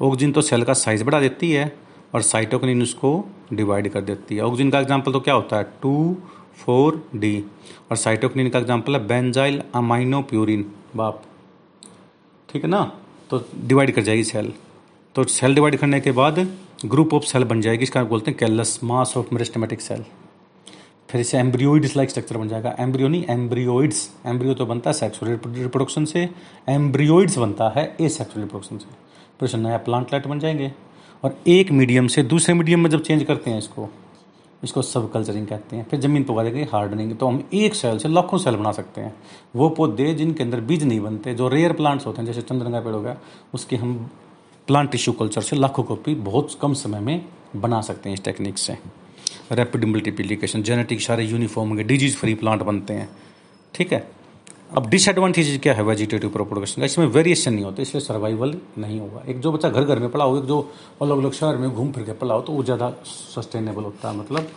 ऑक्जिन 0.00 0.32
तो 0.32 0.40
सेल 0.40 0.62
का 0.62 0.72
साइज़ 0.72 1.04
बढ़ा 1.04 1.20
देती 1.20 1.52
है 1.52 1.87
और 2.12 2.22
साइटोकनिन 2.22 2.82
उसको 2.82 3.12
डिवाइड 3.52 3.88
कर 3.88 4.00
देती 4.02 4.36
है। 4.36 4.42
ऑक्जिन 4.42 4.70
का 4.70 4.80
एग्ज़ाम्पल 4.80 5.12
तो 5.12 5.20
क्या 5.20 5.34
होता 5.34 5.56
है? 5.56 5.64
Two, 5.82 6.16
four, 6.56 7.02
D. 7.16 7.44
और 7.90 7.96
साइटोकिन 7.96 8.48
का 8.48 8.58
एग्ज़ाम्पल 8.58 8.96
है 8.96 9.06
बेंजाइल 9.06 9.62
अमाइनो 9.74 10.22
प्यूरिन 10.22 10.64
बाप। 10.96 11.22
ठीक 12.48 12.64
है 12.64 12.70
ना? 12.70 12.82
तो 13.30 13.44
डिवाइड 13.58 13.94
कर 13.94 14.02
जाएगी 14.02 14.24
सेल 14.24 14.52
तो 15.14 15.24
सेल 15.26 15.54
डिवाइड 15.54 15.76
करने 15.76 16.00
के 16.00 16.12
बाद 16.12 16.38
ग्रुप 16.86 17.14
ऑफ़ 17.14 17.24
सेल 17.24 17.44
बन 17.44 17.60
जाएगी, 17.60 17.82
इसका 17.82 18.02
बोलते 18.04 18.30
हैं 18.30 18.38
callus 18.38 18.78
mass 18.84 19.16
of 19.16 19.34
meristematic 19.34 19.80
cell 19.80 20.04
फिर 21.10 21.20
इसे 21.20 21.38
एम्ब्रियोइड्स 21.38 21.96
लाइक 21.96 22.10
स्ट्रक्चर 22.10 22.36
बन 22.36 22.48
जाएगा। 22.48 22.74
एम्ब्रियो 22.80 23.08
नहीं 23.08 23.24
एम्ब्रियोइड्स 23.30 24.08
एम्ब्रियो 24.26 24.54
तो 24.54 24.66
बनता 24.66 24.90
है 24.90 24.94
सेक्सुअल 24.94 25.32
रिप्रोडक्शन 25.32 26.04
से। 26.04 26.28
एम्ब्रियोइड्स 26.68 27.38
बनता 27.38 27.68
है 27.76 27.84
ए 28.00 28.08
सेक्सुअल 28.08 28.42
रिप्रोडक्शन 28.42 28.78
से। 28.78 28.86
फिर 29.40 29.58
नया 29.58 29.78
प्लांट 29.78 30.12
लाइट 30.12 30.26
बन 30.26 30.38
जाएँगे। 30.38 30.72
और 31.22 31.38
एक 31.48 31.70
मीडियम 31.72 32.06
से 32.06 32.22
दूसरे 32.24 32.54
मीडियम 32.54 32.80
में 32.80 32.90
जब 32.90 33.02
चेंज 33.02 33.22
करते 33.24 33.50
हैं 33.50 33.58
इसको 33.58 33.88
इसको 34.62 34.82
सब 34.82 35.10
कल्चरिंग 35.12 35.46
कहते 35.46 35.76
हैं, 35.76 35.84
फिर 35.88 36.00
ज़मीन 36.00 36.22
पर 36.24 36.32
उगा 36.32 36.42
देंगे 36.42 36.62
हार्डनिंग 36.72 37.16
तो 37.16 37.26
हम 37.26 37.42
एक 37.54 37.74
सेल 37.74 37.98
से 37.98 38.08
लाखों 38.08 38.38
सेल 38.38 38.56
बना 38.56 38.72
सकते 38.72 39.00
हैं। 39.00 39.14
वो 39.56 39.68
पौधे 39.70 40.14
जिनके 40.14 40.42
अंदर 40.42 40.60
बीज 40.60 40.84
नहीं 40.84 41.00
बनते, 41.00 41.34
जो 41.34 41.48
रेयर 41.48 41.72
प्लांट्स 41.72 42.06
होते 42.06 42.18
हैं, 42.18 42.26
जैसे 42.26 42.42
चंद्रंगा 42.42 42.80
पेड़ 42.80 42.94
हो 42.94 43.00
गया, 43.00 43.16
उसके 43.54 43.76
हम 43.76 43.94
प्लांट 44.68 44.90
टिश्यू 44.90 45.14
कल्चर 45.14 45.40
से 45.40 45.56
लाखों 45.56 45.82
कॉपी 45.82 46.14
बहुत 46.14 46.58
कम 46.62 46.74
समय 46.74 47.00
में 47.00 47.24
बना 47.56 47.80
सकते 47.80 48.08
हैं 48.08 48.14
इस 48.14 48.24
टेक्निक 48.24 48.58
से। 48.58 48.76
रैपिड 49.52 49.84
मल्टीप्लीकेशन 49.84 50.62
जेनेटिक 50.62 51.00
सारे 51.00 51.24
यूनिफॉर्म 51.24 51.68
होंगे 51.68 51.84
डिज़ीज़ 51.84 52.16
फ्री 52.16 52.34
प्लांट 52.34 52.62
बनते 52.62 52.94
हैं। 52.94 53.08
ठीक 53.74 53.92
है? 53.92 54.06
अब 54.70 54.88
डिसएडवांटेज 54.90 55.58
क्या 55.62 55.72
है 55.74 55.82
वेजिटेटिव 55.82 56.30
प्रोपोगेशन 56.30 56.80
का? 56.80 56.86
इसमें 56.86 57.06
वेरिएशन 57.06 57.52
नहीं 57.52 57.64
होता, 57.64 57.82
इसलिए 57.82 58.00
सर्वाइवल 58.00 58.54
नहीं 58.78 58.98
होगा। 59.00 59.22
एक 59.28 59.40
जो 59.40 59.52
बच्चा 59.52 59.68
घर 59.68 59.84
घर 59.84 59.98
में 59.98 60.10
पढ़ा 60.10 60.24
हो 60.24 60.36
एक 60.38 60.44
जो 60.44 60.60
अलग 61.02 61.18
अलग 61.18 61.32
शहर 61.32 61.56
में 61.56 61.70
घूम 61.70 61.92
फिर 61.92 62.04
के 62.04 62.12
पढ़ा 62.14 62.34
हो 62.34 62.40
तो 62.40 62.52
वो 62.52 62.62
ज़्यादा 62.62 62.90
सस्टेनेबल 63.04 63.82
होता 63.82 64.10
है 64.10 64.16
मतलब 64.16 64.48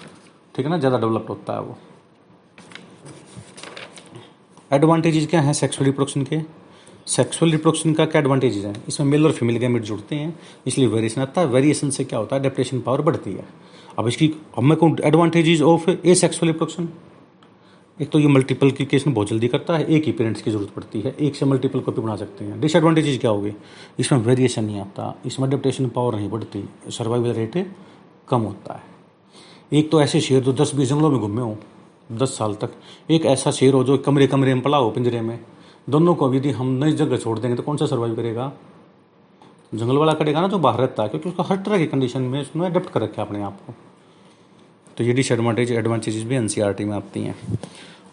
ठीक 0.56 0.66
है 0.66 0.72
ना? 0.72 0.78
ज़्यादा 0.78 0.98
डेवलप्ड 0.98 1.30
होता 1.30 1.54
है 1.54 1.62
वो। 1.62 1.78
एडवांटेजेज 4.72 5.30
क्या 5.30 5.42
है 5.42 5.54
सेक्सुअल 5.54 5.86
रिप्रोडक्शन 5.86 6.24
के? 6.24 6.40
सेक्सुअल 7.08 7.52
रिप्रोडक्शन 7.52 7.94
का 7.94 8.06
क्या 8.06 8.22
एडवांटेजेस 8.22 8.66
है? 8.66 8.74
इसमें 8.88 9.08
मेल 9.08 9.26
और 9.26 9.32
फीमेल 9.32 9.58
गैमेट 9.58 9.84
जुड़ते 9.84 10.16
हैं, 10.16 10.34
इसलिए 10.68 10.88
वेरिएशन 10.88 11.22
आता 11.22 11.42
है। 11.42 11.48
वेरिएशन 11.48 11.90
से 11.90 12.04
क्या 12.04 12.20
होता 12.20 12.36
है? 12.36 12.42
डेप्रेशन 12.42 12.80
पावर 12.82 13.02
बढ़ती 13.02 13.32
है। 13.32 13.46
अब 14.00 14.08
इसकी, 14.08 14.28
अब 14.58 14.64
मैं 14.64 14.78
कहूँ 14.78 14.98
advantages 15.06 15.62
of 15.64 15.90
A 15.90 16.16
sexual 16.16 16.52
reproduction 16.52 16.90
एक 18.02 18.10
तो 18.10 18.20
ये 18.20 18.28
मल्टीपलिकेशन 18.28 19.14
बहुत 19.14 19.28
जल्दी 19.28 19.48
करता 19.48 19.78
है, 19.78 19.86
एक 19.86 20.06
ही 20.06 20.12
पेरेंट्स 20.12 20.42
की 20.42 20.52
ज़रूरत 20.52 20.70
पड़ती 20.70 21.02
है, 21.02 21.16
एक 21.20 21.36
से 21.36 21.46
मल्टीपल 21.46 21.80
कॉपी 21.80 22.02
बना 22.02 22.16
सकते 22.16 22.46
हैं। 22.46 22.60
डिसएडवांटेजेस 22.62 23.20
क्या 23.20 23.32
होगी? 23.32 23.52
इसमें 24.00 24.20
वेरिएशन 24.20 24.64
नहीं 24.64 24.80
आता, 24.82 25.14
इसमें 25.26 25.48
अडेप्टेशन 25.48 25.88
पावर 25.90 26.16
नहीं 26.16 26.30
बढ़ती 26.30 26.64
सर्वाइवल 26.90 27.34
रेट 27.34 27.66
कम 28.30 28.42
होता 28.42 28.74
है। 28.74 28.90
एक 29.74 29.92
तो 29.92 30.02
ऐसे 30.02 30.22
शेर 30.22 30.42
जो 30.44 30.54
दस 30.54 30.74
बीस 30.76 30.90
जंगलों 30.90 31.10
में 31.12 31.20
घूमे 31.20 31.42
हो, 31.42 31.58
दस 32.12 32.38
साल 32.38 32.54
तक, 32.56 32.72
एक 33.12 33.26
ऐसा 33.26 33.52
शेर 33.52 33.74
हो 33.74 33.84
जो 33.84 33.98
कमरे 33.98 34.28
कमरे 34.28 34.54
में 34.54 34.64
पड़ा 34.64 34.78
हो, 34.78 34.90
पिंजरे 34.92 35.22
में। 35.22 35.40
दोनों 35.90 36.16
को 36.16 36.34
यदि 36.34 36.52
हम 36.52 36.68
नई 36.84 36.92
जगह 36.94 37.18
छोड़ 37.18 37.38
देंगे 37.40 37.56
तो 37.58 37.64
कौन 37.64 37.78
सा 37.78 37.86
सर्वाइव 37.86 38.16
करेगा? 38.16 38.52
जंगल 39.76 39.98
वाला 39.98 40.14
करेगा 40.14 40.42
ना 40.42 40.48
जो 40.48 40.60
बाहर 40.60 40.80
रहता 40.80 41.04
है, 41.04 41.10
क्योंकि 41.10 41.30
उसको 41.30 41.44
हर 41.44 41.58
तरह 41.58 41.78
की 41.78 41.86
कंडीशन 41.86 42.22
में 42.22 42.42
उसने 42.42 42.66
अडेप्ट 42.66 42.90
कर 42.90 43.02
रखा 43.02 43.22
है 43.22 43.28
अपने 43.28 43.42
आप 43.44 43.60
को। 43.68 43.74
तो 44.98 45.04
ये 45.04 45.14
डिसएडवांटेज 45.14 45.72
एडवांटेजेस 45.72 46.24
भी 46.24 46.36
एनसीईआरटी 46.36 46.86
में 46.86 46.96
आती 46.96 47.22
हैं। 47.22 47.36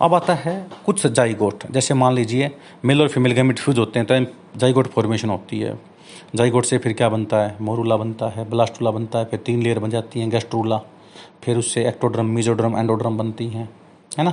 अब 0.00 0.14
आता 0.14 0.34
है 0.34 0.54
कुछ 0.86 1.06
जाइगोट 1.06 1.64
जैसे 1.70 1.94
मान 1.94 2.14
लीजिए, 2.14 2.50
मेल 2.84 3.00
और 3.02 3.08
फीमेल 3.08 3.32
गैमेट 3.32 3.58
फ्यूज 3.58 3.78
होते 3.78 3.98
हैं 3.98 4.06
तो 4.08 4.58
जाइगोट 4.58 4.86
फॉर्मेशन 4.86 5.30
होती 5.30 5.58
है। 5.60 5.72
जाइगोट 6.34 6.64
से 6.64 6.78
फिर 6.78 6.92
क्या 6.92 7.08
बनता 7.08 7.36
है? 7.36 7.56
मोरूला 7.60 7.96
बनता 7.96 8.28
है, 8.28 8.48
ब्लास्टूला 8.50 8.90
बनता 8.90 9.18
है, 9.18 9.24
फिर 9.24 9.40
तीन 9.46 9.62
लेयर 9.62 9.78
बन 9.78 9.90
जाती 9.90 10.20
हैं, 10.20 10.30
गैस्ट्रूला। 10.30 10.80
फिर 11.44 11.58
उससे 11.58 11.86
एक्टोड्रम 11.88 12.26
मीजोड्रम 12.26 12.78
एंडोड्रम 12.78 13.18
बनती 13.18 13.48
हैं, 13.48 13.68
है 14.18 14.24
ना? 14.24 14.32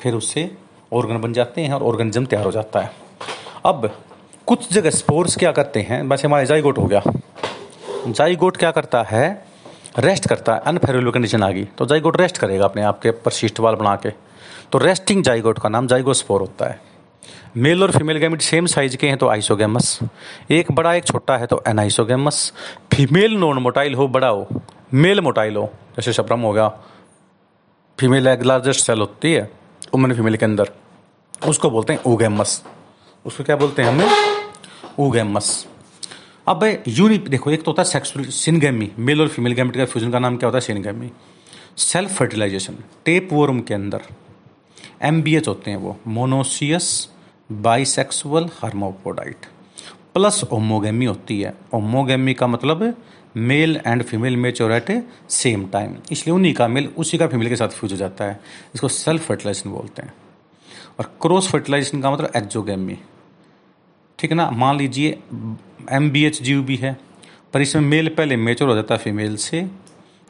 फिर 0.00 0.14
उससे 0.14 0.50
ऑर्गन 0.92 1.20
बन 1.20 1.32
जाते 1.32 1.60
हैं 1.60 1.72
और 1.72 1.82
ऑर्गेनिज्म 1.82 2.26
तैयार 2.26 2.44
हो 2.44 2.52
जाता 2.52 2.80
है। 2.80 2.90
अब 3.66 3.90
कुछ 4.46 4.72
जगह 4.72 4.90
स्पोर्स 4.90 5.36
क्या 5.36 5.52
करते 5.52 5.80
हैं? 5.80 6.02
वैसे 6.02 6.28
हमारे 6.28 6.46
जाइगोट 6.46 6.78
हो 6.78 6.86
गया। 6.86 7.02
जाइगोट 8.08 8.56
क्या 8.56 8.70
करता 8.70 9.02
है? 9.02 9.46
रेस्ट 9.98 10.28
करता 10.28 10.54
है। 10.54 10.60
अनफेरेबल 10.66 11.10
कंडीशन 11.10 11.42
आ 11.42 11.50
गई। 11.50 11.64
तो 11.64 11.86
जाइगोट 11.86 12.20
रेस्ट 12.20 12.38
करेगा 12.38 12.64
अपने 12.64 12.82
आप 12.82 13.00
के 13.00 13.10
परसिस्ट 13.10 13.60
वाल 13.60 13.74
बना 13.74 13.96
के। 13.96 14.25
तो 14.72 14.78
रेस्टिंग 14.78 15.22
जाइगोट 15.24 15.58
का 15.58 15.68
नाम 15.68 15.86
जाइगोस्पोर 15.86 16.40
होता 16.40 16.68
है। 16.68 16.80
मेल 17.56 17.82
और 17.82 17.90
फीमेल 17.90 18.18
गैमिट 18.18 18.40
सेम 18.40 18.66
साइज़ 18.66 18.96
के 18.96 19.06
हैं 19.06 19.16
तो 19.18 19.28
आइसोगेमस 19.28 19.98
एक 20.50 20.72
बड़ा, 20.72 20.94
एक 20.94 21.04
छोटा 21.04 21.36
है 21.36 21.46
तो 21.46 21.62
एनाइसोगेमस 21.68 22.52
फीमेल 22.94 23.36
नॉन 23.36 23.58
मोटाइल 23.58 23.94
हो, 23.94 24.08
बड़ा 24.08 24.28
हो 24.28 24.48
मेल 24.94 25.20
मोटाइल 25.20 25.56
हो, 25.56 25.70
जैसे 25.96 26.12
शप्रम 26.12 26.40
हो 26.40 26.52
गया। 26.52 26.68
फीमेल 27.98 28.26
एग 28.26 28.42
लार्जेस्ट 28.42 28.86
सेल 28.86 29.00
होती 29.00 29.32
है 29.32 29.50
उमन 29.94 30.14
फीमेल 30.14 30.36
के 30.36 30.44
अंदर। 30.44 30.72
उसको 31.48 31.70
बोलते 31.70 31.92
हैं 31.92 32.00
ओगेमस 32.06 32.62
उसको 33.24 33.44
क्या 33.44 33.56
बोलते 33.56 33.82
हैं 33.82 33.88
हमें? 33.88 34.10
ओगेमस 34.98 35.66
अब 36.48 36.64
यूनि 36.88 37.18
देखो, 37.18 37.50
एक 37.50 37.62
तो 37.62 37.70
होता 37.70 37.82
है 37.82 37.88
सेक्सुअल 37.88 38.26
सिनगेमी 38.26 38.90
मेल 38.98 39.20
और 39.20 39.28
फीमेल 39.28 39.52
गैमिट 39.52 39.76
का 39.76 39.84
फ्यूजन 39.84 40.10
का 40.10 40.18
नाम 40.18 40.36
क्या 40.36 40.48
होता 40.48 40.56
है? 40.56 40.60
Syngamy 40.60 41.10
self 41.78 42.14
fertilization 42.14 42.74
tape 43.04 43.28
worm 43.32 43.60
के 43.60 43.74
अंदर। 43.74 44.02
एमबीएच 45.00 45.48
होते 45.48 45.70
हैं 45.70 45.78
वो, 45.78 45.96
monoecious 46.06 47.08
bisexual 47.52 48.48
hermaphrodite. 48.54 49.46
Plus 50.14 50.42
homogamy 50.44 51.04
होती 51.04 51.40
है। 51.40 51.54
ओमोगेमी 51.74 52.34
का 52.34 52.46
मतलब 52.46 52.94
male 53.38 53.80
and 53.86 54.02
female 54.02 54.36
mature 54.36 54.72
at 54.72 54.90
a 54.90 55.02
same 55.30 55.66
time. 55.68 55.96
इसलिए 56.12 56.34
उन्हीं 56.34 56.52
का 56.54 56.68
मेल 56.68 56.88
उसी 56.96 57.18
का 57.18 57.26
फीमेल 57.26 57.48
के 57.48 57.56
साथ 57.56 57.68
फ्यूज 57.70 57.92
हो 57.92 57.98
जाता 57.98 58.24
है 58.24 58.40
इसको 58.74 58.88
सेल्फ 58.88 59.26
फर्टिलाइजेशन 59.26 59.70
बोलते 59.70 60.02
हैं। 60.02 60.12
और 60.98 61.12
क्रॉस 61.22 61.48
फर्टिलाइजेशन 61.48 62.00
का 62.00 62.10
मतलब 62.10 62.32
एक्जोगेमी 62.36 62.98
ठीक 64.18 64.30
है 64.30 64.36
ना? 64.36 64.50
मान 64.50 64.76
लीजिए 64.76 65.18
एम 65.92 66.10
बी 66.10 66.24
एच 66.24 66.42
जीव 66.42 66.62
भी 66.62 66.76
है, 66.76 66.96
पर 67.52 67.60
इसमें 67.60 67.82
मेल 67.82 68.08
पहले 68.08 68.36
मेच्योर 68.36 68.70
हो 68.70 68.76
जाता 68.76 68.94
है 68.94 69.00
फीमेल 69.00 69.36
से 69.38 69.60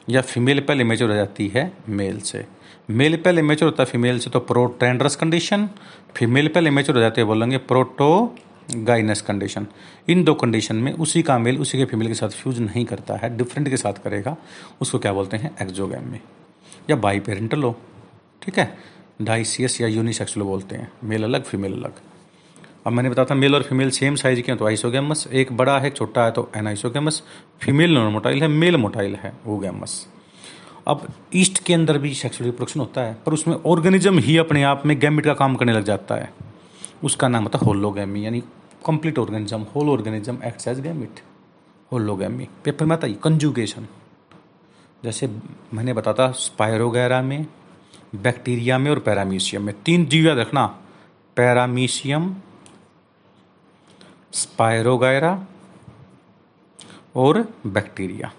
या 0.07 0.21
फीमेल 0.21 0.59
पहले 0.59 0.83
मेच्योर 0.83 1.09
हो 1.11 1.15
जाती 1.15 1.47
है 1.47 1.71
मेल 1.89 2.19
से। 2.19 2.45
मेल 2.89 3.15
पहले 3.17 3.41
मेच्योर 3.41 3.71
होता 3.71 3.83
है 3.83 3.89
फीमेल 3.89 4.19
से 4.19 4.29
तो 4.29 4.39
प्रोटेंड्रस 4.41 5.15
कंडीशन 5.15 5.67
फीमेल 6.15 6.47
पहले 6.47 6.69
मेच्योर 6.69 6.97
हो 6.97 7.01
जाते 7.01 7.21
हैं, 7.21 7.27
बोलेंगे 7.27 7.57
प्रोटो 7.59 8.35
गाइनस 8.75 9.21
कंडीशन 9.21 9.67
इन 10.09 10.23
दो 10.23 10.33
कंडीशन 10.33 10.75
में 10.75 10.91
उसी 10.93 11.21
का 11.21 11.37
मेल 11.37 11.57
उसी 11.57 11.77
के 11.77 11.85
फीमेल 11.85 12.07
के 12.07 12.13
साथ 12.13 12.29
फ्यूज 12.31 12.59
नहीं 12.59 12.85
करता 12.85 13.15
है 13.15 13.35
डिफरेंट 13.37 13.69
के 13.69 13.77
साथ 13.77 14.03
करेगा, 14.03 14.35
उसको 14.81 14.99
क्या 14.99 15.13
बोलते 15.13 15.37
हैं 15.37 15.55
एक्जोगैम 15.61 16.09
में। 16.11 16.19
या 16.89 16.95
बाई 16.95 17.19
पेरेंटल 17.19 17.63
हो, 17.63 17.75
ठीक 18.41 18.59
है? 18.59 18.77
डाइसियस 19.21 19.79
या 19.81 19.87
यूनिसेक्सुअल 19.87 20.45
बोलते 20.45 20.75
हैं 20.75 20.91
मेल 21.03 21.23
अलग 21.23 21.43
फीमेल 21.43 21.73
अलग। 21.73 21.93
अब 22.87 22.93
मैंने 22.93 23.09
बताया 23.09 23.25
था 23.25 23.35
मेल 23.35 23.55
और 23.55 23.63
फीमेल 23.63 23.89
सेम 23.89 24.15
साइज़ 24.15 24.39
के 24.41 24.51
हैं 24.51 24.57
तो 24.59 24.65
आइसोगेमस 24.67 25.27
एक 25.33 25.51
बड़ा 25.57 25.77
है 25.79 25.89
छोटा 25.89 26.23
है 26.25 26.31
तो 26.31 26.49
एनाइसोगैमस 26.57 27.21
फीमेल 27.61 27.93
नॉन 27.93 28.11
मोटाइल 28.13 28.41
है 28.41 28.47
मेल 28.47 28.77
मोटाइल 28.77 29.15
है 29.15 29.31
ओगैमस 29.47 29.95
अब 30.87 31.01
ईस्ट 31.35 31.63
के 31.63 31.73
अंदर 31.73 31.97
भी 31.97 32.13
सेक्सुअल 32.13 32.49
रिप्रोडक्शन 32.49 32.79
होता 32.79 33.01
है, 33.01 33.17
पर 33.25 33.33
उसमें 33.33 33.55
ऑर्गेनिज्म 33.55 34.19
ही 34.19 34.37
अपने 34.37 34.63
आप 34.63 34.85
में 34.85 34.97
गैमिट 34.99 35.25
का 35.25 35.33
काम 35.33 35.55
करने 35.55 35.73
लग 35.73 35.83
जाता 35.83 36.15
है। 36.15 36.31
उसका 37.03 37.27
नाम 37.27 37.43
होता 37.43 37.59
है 37.59 37.67
होलोगैमी 37.67 38.25
यानी 38.25 38.41
complete 38.85 39.19
organism 39.19 39.61
whole 39.75 39.89
organism 39.89 40.37
act 40.45 40.67
as 40.67 40.79
gamete 40.79 41.21
hologamy 41.91 42.47
paper 42.63 42.85
में 42.85 42.95
आता 42.95 43.07
है 43.07 43.13
कंजुगेशन 43.13 43.87
जैसे 45.03 45.31
मैंने 45.73 45.93
बताता 45.93 46.31
स्पायरोगैरा 46.39 47.21
में 47.21 47.45
बैक्टीरिया 48.15 48.77
में 48.77 48.91
और 48.91 48.99
पैरामीशियम 48.99 49.63
में। 49.63 49.75
तीन 49.85 50.05
जीव 50.05 50.27
याद 50.27 50.37
रखना 50.39 50.65
पैरामीशियम 51.37 52.35
स्पायरोगैरा 54.37 55.31
और 57.15 57.41
बैक्टीरिया। 57.67 58.31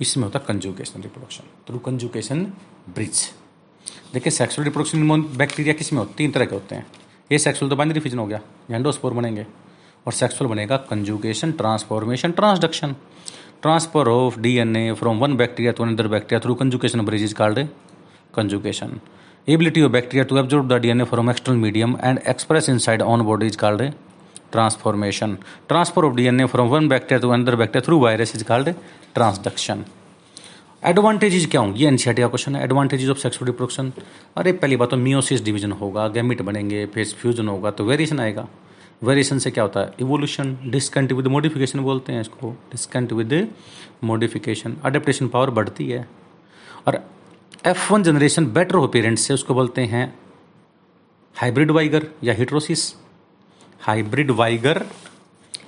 इसमें 0.00 0.24
होता 0.24 0.38
है 0.38 0.44
conjugation 0.46 1.02
reproduction 1.02 1.44
through 1.68 1.78
conjugation 1.80 2.44
bridge 2.94 3.20
देखिए 4.14 4.30
सेक्सुअल 4.32 4.64
रिप्रोडक्शन 4.64 5.22
बैक्टीरिया 5.36 5.74
किसमें 5.74 5.98
होते 5.98 6.14
तीन 6.16 6.30
तरह 6.32 6.44
के 6.44 6.54
होते 6.54 6.74
हैं। 6.74 6.86
ये 7.30 7.38
सेक्सुअल 7.38 7.70
तो 7.70 7.76
बाइनरी 7.76 8.00
फिजन 8.00 8.18
हो 8.18 8.26
गया 8.26 8.40
एंडोस्पोर 8.70 9.14
बनेंगे। 9.14 9.46
और 10.06 10.12
सेक्सुअल 10.12 10.50
बनेगा 10.50 10.76
conjugation 10.90 11.52
transformation 11.52 12.32
transduction 12.32 12.94
transfer 13.62 14.08
of 14.08 14.38
DNA 14.40 14.92
from 14.94 15.18
one 15.18 15.36
bacteria 15.36 15.72
to 15.72 15.84
another 15.84 16.08
bacteria 16.08 16.40
through 16.40 16.54
conjugation 16.54 17.00
bridge 17.06 17.22
is 17.22 17.34
called 17.34 17.66
conjugation 18.34 19.00
ability 19.48 19.82
of 19.82 19.92
bacteria 19.92 20.24
to 20.24 20.38
absorb 20.38 20.68
the 20.68 20.80
DNA 20.82 21.04
from 21.04 21.30
external 21.30 21.58
medium 21.60 21.96
and 22.04 22.18
express 22.28 22.68
inside 22.68 23.02
on 23.02 23.22
body 23.22 23.46
is 23.46 23.58
called 23.58 23.82
transformation. 24.56 25.36
Transfer 25.70 26.08
of 26.08 26.16
DNA 26.22 26.50
from 26.54 26.74
one 26.78 26.90
bacteria 26.94 27.26
to 27.26 27.36
another 27.36 27.60
bacteria 27.62 27.86
through 27.88 28.02
virus 28.06 28.34
is 28.40 28.48
called 28.50 28.74
transduction. 29.18 29.86
Advantages 30.84 31.46
क्या 31.50 31.60
होंगे? 31.60 31.80
ये 31.80 31.86
NCERT 31.88 32.22
का 32.22 32.28
question 32.28 32.56
है। 32.56 32.62
Advantages 32.64 33.08
of 33.10 33.18
sexual 33.18 33.46
reproduction 33.46 33.92
अरे, 34.36 34.52
पहली 34.52 34.76
बात 34.76 34.90
तो 34.90 34.96
meiosis 34.96 35.42
division 35.44 35.72
होगा 35.72 36.06
गैमिट 36.08 36.42
बनेंगे 36.42 36.84
फेस 36.94 37.14
फ्यूजन 37.20 37.48
होगा 37.48 37.70
तो 37.70 37.84
वेरिएशन 37.84 38.20
आएगा। 38.20 38.46
वेरिएशन 39.02 39.38
से 39.38 39.50
क्या 39.50 39.64
होता 39.64 39.80
है? 39.80 39.92
इवोल्यूशन 40.00 40.56
डिस्कंट 40.66 41.12
विद 41.12 41.26
मॉडिफिकेशन 41.26 41.80
बोलते 41.80 42.12
हैं 42.12 42.20
इसको। 42.20 42.50
Descent 42.50 43.12
with 43.12 43.48
modification 44.04 44.76
adaptation 44.84 45.28
power 45.28 45.50
बढ़ती 45.50 45.88
है। 45.90 46.08
और 46.86 47.02
एफ़ 47.66 47.92
वन 47.92 48.02
जनरेशन 48.02 48.46
बेटर 48.52 48.74
हो 48.74 48.86
पेरेंट्स 48.86 49.22
से 49.22 49.34
उसको 49.34 49.54
बोलते 49.54 49.82
हैं। 49.84 50.06
हाइब्रिड 51.36 51.70
वाइगर 51.70 52.06
या 52.24 52.34
हिट्रोसिस 52.34 52.92
हाइब्रिड 53.80 54.30
वाइगर 54.30 54.84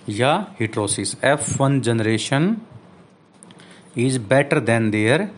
या 0.09 0.35
heterosis. 0.61 1.15
F 1.25 1.63
one 1.63 1.81
generation 1.81 2.57
is 3.97 4.19
better 4.29 4.61
than 4.61 4.91
their 4.91 5.29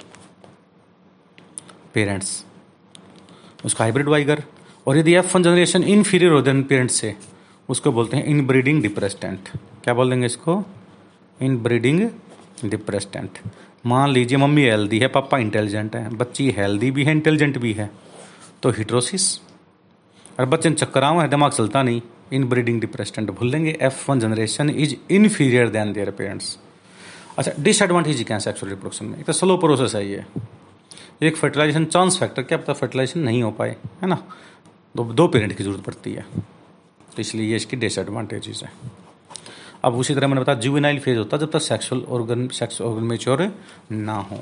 parents 1.94 2.44
उसका 3.64 3.84
हाइब्रिड 3.84 4.08
वाइगर, 4.08 4.42
और 4.86 4.96
यदि 4.96 5.14
एफ़ 5.14 5.36
वन 5.36 5.42
जनरेशन 5.42 5.82
इनफीरियर 5.84 6.32
हो 6.32 6.40
देन 6.42 6.62
पेरेंट्स 6.62 6.94
से, 6.94 7.14
उसको 7.68 7.92
बोलते 7.92 8.16
हैं 8.16 8.24
इन 8.24 8.46
ब्रीडिंग 8.46 8.82
डिप्रेस्टेंट 8.82 9.48
क्या 9.84 9.94
बोल 9.94 10.10
देंगे 10.10 10.26
इसको? 10.26 10.62
इन 11.40 11.56
ब्रीडिंग 11.58 12.08
डिप्रेस्टेंट 12.64 13.38
मान 13.86 14.10
लीजिए 14.10 14.38
मम्मी 14.38 14.62
हेल्दी 14.62 14.98
है, 14.98 15.08
पापा 15.08 15.38
इंटेलिजेंट 15.38 15.96
है, 15.96 16.08
बच्ची 16.10 16.50
हेल्दी 16.50 16.90
भी 16.90 17.04
है 17.04 17.12
इंटेलिजेंट 17.12 17.58
भी 17.58 17.72
है 17.72 17.90
तो 18.62 18.70
हिट्रोसिस। 18.70 19.36
और 20.40 20.46
बच्चे 20.46 20.70
चक्कर 20.70 21.04
आवा 21.04 21.22
है, 21.22 21.28
दिमाग 21.28 21.52
चलता 21.52 21.82
नहीं। 21.82 22.00
इन 22.32 22.48
ब्रीडिंग 22.48 22.80
डिप्रेस्टेंट 22.80 23.30
भूल 23.30 23.50
लेंगे। 23.50 23.76
F 23.82 24.10
one 24.10 24.20
generation 24.20 24.70
is 24.70 24.94
inferior 25.10 25.68
than 25.68 25.92
their 25.92 26.10
parents 26.10 26.56
अच्छा 27.38 27.52
डिसएडवांटेज 27.58 28.22
क्या 28.26 28.36
है 28.36 28.40
सेक्सुअल 28.40 28.70
रिप्रोडक्शन 28.70 29.06
में? 29.06 29.18
एक 29.18 29.26
तो 29.26 29.32
स्लो 29.32 29.56
प्रोसेस 29.56 29.94
है 29.94 30.06
ये। 30.08 30.24
एक 31.22 31.36
फर्टिलाइजेशन 31.36 31.84
चांस 31.84 32.18
फैक्टर 32.18 32.42
क्या? 32.42 32.58
पता 32.58 32.72
फर्टिलाइजेशन 32.72 33.20
नहीं 33.20 33.42
हो 33.42 33.50
पाए, 33.50 33.76
है 34.02 34.08
ना? 34.08 34.22
दो 34.94 35.04
दो 35.04 35.26
पेरेंट 35.28 35.56
की 35.56 35.64
ज़रूरत 35.64 35.84
पड़ती 35.84 36.12
है। 36.12 36.24
तो 36.32 37.20
इसलिए 37.20 37.50
ये 37.50 37.56
इसकी 37.56 37.76
डिसएडवांटेजेस 37.76 38.62
है। 38.64 38.70
अब 39.84 39.94
उसी 39.94 40.14
तरह 40.14 40.28
मैंने 40.28 40.40
बताया 40.40 40.58
जुवेनाइल 40.58 40.98
फ़ेज़ 40.98 41.18
होता 41.18 41.36
है 41.36 41.40
जब 41.40 41.50
तक 41.50 41.60
sexual 41.62 42.02
organ 42.10 42.46
sex 42.48 42.80
organ 42.80 43.04
mature 43.04 43.50
ना 43.92 44.16
हो। 44.20 44.38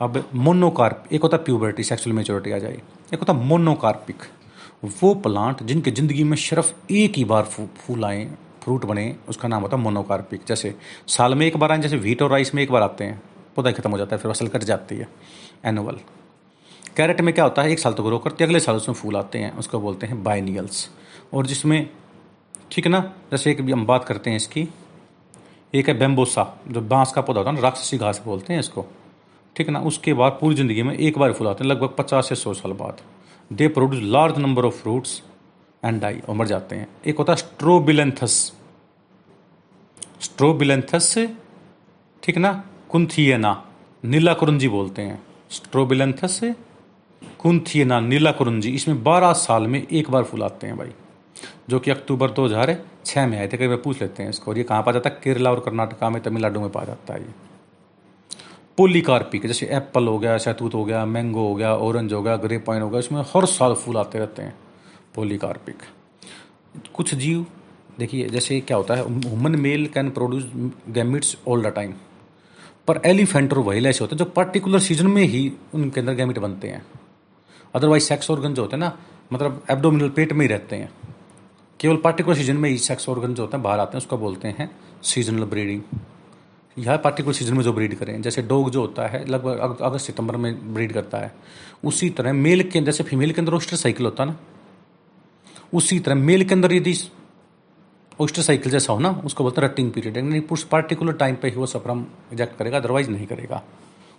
अब 0.00 0.24
मोनोकार्प 0.34 1.12
एक 1.12 1.22
होता 1.22 1.36
प्यूबर्टी 1.38 1.84
सेक्सुअल 1.84 2.16
मेच्योरिटी 2.16 2.52
आ 2.52 2.58
जाए। 2.58 2.80
एक 3.14 3.18
होता 3.18 3.32
मोनोकार्पिक 3.32 4.22
वो 4.82 5.14
प्लांट 5.16 5.62
जिनके 5.62 5.90
ज़िंदगी 5.90 6.24
में 6.24 6.36
सिर्फ़ 6.38 6.72
एक 6.92 7.16
ही 7.16 7.24
बार 7.24 7.44
फूल 7.44 8.04
आए 8.04 8.24
फ्रूट 8.64 8.84
बने, 8.84 9.14
उसका 9.28 9.48
नाम 9.48 9.62
होता 9.62 9.76
है 9.76 9.82
मोनोकार्पिक 9.82 10.40
जैसे 10.48 10.74
साल 11.08 11.34
में 11.34 11.46
एक 11.46 11.56
बार 11.56 11.72
आए, 11.72 11.78
जैसे 11.78 11.96
वीट 11.96 12.22
और 12.22 12.30
राइस 12.30 12.54
में 12.54 12.62
एक 12.62 12.70
बार 12.72 12.82
आते 12.82 13.04
हैं, 13.04 13.20
पौधा 13.56 13.70
खत्म 13.72 13.90
हो 13.90 13.98
जाता 13.98 14.16
है, 14.16 14.22
फिर 14.22 14.30
फ़सल 14.32 14.48
कट 14.48 14.64
जाती 14.64 14.96
है 14.96 15.08
एनुअल 15.66 15.98
कैरेट 16.96 17.20
में 17.20 17.32
क्या 17.34 17.44
होता 17.44 17.62
है, 17.62 17.70
एक 17.72 17.78
साल 17.78 17.92
तो 17.92 18.02
ग्रो 18.02 18.18
करते 18.18 18.44
अगले 18.44 18.60
साल 18.60 18.76
उसमें 18.76 18.94
फूल 18.94 19.16
आते 19.16 19.38
हैं, 19.38 19.56
उसको 19.56 19.80
बोलते 19.80 20.06
हैं 20.06 20.22
बाइनियल्स 20.24 20.88
और 21.34 21.46
जिसमें, 21.46 21.88
ठीक 22.70 22.86
है 22.86 22.92
ना, 22.92 23.00
जैसे 23.30 23.50
एक 23.50 23.62
भी 23.62 23.72
हम 23.72 23.86
बात 23.86 24.04
करते 24.04 24.30
हैं 24.30 24.36
इसकी, 24.36 24.68
एक 25.74 25.88
है 25.88 25.98
बेम्बोसा 25.98 26.46
जो 26.68 26.80
बाँस 26.82 27.12
का 27.12 27.20
पौधा 27.20 27.40
होता 27.40 27.50
है 27.50 27.56
ना, 27.56 27.62
राक्षसी 27.62 27.98
घास 27.98 28.22
बोलते 28.24 28.52
हैं 28.52 28.60
इसको, 28.60 28.86
ठीक 29.56 29.66
है 29.66 29.72
ना, 29.72 29.80
उसके 29.82 30.14
बाद 30.14 30.38
पूरी 30.40 30.54
ज़िंदगी 30.54 30.82
में 30.82 30.96
एक 30.96 31.18
बार 31.18 31.32
फूल 31.32 31.48
आते 31.48 31.64
हैं, 31.64 31.70
लगभग 31.70 31.94
पचास 31.98 32.28
से 32.28 32.34
सौ 32.34 32.54
साल 32.54 32.72
बाद। 32.72 33.00
They 33.52 33.68
produce 33.68 34.04
large 34.04 34.38
number 34.38 34.64
of 34.64 34.74
fruits 34.74 35.22
and 35.84 36.00
die 36.00 36.20
और 36.28 36.34
मर 36.34 36.46
जाते 36.46 36.76
हैं। 36.76 36.88
एक 37.06 37.16
होता 37.18 37.32
है 37.32 37.36
स्ट्रोबिलेंथस 37.36 38.52
स्ट्रोबिलेंथस 40.20 41.04
से, 41.04 41.34
ठीक 42.22 42.38
ना? 42.38 42.64
कुंथियना 42.88 43.64
नीला 44.04 44.34
कुरंजी 44.34 44.68
बोलते 44.68 45.02
हैं। 45.02 45.22
स्ट्रोबिलेंथस 45.50 46.30
से 46.30 46.54
कुंथियना 47.38 48.00
नीला 48.00 48.32
कुरुंजी। 48.32 48.70
इसमें 48.70 49.02
12 49.02 49.32
साल 49.32 49.66
में 49.66 49.86
एक 49.92 50.10
बार 50.10 50.22
फूल 50.22 50.42
आते 50.42 50.66
हैं 50.66 50.76
भाई। 50.76 50.92
जो 51.68 51.80
कि 51.80 51.90
अक्टूबर 51.90 52.30
2006 52.30 53.26
में 53.26 53.38
आए 53.38 53.48
थे। 53.48 53.56
कई 53.56 53.68
बार 53.68 53.76
पूछ 53.76 54.02
लेते 54.02 54.22
हैं 54.22 54.30
इसको। 54.30 54.50
और 54.50 54.58
ये 54.58 54.64
कहाँ 54.64 54.82
पा 54.82 54.92
जाता 54.92 55.10
है? 55.10 55.20
केरला 55.24 55.50
और 55.50 55.60
कर्नाटका 55.60 56.10
में, 56.10 56.22
तमिलनाडु 56.22 56.60
में 56.60 56.70
पा 56.70 56.84
जाता 56.84 57.14
है 57.14 57.20
ये। 57.20 57.49
पोलीकार्पिक 58.80 59.46
जैसे 59.46 59.66
एप्पल 59.68 60.06
हो 60.08 60.18
गया 60.18 60.36
शहतूत 60.38 60.74
हो 60.74 60.84
गया, 60.84 61.04
मैंगो 61.06 61.40
हो 61.40 61.54
गया, 61.54 61.74
ऑरेंज 61.76 62.12
हो 62.12 62.22
गया 62.22 62.36
ग्रेप 62.38 62.64
पाइन 62.66 62.82
हो 62.82 62.88
गया, 62.90 62.98
इसमें 62.98 63.20
हर 63.28 63.44
साल 63.46 63.74
फूल 63.74 63.96
आते 63.96 64.18
रहते 64.18 64.42
हैं 64.42 64.54
पोलीकार्पिक 65.14 65.82
कुछ 66.94 67.14
जीव, 67.14 67.44
देखिए, 67.98 68.28
जैसे 68.28 68.60
क्या 68.60 68.76
होता 68.76 68.94
है 68.94 69.02
human 69.04 69.58
male 69.60 69.86
can 69.86 70.10
produce 70.10 70.44
gametes 70.88 71.36
all 71.48 71.62
the 71.62 71.72
time 71.76 71.92
पर 72.88 73.00
एलिफेंट 73.06 73.52
और 73.52 73.58
वही 73.58 73.86
ऐसे 73.86 74.04
होते 74.04 74.14
हैं 74.14 74.18
जो 74.18 74.30
पर्टिकुलर 74.32 74.78
सीज़न 74.80 75.06
में 75.06 75.22
ही 75.24 75.52
उनके 75.74 76.00
अंदर 76.00 76.14
गैमिट 76.14 76.38
बनते 76.38 76.68
हैं। 76.68 76.84
अदरवाइज़ 77.74 78.04
सेक्स 78.04 78.30
ऑर्गन 78.30 78.54
जो 78.54 78.62
होते 78.62 78.76
हैं 78.76 78.80
ना 78.80 78.96
मतलब 79.32 79.62
एब्डोमिनल 79.70 80.08
पेट 80.10 80.32
में 80.32 80.40
ही 80.40 80.48
रहते 80.48 80.76
हैं। 80.76 80.90
केवल 81.80 81.96
पर्टिकुलर 81.96 82.36
सीज़न 82.36 82.56
में 82.56 82.70
ही 82.70 82.78
सेक्स 82.80 83.08
ऑर्गन 83.08 83.34
जो 83.34 83.42
होते 83.42 83.56
हैं, 83.56 83.62
बाहर 83.62 83.80
आते 83.80 83.96
हैं, 83.96 83.98
उसको 83.98 84.18
बोलते 84.18 84.48
हैं 84.48 84.70
सीजनल 85.04 85.44
ब्रीडिंग 85.46 85.82
यह 86.78 86.96
पार्टिकुलर 86.96 87.34
सीज़न 87.34 87.54
में 87.54 87.62
जो 87.62 87.72
ब्रीड 87.72 87.94
करें, 87.94 88.22
जैसे 88.22 88.42
डॉग 88.42 88.70
जो 88.70 88.80
होता 88.80 89.06
है, 89.06 89.24
लगभग 89.26 89.78
अगस्त, 89.80 90.06
सितंबर 90.06 90.36
में 90.36 90.74
ब्रीड 90.74 90.92
करता 90.92 91.18
है, 91.18 91.32
उसी 91.84 92.10
तरह 92.10 92.32
मेल 92.32 92.62
के, 92.62 92.80
जैसे 92.80 93.04
फीमेल 93.04 93.32
के 93.32 93.40
अंदर 93.40 93.52
रोस्टर 93.52 93.76
साइकिल 93.76 94.06
होता 94.06 94.24
है 94.24 94.30
ना, 94.30 94.36
उसी 95.74 95.98
तरह 96.00 96.14
मेल 96.14 96.44
के 96.44 96.54
अंदर 96.54 96.72
यदि 96.72 96.94
ओस्टर 98.20 98.42
साइकिल 98.42 98.72
जैसा 98.72 98.92
हो 98.92 98.98
ना, 98.98 99.10
उसको 99.24 99.44
बोलते 99.44 99.60
हैं 99.60 99.68
रटिंग 99.68 99.92
पीरियड 99.92 100.16
यानी 100.16 100.40
उस 100.40 100.64
पार्टिकुलर 100.64 101.12
टाइम 101.12 101.36
पे 101.36 101.48
ही 101.48 101.56
वो 101.56 101.66
सफरम 101.66 102.06
इजेक्ट 102.32 102.56
करेगा 102.58 102.76
अदरवाइज़ 102.76 103.10
नहीं 103.10 103.26
करेगा। 103.26 103.62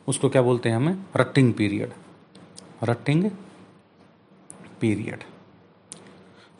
उसको 0.07 0.29
क्या 0.29 0.41
बोलते 0.41 0.69
हैं 0.69 0.75
हमें? 0.75 0.97
Rutting 1.17 1.53
period 1.53 1.91
rutting 2.83 3.29
period 4.81 5.23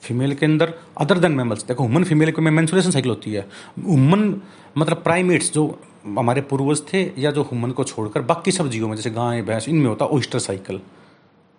female 0.02 0.34
के 0.36 0.46
अंदर 0.46 0.74
अदर 0.98 1.18
देन 1.20 1.32
मेमल्स 1.32 1.64
देखो 1.64 1.84
ह्यूमन 1.84 2.04
फीमेल 2.04 2.34
में 2.40 2.52
मेंसुरेशन 2.52 2.92
साइकिल 2.92 3.10
होती 3.10 3.34
है। 3.34 3.42
ह्यूमन 3.80 4.42
मतलब 4.78 5.04
प्राइमेट्स 5.04 5.52
जो 5.54 5.80
हमारे 6.18 6.42
पूर्वज 6.44 6.82
थे 6.94 7.02
या 7.18 7.32
जो 7.32 7.44
ह्यूमन 7.44 7.72
को 7.72 7.84
छोड़कर 7.84 8.22
बाकी 8.24 8.52
सब 8.52 8.70
जीवों 8.70 8.88
में, 8.88 8.96
जैसे 8.96 9.10
गाय, 9.10 9.42
भैंस, 9.42 9.70
इनमें 9.70 9.88
होता 9.88 10.06
है 10.06 10.12
ओइस्टर 10.12 10.40
साइकिल 10.40 10.82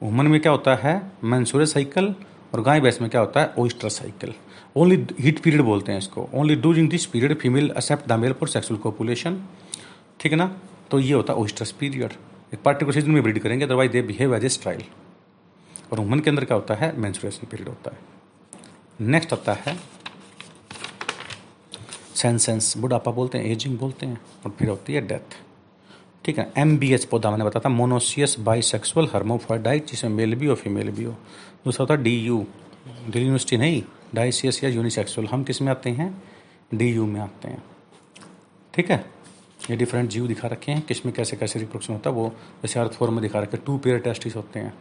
ह्यूमन 0.02 0.26
में 0.26 0.40
क्या 0.40 0.52
होता 0.52 0.74
है? 0.74 1.00
मैंसुरस 1.24 1.72
साइकिल 1.72 2.14
और 2.54 2.60
गाय, 2.62 2.80
भैंस 2.80 3.00
में 3.00 3.10
क्या 3.10 3.20
होता 3.20 3.40
है? 3.40 3.52
Oestrus 3.58 3.88
cycle 3.90 4.34
only 4.76 5.06
heat 5.20 5.38
period 5.42 5.62
बोलते 5.62 5.92
हैं 5.92 5.98
इसको. 5.98 6.28
Only 6.34 6.54
during 6.56 6.88
this 6.90 7.06
period 7.06 7.38
female 7.40 7.70
accept 7.70 8.08
the 8.08 8.18
male 8.20 8.32
for 8.32 8.48
sexual 8.48 8.80
copulation 8.80 9.40
ठीक 10.20 10.32
है 10.32 10.38
ना? 10.38 10.50
तो 10.90 10.98
ये 10.98 11.12
होता 11.12 11.32
है 11.32 11.38
ओइस्टर्स 11.38 11.72
पीरियड 11.72 12.12
एक 12.54 12.62
पार्टिकुलर 12.64 12.94
सीज़न 12.94 13.10
में 13.10 13.22
ब्रीड 13.22 13.38
करेंगे 13.38 13.64
otherwise 13.64 13.92
they 13.92 14.02
behave 14.02 14.34
as 14.36 14.44
a 14.44 14.48
style 14.48 14.82
और 15.92 15.98
ह्यूमन 15.98 16.20
के 16.20 16.30
अंदर 16.30 16.44
क्या 16.44 16.56
होता 16.56 16.74
है? 16.74 16.96
मैंसुरेशन 16.98 17.46
पीरियड 17.50 17.68
होता 17.68 17.90
है। 17.90 17.98
नेक्स्ट 19.02 19.32
आता 19.32 19.52
है 19.60 19.76
सेंसेंस 22.14 22.76
बुढ़ापा 22.78 23.10
बोलते 23.12 23.38
हैं 23.38 23.44
एजिंग 23.44 23.78
बोलते 23.78 24.06
हैं, 24.06 24.20
और 24.44 24.54
फिर 24.58 24.68
होती 24.68 24.94
है 24.94 25.00
डेथ 25.06 25.36
ठीक 26.24 26.38
है 26.38 26.52
एम 26.58 26.76
बी 26.78 26.92
एच 26.94 27.04
पौधा 27.04 27.30
मैंने 27.30 27.44
बताया 27.44 27.62
था 27.64 27.68
मोनोसियस 27.68 28.36
बाइसेक्सुअल 28.40 29.08
हर्मोफाइडाइट 29.14 29.86
जिसमें 29.86 30.10
मेल 30.10 30.34
भी 30.34 30.46
हो 30.46 30.54
फीमेल 30.54 30.90
भी 30.90 31.04
हो। 31.04 31.12
दूसरा 31.64 31.82
होता 31.82 31.94
है 31.94 32.02
डी 32.02 32.16
यू 32.16 32.38
दिल्ली 32.86 33.20
यूनिवर्सिटी 33.20 33.56
नहीं 33.56 33.82
डाइसियस 34.14 34.62
या 34.64 34.70
यूनिसेक्सुअल 34.70 35.26
हम 35.26 35.44
किसमें 35.44 35.70
आते 35.70 35.90
हैं? 35.90 36.22
डी 36.74 36.90
यू 36.90 37.06
में 37.06 37.20
आते 37.20 37.48
हैं। 37.48 37.62
ठीक 38.74 38.90
है, 38.90 39.04
ये 39.70 39.76
डिफरेंट 39.76 40.10
जीव 40.10 40.26
दिखा 40.26 40.48
रखे 40.48 40.72
हैं, 40.72 40.82
किसमें 40.82 41.14
कैसे 41.14 41.36
कैसे 41.36 41.58
रिप्रोडक्शन 41.58 41.92
होता 41.92 42.10
है, 42.10 42.16
वो 42.16 42.32
जैसे 42.62 42.80
अर्थ 42.80 42.92
फॉर्म 42.92 43.14
में 43.14 43.22
दिखा 43.22 43.40
रखे 43.40 43.56
टू 43.56 43.78
पेयर 43.78 43.98
टेस्टिस 44.00 44.36
होते 44.36 44.60
हैं। 44.60 44.74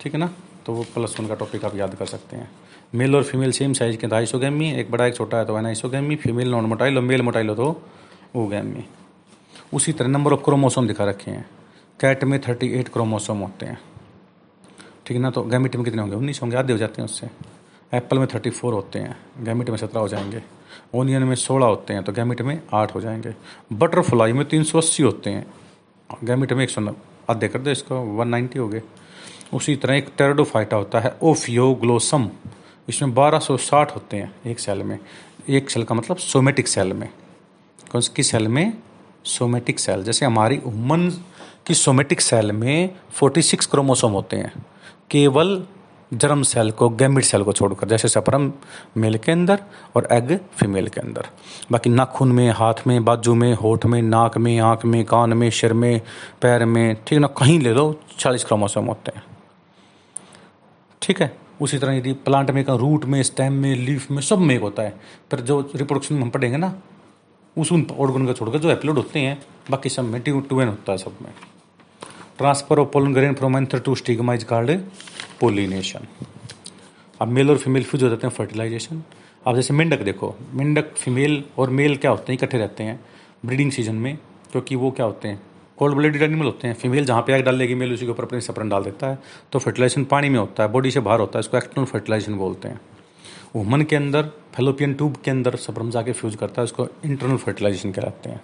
ठीक 0.00 0.14
है 0.14 0.20
ना 0.20 0.32
तो 0.66 0.72
वो 0.72 0.82
प्लस 0.94 1.18
वन 1.20 1.26
का 1.28 1.34
टॉपिक 1.34 1.64
आप 1.64 1.76
याद 1.76 1.94
कर 1.94 2.06
सकते 2.06 2.36
हैं। 2.36 2.50
मेल 2.94 3.16
और 3.16 3.22
फीमेल 3.22 3.52
सेम 3.52 3.72
साइज़ 3.72 3.96
के 3.96 4.06
ढाई 4.06 4.10
सौ 4.10 4.16
आइसोगैमी, 4.16 4.72
एक 4.72 4.90
बड़ा, 4.90 5.06
एक 5.06 5.16
छोटा 5.16 5.38
है 5.38 5.44
तो 5.44 5.58
एनाइसोगैमी, 5.58 6.16
फीमेल 6.16 6.50
नॉन 6.50 6.64
मोटाइल 6.64 6.96
और 6.96 7.02
मेल 7.02 7.22
मोटाइल 7.22 7.48
हो 7.48 7.54
तो 7.54 7.82
ओगैमी। 8.36 8.84
उसी 9.74 9.92
तरह 9.92 10.08
नंबर 10.08 10.32
ऑफ़ 10.32 10.40
क्रोमोसोम 10.40 10.86
दिखा 10.86 11.04
रखे 11.04 11.30
हैं। 11.30 11.50
कैट 12.00 12.24
में 12.24 12.40
थर्टी 12.40 12.66
एट 12.66 12.88
क्रोमोसोम 12.88 13.38
होते 13.38 13.66
हैं। 13.66 13.80
ठीक 15.06 15.16
है 15.16 15.22
ना? 15.22 15.30
तो 15.30 15.42
गैमिट 15.42 15.76
में 15.76 15.84
कितने 15.84 16.02
होंगे? 16.02 16.16
उन्नीस 16.16 16.42
होंगे, 16.42 16.56
आधे 16.56 16.72
हो 16.72 16.78
जाते 16.78 17.02
हैं 17.02 17.08
उससे। 17.08 17.26
एप्पल 17.94 18.18
में 18.18 18.28
थर्टी 18.34 18.50
फोर 18.50 18.74
होते 18.74 18.98
हैं, 18.98 19.16
गैमिट 19.40 19.70
में 19.70 19.76
सत्रह 19.76 20.00
हो 20.00 20.08
जाएँगे। 20.08 20.42
ओनियन 20.94 21.22
में 21.22 21.34
सोलह 21.34 21.66
होते 21.66 21.94
हैं 21.94 22.02
तो 22.02 22.12
गैमिट 22.12 22.42
में 22.42 22.62
आठ 22.72 22.94
हो 22.94 23.00
जाएँगे। 23.00 23.34
बटरफ्लाई 23.72 24.32
में 24.32 24.48
तीन 24.48 24.64
सौ 24.64 24.78
अस्सी 24.78 25.02
होते 25.02 25.30
हैं 25.30 25.46
गैमिट 26.24 26.52
में 26.52 26.64
एक 26.64 26.70
सौ 26.70 26.94
आधे 27.30 27.48
कर 27.48 27.58
दो 27.58 27.70
इसको, 27.70 28.00
वन 28.00 28.28
नाइन्टी 28.28 28.58
हो 28.58 28.68
गए। 28.68 28.82
उसी 29.54 29.76
तरह 29.76 29.94
एक 29.94 30.08
टेरडोफाइटा 30.18 30.76
होता 30.76 31.00
है, 31.00 31.14
ओफियोग्लोसम। 31.22 32.30
इसमें 32.88 33.14
बारह 33.14 33.38
सौ 33.38 33.56
साठ 33.56 33.94
होते 33.94 34.16
हैं 34.16 34.34
एक 34.46 34.60
सेल 34.60 34.82
में। 34.82 34.98
एक 35.48 35.70
सेल 35.70 35.84
का 35.84 35.94
मतलब 35.94 36.16
सोमेटिक 36.16 36.68
सेल 36.68 36.92
में। 36.92 37.08
कौन 37.92 38.00
सी 38.00 38.22
सेल 38.22 38.48
में? 38.48 38.78
सोमेटिक 39.24 39.78
सेल 39.78 40.02
जैसे 40.02 40.26
हमारी 40.26 40.56
उमन 40.56 41.10
की 41.66 41.74
सोमेटिक 41.74 42.20
सेल 42.20 42.52
में 42.52 42.90
46 43.14 43.66
क्रोमोसोम 43.66 44.12
होते 44.12 44.36
हैं। 44.36 44.66
केवल 45.10 45.64
जर्म 46.14 46.42
सेल 46.42 46.70
को 46.70 46.88
गैमिट 46.88 47.24
सेल 47.24 47.42
को 47.42 47.52
छोड़कर, 47.52 47.88
जैसे 47.88 48.08
सपरम 48.08 48.52
मेल 48.96 49.18
के 49.18 49.32
अंदर 49.32 49.62
और 49.96 50.08
एग 50.12 50.38
फीमेल 50.38 50.88
के 50.88 51.00
अंदर। 51.00 51.26
बाकी 51.72 51.90
नाखून 51.90 52.32
में, 52.32 52.50
हाथ 52.50 52.74
में, 52.86 53.04
बाजू 53.04 53.34
में, 53.34 53.54
होठ 53.54 53.86
में, 53.86 54.02
नाक 54.02 54.38
में, 54.38 54.58
आँख 54.58 54.84
में, 54.84 55.04
कान 55.04 55.32
में, 55.32 55.50
सिर 55.50 55.72
में, 55.72 56.00
पैर 56.42 56.64
में, 56.64 56.96
ठीक 57.06 57.18
ना, 57.18 57.26
कहीं 57.26 57.60
ले 57.60 57.72
लो 57.72 58.00
चालीस 58.18 58.44
क्रोमोसोम 58.44 58.86
होते 58.86 59.12
हैं। 59.16 59.22
ठीक 61.02 61.22
है? 61.22 61.47
उसी 61.60 61.78
तरह 61.78 61.92
यदि 61.92 62.12
प्लांट 62.24 62.50
में 62.50 62.64
का 62.64 62.74
रूट 62.74 63.04
में 63.04 63.22
स्टेम 63.22 63.52
में 63.52 63.74
लीफ 63.76 64.10
में, 64.10 64.20
सब 64.22 64.38
में 64.38 64.54
एक 64.54 64.62
होता 64.62 64.82
है। 64.82 64.94
पर 65.30 65.40
जो 65.40 65.60
रिप्रोडक्शन 65.76 66.14
में 66.14 66.22
हम 66.22 66.30
पढ़ेंगे 66.30 66.56
ना, 66.56 66.74
उस 67.56 67.72
उन 67.72 67.86
ऑर्गन 67.98 68.26
का 68.26 68.32
छोड़कर 68.32 68.58
जो 68.58 68.70
एप्लोड 68.70 68.96
होते 68.96 69.20
हैं, 69.20 69.38
बाकी 69.70 69.88
सब 69.88 70.04
में 70.04 70.20
टू 70.22 70.40
टू 70.40 70.60
होता 70.60 70.92
है 70.92 70.98
सब 70.98 71.16
में। 71.22 71.32
Transfer 72.38 72.78
of 72.78 72.88
pollen 72.88 73.14
grain 73.14 73.34
from 73.34 73.56
anther 73.56 73.78
to 73.78 73.94
stigma 73.94 74.34
is 74.34 74.44
called 74.44 74.80
pollination 75.40 76.06
अब 77.20 77.28
मेल 77.28 77.50
और 77.50 77.56
फीमेल 77.56 77.84
फ्यूज 77.84 78.02
हो 78.02 78.08
जाते 78.08 78.26
हैं 78.26 78.34
फर्टिलाइजेशन 78.34 79.02
अब 79.46 79.54
जैसे 79.56 79.74
मेंढक 79.74 80.02
देखो, 80.02 80.34
मेंढक 80.52 80.94
फीमेल 80.96 81.42
और 81.58 81.70
मेल 81.70 81.96
क्या 81.96 82.10
होते 82.10 82.32
हैं, 82.32 82.38
इकट्ठे 82.38 82.58
रहते 82.58 82.84
हैं 82.84 83.00
ब्रीडिंग 83.46 83.70
सीज़न 83.72 83.94
में, 83.94 84.16
क्योंकि 84.52 84.76
वो 84.76 84.90
क्या 84.90 85.06
होते 85.06 85.28
हैं 85.28 85.40
कोल्ड 85.78 85.96
ब्लडेड 85.96 86.22
एनिमल 86.22 86.44
होते 86.44 86.68
हैं। 86.68 86.74
फीमेल 86.74 87.04
जहाँ 87.04 87.22
पे 87.22 87.34
एग 87.34 87.44
डाल 87.44 87.54
लेगी, 87.54 87.74
मेल 87.74 87.92
उसी 87.92 88.04
के 88.04 88.10
ऊपर 88.10 88.24
अपने 88.24 88.40
सपरन 88.40 88.68
डाल 88.68 88.84
देता 88.84 89.06
है। 89.06 89.18
तो 89.52 89.58
फर्टिलाइजेशन 89.58 90.04
पानी 90.04 90.28
में 90.28 90.38
होता 90.38 90.62
है, 90.62 90.68
बॉडी 90.68 90.90
से 90.90 91.00
बाहर 91.00 91.20
होता 91.20 91.38
है, 91.38 91.40
इसको 91.40 91.56
एक्सटर्नल 91.56 91.86
फर्टिलाइजेशन 91.86 92.34
बोलते 92.34 92.68
हैं। 92.68 92.80
वुमन 93.56 93.82
के 93.82 93.96
अंदर, 93.96 94.22
फेलोपियन 94.54 94.94
ट्यूब 94.94 95.16
के 95.16 95.30
अंदर 95.30 95.56
सपरम 95.56 95.90
जाके 95.90 96.12
फ्यूज 96.12 96.34
करता 96.36 96.62
है, 96.62 96.64
उसको 96.64 96.86
इंटरनल 97.04 97.36
फर्टिलाइजेशन 97.36 97.92
कहलाते 97.92 98.30
हैं। 98.30 98.40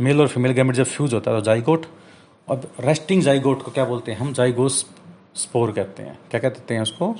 मेल 0.00 0.20
और 0.20 0.28
फीमेल 0.28 0.52
गैमेट 0.52 0.76
जब 0.76 0.84
फ्यूज 0.84 1.14
होता 1.14 1.30
है 1.30 1.38
तो 1.38 1.44
जाइगोट, 1.44 1.86
अब 2.48 2.70
रेस्टिंग 2.80 3.22
जाइगोट 3.22 3.62
को 3.62 3.70
क्या 3.70 3.84
बोलते 3.84 4.12
हैं? 4.12 4.18
हम 4.18 4.32
जाइगोस 4.32 4.84
स्पोर 5.34 5.72
कहते 5.72 6.02
हैं। 6.02 6.18
क्या 6.30 6.40
कहते 6.40 6.74
हैं 6.74 6.82
उसको? 6.82 7.14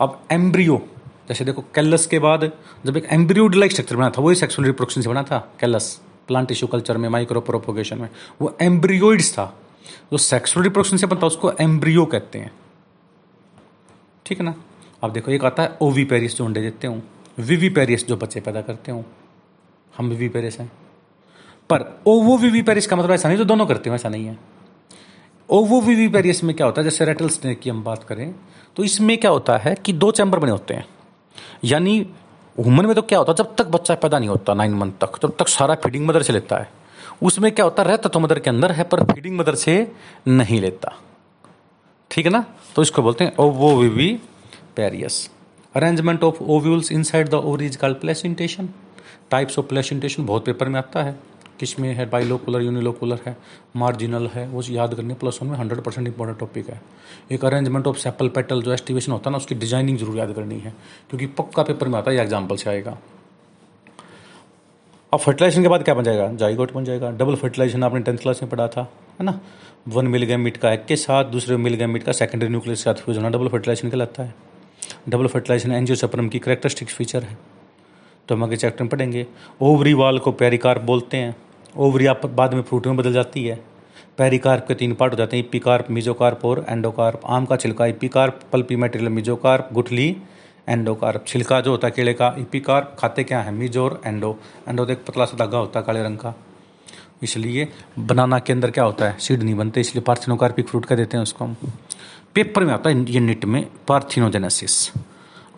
अब 0.00 0.20
एम्ब्रियो, 0.32 0.80
जैसे 1.28 1.44
देखो, 1.44 1.64
कैलस 1.74 2.06
के 2.06 2.18
बाद 2.18 2.50
जब 2.86 2.96
एक 2.96 3.06
एम्ब्रियोड 3.12 3.54
लाइक 3.54 3.72
स्ट्रक्चर 3.72 3.96
बना 3.96 4.10
था, 4.10 4.22
वही 4.22 4.34
सेक्सुअल 4.34 4.66
रिप्रोडक्शन 4.66 5.00
से 5.00 5.08
बना 5.08 5.22
था, 5.22 5.38
कैलस। 5.60 6.00
प्लांट 6.28 6.48
टिश्यू 6.48 6.68
कल्चर 6.68 6.96
में 6.96 7.08
माइक्रो 7.08 7.40
प्रोपोगेशन 7.40 7.98
में, 7.98 8.08
वो 8.40 8.56
एम्ब्रियोइड्स 8.62 9.32
था। 9.32 9.52
जो 10.12 10.18
सेक्सुअल 10.18 10.64
रिप्रोडक्शन 10.64 10.96
से 10.96 11.06
बनता 11.06 11.26
उसको 11.26 11.50
एम्ब्रियो 11.52 12.04
कहते 12.06 12.38
हैं। 12.38 12.52
ठीक 14.26 14.38
है 14.38 14.44
ना? 14.44 14.54
अब 15.02 15.12
देखो 15.12 15.30
एक 15.30 15.44
आता 15.44 15.62
है 15.62 15.76
ओवी 15.82 16.04
पेरिस 16.04 16.36
जो 16.36 16.44
अंडे 16.44 16.60
देते 16.60 16.86
हूँ 16.86 17.02
विवी 17.38 17.68
पेरिस 17.68 18.06
जो 18.06 18.16
बच्चे 18.16 18.40
पैदा 18.40 18.60
करते 18.62 18.92
हूँ। 18.92 19.04
हम 19.94 20.08
वीवी 20.08 20.28
पेरिस 20.28 20.58
हैं। 20.60 20.70
पर 21.70 21.82
ओवो 22.06 22.36
विवी 22.38 22.62
पेरिस 22.62 22.86
का 22.86 22.96
मतलब 22.96 23.10
ऐसा 23.10 23.28
नहीं, 23.28 23.38
जो 23.38 23.44
दोनों 23.44 23.66
करते 23.66 23.90
हो, 23.90 23.96
ऐसा 23.96 24.08
नहीं 24.08 24.26
है। 24.26 24.38
ओवो 25.48 25.80
विवी 25.80 26.08
पेरिस 26.08 26.42
में 26.44 26.54
क्या 26.56 26.66
होता 26.66 26.80
है, 26.80 26.84
जैसे 26.84 27.04
रेटल 27.04 27.28
स्नेक 27.28 27.60
की 27.60 27.70
हम 27.70 27.82
बात 27.84 28.04
करें 28.04 28.34
तो 28.76 28.84
इसमें 28.84 29.16
क्या 29.18 29.30
होता 29.30 29.56
है 29.58 29.74
कि 29.76 29.92
दो 29.92 30.10
चैम्बर 30.10 30.38
बने 30.38 30.50
होते 30.50 30.74
हैं। 30.74 30.86
यानी 31.64 32.06
ह्यूमन 32.58 32.86
में 32.86 32.94
तो 32.94 33.02
क्या 33.02 33.18
होता 33.18 33.32
है, 33.32 33.36
जब 33.36 33.54
तक 33.56 33.66
बच्चा 33.66 33.94
पैदा 33.94 34.18
नहीं 34.18 34.28
होता 34.28 34.54
नाइन 34.54 34.74
मंथ 34.74 34.92
तक, 35.00 35.18
तब 35.22 35.34
तक 35.38 35.48
सारा 35.48 35.74
फीडिंग 35.74 36.06
मदर 36.06 36.22
से 36.22 36.32
लेता 36.32 36.56
है। 36.56 36.68
उसमें 37.22 37.50
क्या 37.52 37.64
होता 37.64 37.82
है, 37.82 37.88
रहता 37.88 38.08
तो 38.08 38.20
मदर 38.20 38.38
के 38.38 38.50
अंदर 38.50 38.72
है, 38.72 38.84
पर 38.84 39.02
फीडिंग 39.04 39.38
मदर 39.38 39.54
से 39.54 39.92
नहीं 40.28 40.60
लेता। 40.60 40.92
ठीक 42.10 42.26
है 42.26 42.32
ना? 42.32 42.44
तो 42.76 42.82
इसको 42.82 43.02
बोलते 43.02 43.24
हैं 43.24 43.36
ovoviviparous 44.76 45.30
arrangement 45.74 46.24
of 46.24 46.42
ovules 46.42 46.92
inside 46.92 47.28
the 47.28 47.34
ovaries 47.34 47.76
called 47.76 47.96
placentation 47.96 48.68
types 49.30 49.58
of 49.58 49.66
placentation 49.66 50.26
बहुत 50.26 50.44
पेपर 50.44 50.68
में 50.68 50.78
आता 50.78 51.02
है। 51.02 51.16
किसमें 51.60 51.92
है? 51.94 52.08
बाइलोकुलर 52.10 52.62
यूनिलोकुलर 52.62 53.20
है 53.26 53.36
मार्जिनल 53.76 54.26
है, 54.28 54.46
वो 54.48 54.62
याद 54.70 54.94
करने 54.94 55.14
प्लस 55.14 55.38
वन 55.42 55.48
में 55.48 55.56
हंड्रेड 55.58 55.80
परसेंट 55.80 56.06
इंपॉर्टेंट 56.08 56.38
टॉपिक 56.38 56.68
है। 56.70 56.80
एक 57.32 57.44
अरेंजमेंट 57.44 57.86
ऑफ़ 57.86 57.96
सेपल 57.98 58.28
पेटल 58.30 58.62
जो 58.62 58.72
एस्टिवेशन 58.72 59.12
होता 59.12 59.30
है 59.30 59.32
ना, 59.32 59.36
उसकी 59.36 59.54
डिज़ाइनिंग 59.54 59.98
ज़रूर 59.98 60.16
याद 60.18 60.32
करनी 60.32 60.58
है। 60.58 60.74
क्योंकि 61.10 61.26
पक्का 61.34 61.62
पेपर 61.62 61.88
में 61.88 61.98
आता 61.98 62.10
है 62.10 62.18
एग्ज़ाम्पल 62.18 62.56
से 62.56 62.70
आएगा। 62.70 62.96
अब 65.12 65.20
फर्टिलाइजेशन 65.20 65.62
के 65.62 65.68
बाद 65.68 65.82
क्या 65.84 65.94
बन 65.94 66.04
जाएगा? 66.04 66.28
जाइगोट 66.34 66.72
बन 66.72 66.84
जाएगा। 66.84 67.10
डबल 67.12 67.34
फर्टिलाइजेशन 67.36 67.82
आपने 67.84 68.00
टेंथ 68.00 68.18
क्लास 68.18 68.42
में 68.42 68.50
पढ़ा 68.50 68.66
था, 68.68 68.82
है 69.20 69.24
ना? 69.24 69.38
वन 69.88 70.06
मिलीग्राम 70.06 70.40
मीट 70.40 70.56
का 70.56 70.72
एक 70.72 70.84
के 70.86 70.96
साथ, 70.96 71.24
दूसरे 71.24 71.56
मिलीग्राम 71.56 71.90
मीट 71.90 72.02
का 72.02 72.12
सेकेंडरी 72.12 72.48
न्यूक्लियस 72.48 72.78
के 72.78 72.84
साथ 72.84 73.04
फ्यूज 73.04 73.16
होना 73.16 73.28
डबल 73.28 73.48
फर्टिलाइजेशन 73.48 73.90
कहलाता 73.90 74.22
है। 74.22 74.34
डबल 75.08 75.26
फर्टिलाइजेशन 75.26 75.72
एंजियोसपरम 75.72 76.28
की 76.28 76.38
करेक्टरिस्टिक 76.38 76.88
फीचर 76.88 77.22
है। 77.22 77.36
तो 78.28 78.34
हम 78.34 78.44
आगे 78.44 78.56
चैप्टर 78.56 78.84
में 78.84 78.90
पढ़ेंगे। 78.90 79.26
ओवरी 79.60 79.94
वाल 79.94 80.18
को 80.18 80.32
पेरिकार्प 80.32 80.82
बोलते 80.82 81.16
हैं। 81.16 81.34
ओवरी 81.76 82.06
आप 82.06 82.26
बाद 82.26 82.54
में 82.54 82.62
फ्रूट 82.62 82.86
में 82.86 82.96
बदल 82.96 83.12
जाती 83.12 83.44
है। 83.44 83.56
पेरिकार्प 84.18 84.64
के 84.68 84.74
तीन 84.74 84.94
पार्ट 84.94 85.12
हो 85.12 85.16
जाते 85.16 85.36
हैं। 85.36 85.44
इपिकार्प 85.44 85.90
मिजोकार्प 85.90 86.44
और 86.44 86.64
एंडोकार्प। 86.68 87.20
आम 87.26 87.46
का 87.46 87.56
छिलका 87.56 87.86
इपिकार्प 87.86 88.40
पल्पी 88.52 88.76
मेटेरियल 88.76 89.10
मिजोकार्प, 89.10 89.68
गुठली, 89.72 90.16
एंडोकार्प। 90.68 91.24
छिलका 91.26 91.60
जो 91.60 91.70
होता 91.70 91.86
है 91.86 91.92
केले 91.96 92.12
का 92.14 92.34
इपिकार्प 92.38 92.96
खाते 92.98 93.24
क्या 93.24 93.40
है? 93.40 93.52
मिजो 93.52 93.84
और 93.84 94.00
एंडो। 94.06 94.36
एंडो 94.68 94.84
तो 94.84 94.92
एक 94.92 95.04
पतला 95.06 95.24
सा 95.24 95.36
धागा 95.36 95.58
होता 95.58 95.80
है 95.80 95.86
काले 95.86 96.02
रंग 96.02 96.18
का। 96.18 96.34
इसलिए 97.22 97.68
बनाना 97.98 98.38
के 98.38 98.52
अंदर 98.52 98.70
क्या 98.70 98.84
होता 98.84 99.08
है? 99.08 99.18
सीड 99.18 99.42
नहीं 99.42 99.54
बनते, 99.54 99.80
इसलिए 99.80 100.02
पार्थिनोकार्पिक 100.02 100.68
फ्रूट 100.68 100.84
का 100.84 100.96
देते 100.96 101.16
हैं 101.16 101.22
उसको 101.22 101.44
हम। 101.44 101.56
पेपर 102.34 102.64
में 102.64 102.72
आता 102.74 102.90
है 102.90 103.04
ये 103.04 103.20
निट 103.20 103.44
में 103.44 103.66
पार्थिनोजेनेसिस 103.88 104.92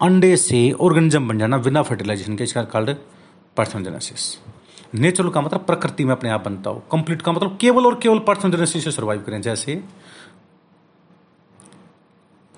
अंडे 0.03 0.37
से 0.37 0.71
ऑर्गेनिज्म 0.73 1.29
बन 1.29 1.39
जाना 1.39 1.59
बिना 1.59 1.83
फर्टिलाइजेशन 1.83 2.37
के, 2.37 2.45
इसका 2.45 2.63
कॉल्ड 2.65 2.95
पार्थिनोजेनेसिस 3.57 4.39
नेचुरल 4.95 5.31
का 5.31 5.41
मतलब 5.41 5.61
प्रकृति 5.61 6.05
में 6.05 6.13
अपने 6.13 6.31
आप 6.31 6.45
बनता 6.45 6.71
हो। 6.71 6.83
कंप्लीट 6.93 7.23
का 7.23 7.33
मतलब 7.33 7.57
केवल 7.61 7.87
और 7.87 7.99
केवल 8.03 8.19
पार्थिनोजेनेसिस 8.19 8.85
से 8.85 8.91
सर्वाइव 8.91 9.23
करें। 9.23 9.41
जैसे 9.43 9.83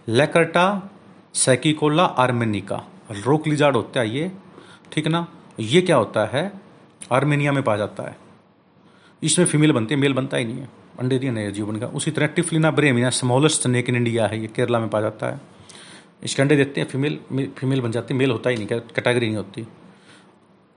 लेकर्टा, 0.09 0.91
सैकिकोला, 1.34 2.05
आर्मेनिका। 2.05 2.82
रोक 3.11 3.47
लिजार्ड 3.47 3.76
होता 3.76 4.01
है 4.01 4.11
ये 4.11 4.32
ठीक 4.93 5.07
ना? 5.07 5.26
ये 5.61 5.82
क्या 5.82 5.97
होता 5.97 6.24
है? 6.26 6.53
आर्मेनिया 7.12 7.53
में 7.53 7.62
पाया 7.62 7.78
जाता 7.78 8.03
है। 8.03 8.16
इसमें 9.22 9.47
फीमेल 9.47 9.72
बनती 9.72 9.95
है 9.95 10.01
मेल 10.01 10.12
बनता 10.12 10.36
ही 10.36 10.45
नहीं 10.45 10.59
है। 10.59 10.68
अंडे 11.01 11.18
दिए 11.18 11.30
नए 11.30 11.51
जीवन 11.51 11.76
का। 11.76 11.86
उसी 11.86 12.11
तरह 12.11 12.26
Typhlina 12.26 12.70
bramina 12.70 13.11
smallest 13.11 13.62
snake 13.62 13.89
in 13.89 13.97
India 13.97 14.26
है। 14.26 14.41
ये 14.41 14.47
केरला 14.47 14.78
में 14.78 14.89
पाया 14.89 15.03
जाता 15.03 15.26
है। 15.26 15.57
इसके 16.22 16.42
अंडे 16.42 16.56
देते 16.56 16.80
हैं 16.80 16.88
फीमेल 16.88 17.18
फीमेल 17.58 17.80
बन 17.80 17.92
जाती 17.92 18.14
है 18.14 18.18
मेल 18.18 18.30
होता 18.30 18.50
ही 18.50 18.56
नहीं 18.56 18.66
कैटेगरी 18.66 19.26
नहीं 19.26 19.36
होती। 19.36 19.62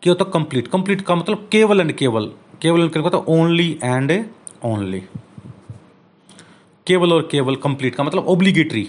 क्या 0.04 0.14
होता 0.14 0.26
कंप्लीट 0.32 0.68
कंप्लीट 0.68 1.02
का 1.02 1.16
मतलब 1.16 1.48
केवल 1.52 1.82
एंड 1.82 1.92
केवल। 1.94 2.32
केवल 2.62 2.82
एंड 2.82 2.92
केवल 2.94 3.16
ओनली 3.30 3.70
एंड 3.84 4.12
ओनली 4.66 5.02
केवल 6.88 7.14
और 7.14 7.28
केवल 7.32 7.56
कंप्लीट 7.58 7.96
का 7.96 8.04
मतलब 8.04 8.28
ओब्लीगेटरी 8.28 8.88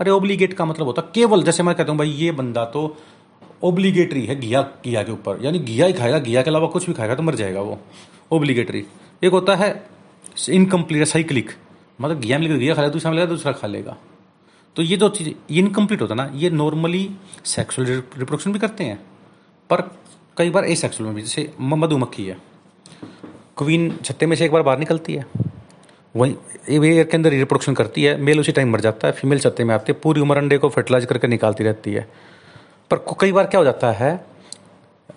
अरे 0.00 0.10
ओब्लीगेट 0.10 0.52
का 0.52 0.64
मतलब 0.64 0.86
होता 0.86 1.02
केवल, 1.14 1.42
जैसे 1.42 1.62
मैं 1.62 1.74
कहता 1.74 1.92
हूँ, 1.92 1.98
भाई 1.98 2.10
ये 2.10 2.32
बंदा 2.32 2.64
तो 2.66 2.96
ओब्लीगेटरी 3.64 4.24
है 4.26 4.38
घिया 4.40 4.60
घिया 4.84 5.02
के 5.02 5.12
ऊपर। 5.12 5.44
यानी 5.44 5.58
घिया 5.58 5.86
ही 5.86 5.92
खाएगा, 5.92 6.18
घिया 6.18 6.42
के 6.42 6.50
अलावा 6.50 6.66
कुछ 6.68 6.86
भी 6.86 6.92
खाएगा 6.94 7.14
तो 7.14 7.22
मर 7.22 7.34
जाएगा 7.34 7.60
वो। 7.60 7.78
ओब्लीगेटरी 8.32 8.84
एक 9.22 9.32
होता 9.32 9.54
है 9.56 9.70
इनकम्प्लीट 10.50 11.06
साइक्लिक 11.06 11.50
मतलब 11.98 12.20
घिया 12.20 12.38
मिलेगा 12.38 12.56
घिया 12.56 12.74
खा 12.74 12.82
लेगा, 12.82 12.92
दूसरा 12.92 13.10
मिलेगा 13.10 13.26
दूसरा 13.26 13.52
खा 13.52 13.66
लेगा। 13.66 13.96
तो 14.76 14.82
ये 14.82 14.96
दो 14.96 15.08
चीज़ 15.08 15.28
इनकम्प्लीट 15.50 16.00
होता 16.02 16.14
ना, 16.14 16.30
ये 16.34 16.50
नॉर्मली 16.50 17.08
सेक्सुअल 17.44 17.86
रिप्रोडक्शन 17.88 18.52
भी 18.52 18.58
करते 18.58 18.84
हैं, 18.84 18.98
पर 19.70 19.80
कई 20.36 20.50
बार 20.50 20.64
ए 20.64 20.74
सेक्सुअल 20.76 21.06
में 21.06 21.14
भी, 21.16 21.22
जैसे 21.22 21.52
मधुमक्खी 21.60 22.26
है 22.26 22.36
क्वीन 23.58 23.90
छत्ते 24.04 24.26
में 24.26 24.36
से 24.36 24.44
एक 24.44 24.52
बार 24.52 24.62
बाहर 24.62 24.78
निकलती 24.78 25.14
है, 25.14 25.24
वहीं 26.14 26.34
एयर 26.68 27.04
के 27.04 27.16
अंदर 27.16 27.30
रिप्रोडक्शन 27.30 27.74
करती 27.74 28.02
है 28.02 28.16
मेल 28.20 28.40
उसी 28.40 28.52
टाइम 28.52 28.72
मर 28.72 28.80
जाता 28.80 29.08
है 29.08 29.12
फीमेल 29.14 29.38
छत्ते 29.40 29.64
में 29.64 29.74
आती 29.74 29.92
है, 29.92 29.98
पूरी 30.00 30.20
उम्र 30.20 30.36
अंडे 30.38 30.58
को 30.58 30.68
फर्टिलाइज 30.68 31.06
करके 31.06 31.28
निकालती 31.28 31.64
रहती 31.64 31.92
है, 31.92 32.08
पर 32.90 33.04
कई 33.20 33.32
बार 33.32 33.46
क्या 33.46 33.58
हो 33.58 33.64
जाता 33.64 33.92
है 33.92 34.14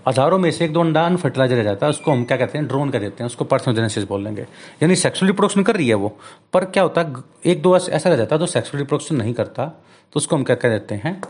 हज़ारों 0.08 0.38
में 0.40 0.50
से 0.52 0.66
एक 0.66 0.74
दो 0.74 0.82
अंडा 0.82 1.06
अनफर्टिलाइज 1.06 1.52
रह 1.52 1.64
जाता 1.64 1.86
है, 1.86 1.90
उसको 1.90 2.12
हम 2.12 2.24
क्या 2.26 2.38
कहते 2.38 2.58
हैं 2.58 2.68
ड्रोन 2.68 2.90
कह 2.90 3.00
देते 3.00 3.24
हैं, 3.24 3.26
उसको 3.26 3.46
पर्सनल 3.46 3.66
पर्सनोजेनेसिस 3.66 4.04
बोल 4.06 4.24
लेंगे 4.24 4.42
यानी 4.82 4.96
सेक्सुअल 4.98 5.28
रिप्रोडक्शन 5.28 5.64
कर 5.64 5.76
रही 5.76 5.88
है 5.90 5.96
वो। 5.96 6.10
पर 6.54 6.66
क्या 6.68 6.84
होता 6.84 7.02
है 7.02 7.24
एक 7.46 7.62
दो 7.62 7.76
ऐसा 7.78 8.10
रह 8.10 8.16
जाता 8.16 8.36
है 8.36 8.40
जो 8.40 8.46
सेक्सुअल 8.48 8.80
रिप्रोडक्शन 8.80 9.16
नहीं 9.16 9.34
करता 9.34 9.66
तो 10.14 10.18
उसको 10.18 10.36
हम 10.36 10.44
क्या 10.44 10.56
कह 10.56 10.70
देते 10.70 10.96
हैं 10.96 11.22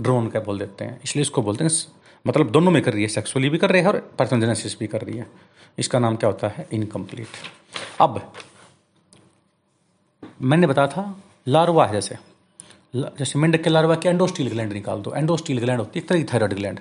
ड्रोन 0.00 0.28
क्या 0.28 0.40
बोल 0.42 0.58
देते 0.58 0.84
हैं। 0.84 1.00
इसलिए 1.04 1.22
उसको 1.22 1.42
बोलते 1.42 1.64
हैं 1.64 1.70
मतलब 2.24 2.50
दोनों 2.50 2.70
में 2.70 2.82
कर 2.82 2.92
रही 2.92 3.02
है 3.02 3.08
सेक्सुअली 3.10 3.48
भी 3.48 3.58
कर 3.58 3.70
रही 3.70 3.82
है 3.82 3.88
और 3.88 3.96
पर्सनल 3.96 4.16
पर्सनोजेनेसिस 4.18 4.78
भी 4.78 4.86
कर 4.86 5.02
रही 5.02 5.16
है। 5.18 5.26
इसका 5.78 5.98
नाम 5.98 6.16
क्या 6.16 6.30
होता 6.30 6.48
है 6.48 6.66
इनकम्प्लीट 6.72 7.26
अब, 8.00 8.20
मैंने 10.42 10.66
बताया 10.66 10.88
था, 10.88 11.22
लार्वा 11.48 11.86
है 11.86 11.92
जैसे। 11.92 12.16
जैसे 12.96 13.38
मेंढक 13.38 13.62
के 13.62 13.70
लार्वा 13.70 13.94
के 13.96 14.08
एंडोस्टील 14.08 14.48
ग्लैंड 14.48 14.72
निकाल 14.72 15.00
दो। 15.00 15.14
एंडोस्टील 15.14 15.58
ग्लैंड 15.60 15.78
होती 15.78 15.98
है, 15.98 16.02
एक 16.02 16.08
तरह 16.08 16.18
की 16.18 16.24
थायराइड 16.32 16.54
ग्लैंड 16.54 16.80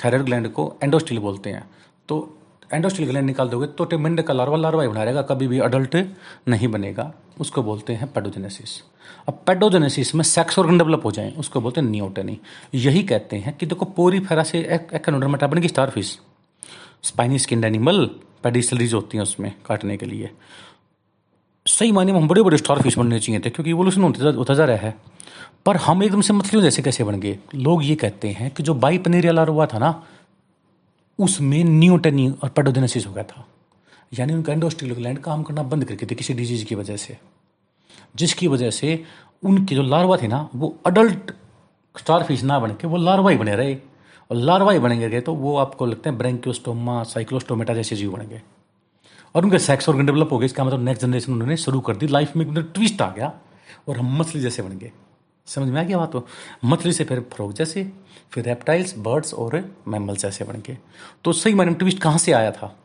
थायराइड 0.00 0.24
ग्लैंड 0.24 0.48
को 0.52 0.74
एंडोस्टिल 0.82 1.18
बोलते 1.18 1.50
हैं। 1.50 1.68
तो 2.08 2.34
एंडोस्टिल 2.72 3.06
ग्लैंड 3.06 3.26
निकाल 3.26 3.48
दोगे 3.48 3.66
तो 3.68 3.98
मेंढक 3.98 4.26
का 4.26 4.34
लार्वा 4.34 4.56
लार्वा 4.56 4.82
ही 4.82 4.88
बना 4.88 5.02
रहेगा, 5.04 5.22
कभी 5.22 5.46
भी 5.48 5.58
अडल्ट 5.60 5.96
नहीं 6.48 6.68
बनेगा। 6.68 7.12
उसको 7.40 7.62
बोलते 7.62 7.92
हैं 7.92 8.12
पेडोजेनेसिस 8.12 8.80
अब 9.28 9.42
पेडोजेनेसिस 9.46 10.14
में 10.14 10.22
सेक्स 10.24 10.58
ऑर्गन 10.58 10.78
डेवलप 10.78 11.04
हो 11.04 11.10
जाए, 11.10 11.32
उसको 11.38 11.60
बोलते 11.60 11.80
हैं 11.80 11.88
नियोटनी 11.88 12.38
यही 12.74 13.02
कहते 13.02 13.36
हैं 13.36 13.56
कि 13.56 13.66
देखो 13.66 13.84
पोरी 13.96 14.20
फेरा 14.20 14.42
से 14.42 14.58
एक 14.74 14.88
एक्नोडर्मेटा 14.94 15.46
बनेगी 15.46 15.68
starfish 15.90 16.18
spiny 17.02 17.38
skin 17.38 17.64
animal 17.64 18.04
pedicellariae 18.42 18.94
होती 18.94 19.18
हैं 19.18 19.22
उसमें 19.22 19.52
काटने 19.66 19.96
के 19.96 20.06
लिए। 20.06 20.30
सही 21.66 21.92
मायने 21.92 22.12
में 22.12 22.20
हम 22.20 22.28
बड़े 22.28 22.42
बड़े 22.42 22.56
स्टार 22.56 22.82
फ़िश 22.82 22.98
बनने 22.98 23.18
चाहिए 23.20 23.40
थे, 23.40 23.50
क्योंकि 23.50 23.70
इवोल्यूशन 23.70 24.02
होता 24.36 24.54
जा 24.54 24.64
रहा 24.64 24.76
है। 24.76 24.94
पर 25.68 25.76
हम 25.76 26.02
एकदम 26.02 26.20
से 26.20 26.32
मछलियों 26.32 26.62
जैसे 26.62 26.82
कैसे 26.82 27.04
बन 27.04 27.20
गए? 27.20 27.38
लोग 27.54 27.84
ये 27.84 27.94
कहते 27.94 28.28
हैं 28.28 28.50
कि 28.50 28.62
जो 28.62 28.74
बाई 28.74 28.98
पनीर 28.98 29.26
वाला 29.26 29.42
हुआ 29.42 29.66
था 29.66 29.78
ना, 29.78 30.06
उसमें 31.18 31.64
न्यूटनी 31.64 32.30
और 32.30 32.48
पेडोजेनेसिस 32.48 33.06
हो 33.06 33.12
गया 33.12 33.24
था। 33.24 33.46
यानी 34.18 34.32
उनका 34.32 34.52
एंडोस्टिल 34.52 34.94
ग्लैंड 34.94 35.18
काम 35.18 35.42
करना 35.42 35.62
बंद 35.62 35.84
करके 35.84 36.06
थे 36.06 36.14
किसी 36.14 36.34
डिज़ीज़ 36.34 36.64
की 36.64 36.74
वजह 36.74 36.96
से। 36.96 37.18
जिसकी 38.16 38.48
वजह 38.48 38.70
से 38.70 39.04
उनके 39.44 39.74
जो 39.74 39.82
लार्वा 39.82 40.16
थे 40.16 40.26
ना, 40.26 40.48
वो 40.54 40.78
अडल्ट 40.86 41.32
स्टार 41.98 42.22
फ़िश 42.22 42.42
ना 42.42 42.58
बन 42.58 42.70
के 42.70 42.86
वो 42.86 42.96
लार्वा 42.96 43.30
ही 43.30 43.36
बने 43.36 43.56
रहे। 43.56 43.74
और 44.30 44.36
लार्वा 44.36 44.72
ही 44.72 44.78
बनेंगे 44.78 45.08
गए 45.08 45.20
तो 45.20 45.34
वो 45.34 45.56
आपको 45.56 45.86
लगते 45.86 46.10
हैं 46.10 46.18
ब्रेंक्योस्टोमा 46.18 47.02
साइक्लोस्टोमेटा 47.02 47.74
जैसे 47.74 47.96
जीव 47.96 48.12
बन 48.12 48.26
गए। 48.26 48.42
और 49.34 49.44
उनके 49.44 49.58
सेक्स 49.58 49.88
ऑर्गन 49.88 50.06
डेवलप 50.06 50.32
हो 50.32 50.38
गए, 50.38 50.46
इसका 50.46 50.64
मतलब 50.64 50.84
नेक्स्ट 50.84 51.02
जनरेशन 51.02 51.32
उन्होंने 51.32 51.56
शुरू 51.56 51.80
कर 51.80 51.96
दी। 51.96 52.06
लाइफ 52.06 52.36
में 52.36 52.46
एक 52.46 52.70
ट्विस्ट 52.74 53.02
आ 53.02 53.10
गया 53.10 53.32
और 53.88 53.98
हम 53.98 54.18
मछली 54.18 54.40
जैसे 54.40 54.62
बन 54.62 54.78
गए। 54.78 54.92
समझ 55.48 55.68
में 55.68 55.80
आ 55.80 55.84
गया 55.84 55.98
बात 55.98 56.12
तो 56.12 56.26
मछली 56.64 56.92
से 56.92 57.04
फिर 57.04 57.20
फ्रॉग 57.32 57.52
जैसे, 57.52 57.90
फिर 58.32 58.44
रेप्टाइल्स 58.44 58.94
बर्ड्स 58.98 59.34
और 59.34 59.62
मैमल्स 59.88 60.24
ऐसे 60.24 60.44
बन 60.44 60.60
के। 60.60 60.76
तो 61.24 61.32
सही 61.32 61.54
मायने 61.54 61.70
में 61.70 61.78
ट्विस्ट 61.78 61.98
कहाँ 61.98 62.18
से 62.18 62.32
आया 62.32 62.50
था? 62.50 62.76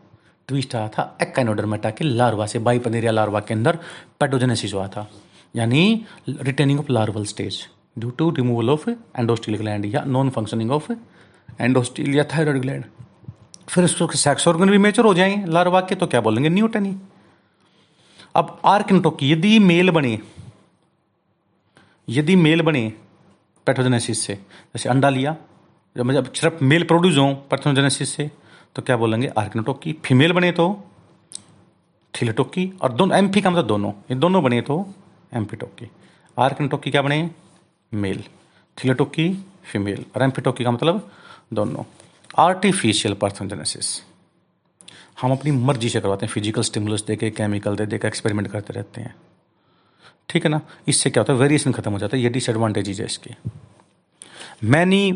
ट्विस्ट 0.48 0.76
आया 0.76 0.88
था 0.88 1.18
एक्काइनोडर्मेटा 1.22 1.90
के 1.90 2.04
लार्वा 2.04 2.46
से 2.46 2.60
बाईपनेरिया 2.60 3.12
लार्वा 3.12 3.40
के 3.40 3.54
अंदर 3.54 3.80
पेटोजेनेसिस 4.20 4.74
हुआ 4.74 4.88
था। 4.88 5.10
यानी 5.56 6.06
retaining 6.30 6.80
of 6.80 6.92
larval 6.92 7.26
stage 7.26 7.60
due 8.00 8.10
to 8.10 8.30
removal 8.30 8.70
of 8.70 8.90
endostyle 8.90 9.58
gland 9.58 9.86
या 9.86 10.04
नॉन 10.08 10.30
फंक्शनिंग 10.30 10.72
ऑफ़ 10.72 10.92
एंडोस्टील 11.62 12.16
या 12.16 12.24
थायराइड 12.24 12.62
ग्लैंड 12.62 12.86
फिर 13.70 13.84
उसको 13.84 14.08
सेक्स 14.08 14.48
ऑर्गन 14.48 14.70
भी 14.70 14.78
मेचर 14.78 15.06
हो 15.06 15.14
जाएँगे 15.14 15.52
लार्वा 15.52 15.82
के 15.82 15.96
तो 15.96 16.08
क्या 16.08 16.22
बोलेंगे? 16.22 16.50
न्यूटनी 16.50 16.96
अब 18.36 18.60
आर्किनटोकी 18.66 19.32
यदि 19.32 19.58
मेल 19.60 19.90
बने 19.90 20.20
यदि 22.08 22.36
मेल 22.36 22.62
बने 22.62 22.92
पैथोजेनेसिस 23.68 24.20
से, 24.20 24.34
जैसे 24.34 24.90
अंडा 24.90 25.10
लिया, 25.10 25.36
जब 25.96 26.12
जब 26.12 26.32
सिर्फ़ 26.34 26.64
मेल 26.64 26.84
प्रोड्यूस 26.84 27.18
हो 27.18 27.34
पैथोजेनेसिस 27.52 28.10
से 28.10 28.30
तो 28.76 28.82
क्या 28.82 28.98
बोलेंगे? 28.98 29.28
आर्किनोटोकी 29.38 29.94
फीमेल 30.06 30.32
बने 30.34 30.52
तो 30.52 30.66
थीलेटोकी 32.14 32.72
और 32.82 32.92
दोनों 32.92 33.18
एम्फी 33.18 33.42
का 33.42 33.50
मतलब 33.50 33.68
दोनों, 33.68 33.92
ये 33.92 34.16
दोनों 34.16 34.44
बने 34.44 34.62
तो 34.62 34.86
एम्फीटोकी 35.34 35.90
आर्किनोटोकी 36.38 36.92
क्या 36.92 37.02
बने? 37.02 37.30
मेल 37.92 38.24
थीलेटोकी 38.78 39.30
फीमेल 39.64 40.06
और 40.16 40.24
एम्फीटोकी 40.24 40.64
का 40.64 40.72
मतलब 40.72 41.10
दोनों। 41.54 41.84
आर्टिफिशियल 42.40 43.14
पार्थोजेनेसिस 43.14 44.02
हम 45.22 45.32
अपनी 45.32 45.52
मर्ज़ी 45.52 45.90
से 45.90 46.00
करवाते 46.02 46.26
हैं 46.26 46.34
फ़िज़िकल 46.34 46.62
स्टिमुलस 46.62 47.04
दे 47.08 47.16
के 47.16 47.30
केमिकल 47.32 47.76
दे 47.76 47.86
दे 47.86 47.98
के 47.98 48.08
एक्सपेरिमेंट 48.08 48.48
करते 48.52 48.74
रहते 48.74 49.02
हैं। 49.02 49.16
ठीक 50.30 50.44
है 50.44 50.52
ना? 50.52 50.62
इससे 50.88 51.10
क्या 51.10 51.22
होता 51.22 51.34
है? 51.34 51.40
वेरिएशन 51.40 51.72
खत्म 51.72 51.92
हो 51.92 52.00
जाता 52.00 52.18
है। 52.18 52.24
ये 52.24 52.30
डिसएडवांटेजेज 52.30 53.00
है 53.00 53.06
इसके। 53.06 53.36
Many 54.64 55.12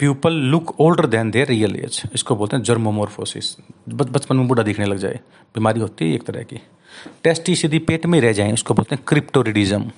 people 0.00 0.32
look 0.32 0.74
older 0.80 1.06
than 1.06 1.30
their 1.30 1.48
real 1.48 1.76
age 1.76 2.02
इसको 2.14 2.36
बोलते 2.36 2.56
हैं 2.56 2.62
जर्मोमोरफोसिस 2.64 3.56
बचपन 3.88 4.36
में 4.36 4.48
बूढ़ा 4.48 4.62
दिखने 4.62 4.86
लग 4.86 4.96
जाए। 4.96 5.20
बीमारी 5.54 5.80
होती 5.80 6.08
है 6.08 6.14
एक 6.14 6.22
तरह 6.22 6.42
की। 6.42 6.60
टेस्टिस 7.24 7.64
यदि 7.64 7.78
पेट 7.78 8.06
में 8.06 8.20
रह 8.20 8.32
जाए, 8.32 8.52
उसको 8.52 8.74
बोलते 8.74 8.94
हैं 8.94 9.04
क्रिप्टोरिडिज्म 9.08 9.90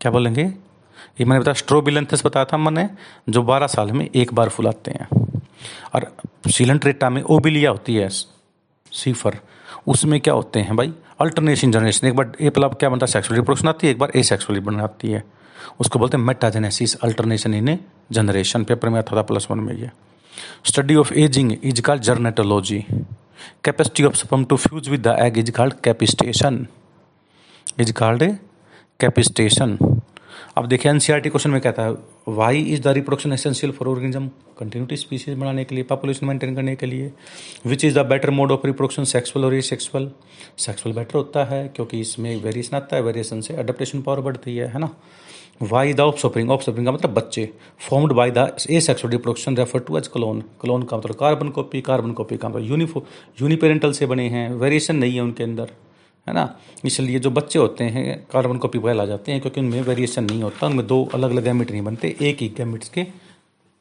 क्या 0.00 0.10
बोलेंगे? 0.10 0.42
ये 0.42 1.24
मैंने 1.24 1.40
बताया 1.40 1.54
स्ट्रोबिलेंथस 1.54 2.26
बताया 2.26 2.44
था 2.44 2.56
मैंने, 2.56 2.88
जो 3.28 3.42
12 3.42 3.66
साल 3.66 3.92
में 3.92 4.08
एक 4.14 4.34
बार 4.34 4.48
फुलाते 4.48 4.90
हैं। 4.90 5.08
और 5.94 6.12
सीलेंट्रेटा 6.50 7.10
में 7.10 7.22
ओबिलिया 7.22 7.70
होती 7.70 7.94
है 7.94 8.08
सीफर। 8.92 9.38
उसमें 9.86 10.20
क्या 10.20 10.34
होते 10.34 10.60
हैं 10.60 10.76
भाई? 10.76 10.92
अल्टरनेशन 11.20 11.70
जनरेशन 11.70 12.06
एक 12.06 12.14
बार 12.14 12.32
ए 12.40 12.50
प्लब 12.50 12.74
क्या 12.74 12.88
बनता 12.90 13.06
है? 13.06 13.12
सेक्सुअली 13.12 13.40
रिप्रोडक्शन 13.40 13.68
आती 13.68 13.86
है, 13.86 13.90
एक 13.92 13.98
बार 13.98 14.12
ए 14.16 14.22
सेक्सुअली 14.22 14.60
बनाती 14.60 15.10
है। 15.10 15.22
उसको 15.80 15.98
बोलते 15.98 16.16
हैं 16.16 16.24
metagenesis 16.24 16.94
alternation 17.04 17.54
in 17.54 17.68
a 17.68 17.78
generation 18.12 18.64
paper 18.64 18.88
में 18.88 18.98
आता 18.98 19.16
था 19.16 19.22
प्लस 19.22 19.46
वन 19.50 19.58
में 19.58 19.74
ये। 19.74 19.90
Study 20.64 20.94
of 20.94 21.12
ageing 21.14 21.52
is 21.64 21.80
called 21.82 22.02
gerontology 22.02 22.84
capacity 23.64 24.04
of 24.04 24.14
sperm 24.14 24.44
to 24.44 24.56
fuse 24.56 24.88
with 24.88 25.06
the 25.06 25.16
egg 25.20 25.38
is 25.38 25.50
called 25.50 25.74
capacitation 25.84 26.66
is 27.80 27.92
called 27.92 28.22
a 28.22 28.28
capacitation 29.00 29.78
अब 30.56 30.66
देखिए 30.66 30.90
एनसीआरटी 30.92 31.28
क्वेश्चन 31.28 31.50
में 31.50 31.60
कहता 31.60 31.82
है 31.82 31.94
why 32.28 32.60
is 32.62 32.80
the 32.82 32.88
reproduction 32.88 33.32
essential 33.32 33.72
for 33.72 33.88
organism 33.88 34.26
continuity 34.58 34.96
species 34.96 35.38
बनाने 35.38 35.64
के 35.64 35.74
लिए 35.74 35.84
population 35.84 36.26
maintain 36.26 36.54
करने 36.54 36.74
के 36.76 36.86
लिए। 36.86 37.10
Which 37.66 37.84
is 37.84 37.98
the 37.98 38.04
better 38.06 38.30
mode 38.30 38.52
of 38.52 38.66
reproduction 38.66 39.04
sexual 39.04 39.44
और 39.44 39.60
सेक्सुअल 39.60 40.10
सेक्सुअल 40.58 40.94
बेटर 40.96 41.18
होता 41.18 41.44
है, 41.44 41.66
क्योंकि 41.68 42.00
इसमें 42.00 42.36
वेरिएशन 42.42 42.76
आता 42.76 42.96
है 42.96 43.02
वेरिएशन 43.02 43.40
से 43.40 43.54
अडेप्टेशन 43.54 44.02
पावर 44.02 44.20
बढ़ती 44.20 44.56
है 44.56 44.68
है 44.72 44.80
ना? 44.80 44.90
Why 45.62 45.92
the 45.92 46.00
of 46.00 46.18
suffering 46.20 46.50
of 46.50 46.62
suffering 46.62 46.86
का 46.86 46.92
मतलब 46.92 47.14
बच्चे। 47.14 47.48
Formed 47.88 48.12
by 48.12 48.30
the 48.30 48.50
asexual 48.80 49.12
reproduction 49.12 49.56
refer 49.56 49.78
to 49.78 49.98
as 49.98 50.08
clone 50.08 50.40
clone 50.60 50.82
का 50.82 50.96
मतलब 50.96 51.16
कार्बन 51.16 51.48
कॉपी 51.48 51.80
कार्बन 51.80 52.12
कॉपी 52.12 52.36
का 52.36 52.48
मतलब 52.48 52.70
यूनिफो 52.70 53.04
यूनिपेरेंटल 53.42 53.92
से 53.92 54.06
बने 54.06 54.28
हैं। 54.28 54.48
वेरिएशन 54.52 54.96
नहीं 54.96 55.14
है 55.14 55.20
उनके 55.20 55.44
अंदर। 55.44 55.70
है 56.26 56.34
ना? 56.34 56.44
इसलिए 56.84 57.18
जो 57.18 57.30
बच्चे 57.30 57.58
होते 57.58 57.84
हैं 57.86 58.16
कार्बन 58.32 58.58
कॉपी 58.58 58.78
वाइल 58.78 59.00
आ 59.00 59.04
जाते 59.06 59.32
हैं, 59.32 59.40
क्योंकि 59.40 59.60
उनमें 59.60 59.80
वेरिएशन 59.82 60.24
नहीं 60.24 60.42
होता, 60.42 60.66
उनमें 60.66 60.86
दो 60.86 61.04
अलग 61.14 61.30
अलग 61.30 61.44
गैमिट 61.44 61.70
नहीं 61.70 61.82
बनते, 61.82 62.16
एक 62.20 62.40
ही 62.40 62.48
गैमिट्स 62.56 62.88
के, 62.88 63.06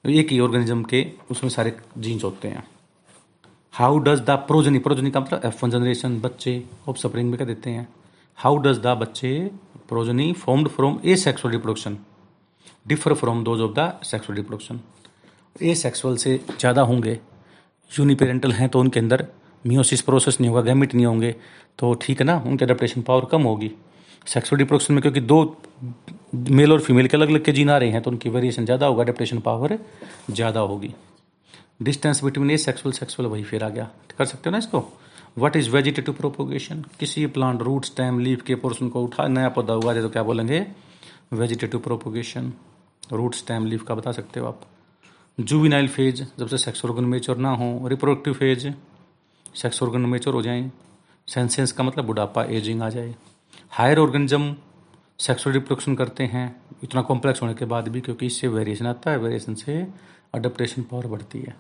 एक 0.05 0.31
ही 0.31 0.39
ऑर्गेनिज्म 0.39 0.83
के, 0.83 1.05
उसमें 1.31 1.49
सारे 1.49 1.75
जीन्स 1.97 2.23
होते 2.23 2.47
हैं। 2.47 2.63
How 3.73 3.97
does 3.99 4.19
the 4.21 4.29
progeny 4.47 4.79
progeny 4.79 5.11
का 5.11 5.19
मतलब 5.19 5.41
एफ़ 5.45 5.63
वन 5.63 5.71
जनरेशन 5.71 6.19
बच्चे 6.21 6.63
ऑफ़ 6.89 6.97
सपरिंग 6.97 7.29
में 7.29 7.37
क्या 7.37 7.47
देते 7.47 7.69
हैं। 7.69 7.87
हाउ 8.37 8.57
डज 8.57 8.79
द 8.79 8.97
बच्चे 8.99 9.29
progeny 9.89 10.31
formed 10.35 10.67
from 10.69 10.99
asexual 11.15 11.53
reproduction 11.53 11.97
differ 12.87 13.13
from 13.13 13.43
those 13.43 13.61
of 13.61 13.71
the 13.71 13.91
sexual 14.03 14.37
reproduction 14.37 14.79
asexual 15.75 16.17
से 16.17 16.37
ज़्यादा 16.49 16.81
होंगे 16.81 17.19
यूनिपेरेंटल 17.91 18.51
हैं 18.51 18.69
तो 18.69 18.79
उनके 18.79 18.99
अंदर 18.99 19.25
मियोसिस 19.66 20.01
प्रोसेस 20.01 20.39
नहीं 20.41 20.49
होगा 20.49 20.61
गैमिट 20.61 20.95
नहीं 20.95 21.05
होंगे 21.05 21.36
तो 21.80 21.93
ठीक 22.01 22.20
है 22.20 22.26
ना? 22.26 22.36
उनकी 22.38 22.66
अडेप्टेशन 22.66 23.01
पावर 23.01 23.26
कम 23.32 23.43
होगी। 23.43 23.72
सेक्सुअल 24.28 24.59
रिप्रोडक्शन 24.59 24.93
में 24.93 25.01
क्योंकि 25.01 25.20
दो 25.22 25.38
मेल 26.34 26.72
और 26.72 26.80
फीमेल 26.82 27.07
के 27.07 27.18
अलग 27.18 27.30
अलग 27.30 27.43
के 27.45 27.51
जीन 27.51 27.70
आ 27.70 27.78
रहे 27.78 27.89
हैं 27.91 28.01
तो 28.01 28.11
उनकी 28.11 28.30
वेरिएशन 28.30 28.66
ज़्यादा 28.66 28.86
होगा 28.86 29.03
अडेप्टेशन 29.03 29.39
पावर 29.39 29.78
ज़्यादा 30.32 30.59
होगी। 30.61 30.93
डिस्टेंस 31.82 32.24
बिटवीन 32.24 32.51
ए 32.51 32.57
सेक्सुअल 32.59 32.93
सेक्सुअल 32.93 33.30
वही 33.30 33.43
फिर 33.43 33.64
आ 33.64 33.70
गया। 33.70 33.89
कर 34.18 34.26
सकते 34.26 34.49
हो 34.49 34.51
ना 34.51 34.57
इसको? 34.57 34.84
वट 35.38 35.55
इज़ 35.55 35.70
वेजिटेटिव 35.70 36.14
प्रोपोगेशन 36.14 36.84
किसी 36.99 37.26
प्लांट 37.28 37.61
रूट 37.61 37.86
स्टेम 37.86 38.20
लीफ 38.20 38.41
के 38.41 38.55
पोर्सन 38.55 38.89
को 38.89 39.03
उठा, 39.03 39.28
नया 39.28 39.49
पौधा 39.49 39.74
हुआ 39.74 39.93
तो 39.93 40.09
क्या 40.09 40.24
बोलेंगे? 40.24 40.66
Vegetative 41.34 41.80
propagation 41.80 42.51
root 43.11 43.36
stem 43.36 43.66
leaf 43.66 43.84
का 43.84 43.95
बता 43.95 44.11
सकते 44.11 44.39
हो 44.39 44.47
आप। 44.47 44.61
जुविनाइल 45.38 45.88
फ़ेज़ 45.89 46.24
जब 46.39 46.47
से 46.47 46.57
सेक्स 46.57 46.86
ऑर्गन 46.86 47.05
मेच्योर 47.05 47.38
ना 47.38 47.49
हो 47.51 47.88
reproductive 47.88 48.34
phase 48.34 48.68
sex 49.56 49.84
organ 49.84 50.01
mature 50.01 50.34
हो 50.34 50.41
जाए 50.41 50.72
सेंसेंस 51.28 51.72
का 51.72 51.84
मतलब 51.84 52.06
बुढ़ापा 52.06 52.43
एजिंग 52.51 52.82
आ 52.82 52.89
जाए। 52.89 53.14
हायर 53.72 53.99
ऑर्गेनिज्म 53.99 54.56
सेक्सुअल 55.20 55.54
रिप्रोडक्शन 55.54 55.95
करते 55.95 56.24
हैं, 56.24 56.56
इतना 56.84 57.01
कॉम्प्लेक्स 57.01 57.41
होने 57.41 57.54
के 57.54 57.66
बाद 57.66 57.88
भी 57.88 58.01
क्योंकि 58.01 58.26
इससे 58.26 58.47
वेरिएशन 58.47 58.88
आता 58.88 59.12
है 59.12 59.18
वेरिएशन 59.18 59.56
से 59.56 59.76
अडेप्टेशन 60.34 60.82
पावर 60.82 61.08
बढ़ती 61.08 61.39
है 61.39 61.56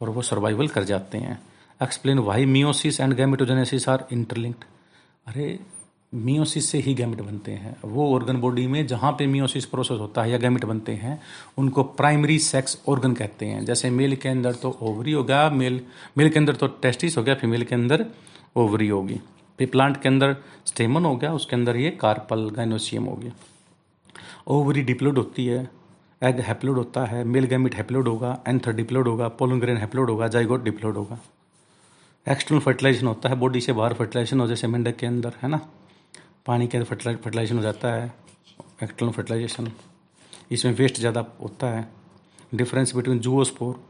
और 0.00 0.08
वो 0.08 0.22
सर्वाइवल 0.22 0.68
कर 0.68 0.84
जाते 0.84 1.18
हैं। 1.18 1.40
Explain 1.82 2.18
why 2.18 2.46
meiosis 2.46 3.00
and 3.00 3.14
gametogenesis 3.14 3.88
are 3.88 4.06
interlinked 4.12 4.64
अरे 5.26 5.58
मियोसिस 6.14 6.68
से 6.70 6.78
ही 6.78 6.94
गैमिट 6.94 7.20
बनते 7.20 7.52
हैं। 7.52 7.76
वो 7.84 8.12
ऑर्गन 8.14 8.36
बॉडी 8.36 8.66
में 8.66 8.86
जहाँ 8.86 9.12
पे 9.12 9.26
मियोसिस 9.26 9.64
प्रोसेस 9.64 9.98
होता 10.00 10.22
है 10.22 10.30
या 10.30 10.38
गैमिट 10.38 10.64
बनते 10.64 10.92
हैं, 10.92 11.20
उनको 11.58 11.82
प्राइमरी 11.82 12.38
सेक्स 12.40 12.78
ऑर्गन 12.88 13.12
कहते 13.12 13.46
हैं। 13.46 13.64
जैसे 13.64 13.90
मेल 13.90 14.16
के 14.16 14.28
अंदर 14.28 14.54
तो 14.54 14.76
ओवरी 14.82 15.12
हो 15.12 15.24
गया 15.24 15.48
मेल 15.50 15.80
मेल 16.18 16.30
के 16.30 16.38
अंदर 16.38 16.56
तो 16.56 16.66
टेस्टिस 16.82 17.16
हो 17.18 17.22
गया 17.22 17.34
फीमेल 17.34 17.64
के 17.64 17.74
अंदर 17.74 18.06
ओवरी 18.56 18.88
होगी। 18.88 19.20
फिर 19.58 19.68
प्लांट 19.68 20.00
के 20.02 20.08
अंदर 20.08 20.36
स्टेमन 20.66 21.04
हो 21.04 21.16
गया 21.16 21.32
उसके 21.34 21.56
अंदर 21.56 21.76
ये 21.76 21.90
कार्पल 22.00 22.50
गाइनोसियम 22.56 23.04
हो 23.04 23.16
गया 23.16 23.32
ओवरी 24.48 24.82
डिप्लोड 24.82 25.18
होती 25.18 25.46
है 25.46 25.68
एग 26.22 26.40
हैप्लोड 26.40 26.76
होता 26.76 27.04
है 27.04 27.24
मेल 27.24 27.44
गैमिट 27.44 27.74
हैप्लोड 27.74 28.08
होगा 28.08 28.38
एंथर 28.48 28.72
डिप्लोड 28.72 29.08
होगा 29.08 29.28
पोलोग्रेन 29.28 29.76
हैप्लोड 29.76 30.10
होगा 30.10 30.28
जाइगोट 30.28 30.64
डिप्लोड 30.64 30.96
होगा। 30.96 31.18
एक्सटर्नल 32.26 32.60
फर्टिलाइजेशन 32.60 33.06
होता 33.06 33.28
है 33.28 33.36
बॉडी 33.36 33.60
से 33.60 33.72
बाहर 33.72 33.94
फर्टिलाइजेशन 33.94 34.40
हो, 34.40 34.46
जैसे 34.46 34.66
मेंढक 34.66 34.96
के 34.96 35.06
अंदर, 35.06 35.32
है 35.42 35.48
ना? 35.48 35.60
पानी 36.46 36.66
के 36.66 36.82
फर्टिलाइजेशन 36.82 37.56
हो 37.56 37.62
जाता 37.62 37.92
है 37.92 38.12
एक्सटर्नल 38.82 39.12
फर्टिलाइजेशन 39.12 39.70
इसमें 40.52 40.72
वेस्ट 40.74 40.98
ज़्यादा 40.98 41.24
होता 41.40 41.66
है। 41.68 41.88
डिफरेंस 42.54 42.94
बिटवीन 42.96 43.18
जूओस्पोर 43.18 43.80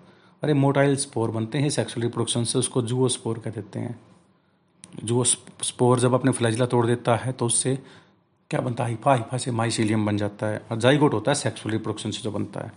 अरे 0.42 0.54
मोटाइल 0.54 0.96
स्पोर 0.98 1.30
बनते 1.30 1.58
हैं 1.58 1.70
सेक्सुअल 1.70 2.02
रिप्रोडक्शन 2.02 2.44
से 2.44 2.58
उसको 2.58 2.82
जूओस्पोर 2.84 3.38
कह 3.38 3.50
देते 3.50 3.78
हैं। 3.78 3.98
जो 5.04 5.24
स्पोर 5.24 6.00
जब 6.00 6.14
अपने 6.14 6.32
फ्लैजिला 6.32 6.66
तोड़ 6.66 6.86
देता 6.86 7.16
है 7.16 7.32
तो 7.32 7.46
उससे 7.46 7.78
क्या 8.50 8.60
बनता 8.60 8.84
है? 8.84 8.90
हिफा 8.90 9.14
हिफा 9.14 9.36
से 9.38 9.50
माइसीलियम 9.52 10.06
बन 10.06 10.16
जाता 10.16 10.46
है। 10.46 10.62
और 10.70 10.78
जाइगोट 10.78 11.14
होता 11.14 11.30
है 11.30 11.34
सेक्सुअल 11.34 11.72
रिप्रोडक्शन 11.72 12.10
से 12.10 12.22
जो 12.22 12.30
बनता 12.30 12.60
है। 12.60 12.72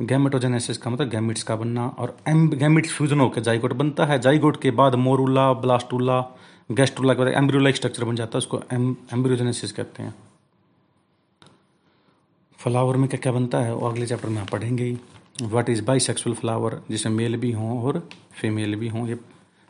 गैमेटोजेनेसिस 0.00 0.78
का 0.78 0.90
मतलब 0.90 1.08
गैमिट्स 1.08 1.42
का 1.42 1.56
बनना 1.56 1.86
और 1.88 2.16
एम 2.28 2.48
गैमिट्स 2.50 2.92
फ्यूजन 2.92 3.20
होकर 3.20 3.40
जाइगोट 3.42 3.72
बनता 3.74 4.04
है। 4.06 4.18
जाइगोट 4.20 4.60
के 4.62 4.70
बाद 4.72 4.94
मोरूला 4.96 5.52
ब्लास्टूला 5.54 6.20
गैस्ट्रोला 6.70 7.14
के 7.14 7.22
बाद 7.22 7.32
एम्ब्रियोला 7.34 7.70
स्ट्रक्चर 7.72 8.04
बन 8.04 8.16
जाता 8.16 8.30
है, 8.30 8.38
उसको 8.38 8.60
एम 8.72 8.96
एम्ब्रियोजेनेसिस 9.12 9.72
कहते 9.72 10.02
हैं। 10.02 10.14
फ्लावर 12.58 12.96
में 12.96 13.08
क्या 13.08 13.20
क्या 13.22 13.32
बनता 13.32 13.58
है, 13.58 13.74
वो 13.74 13.88
अगले 13.88 14.06
चैप्टर 14.06 14.28
में 14.28 14.40
आप 14.42 14.50
पढ़ेंगे 14.50 14.84
ही। 14.84 14.98
What 15.42 15.68
is 15.70 15.82
by 15.84 16.00
sexual 16.00 16.36
flower 16.36 16.80
जिसमें 16.90 17.14
मेल 17.14 17.36
भी 17.36 17.50
हों 17.52 17.82
और 17.82 17.98
फीमेल 18.32 18.74
भी 18.76 18.88
हों, 18.88 19.06
ये, 19.08 19.18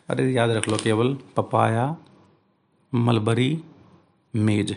अरे 0.09 0.30
याद 0.32 0.51
रख 0.51 0.68
लो 0.68 0.76
केवल 0.76 1.16
पपाया 1.36 1.97
मलबरी 2.92 3.62
मेज 4.34 4.76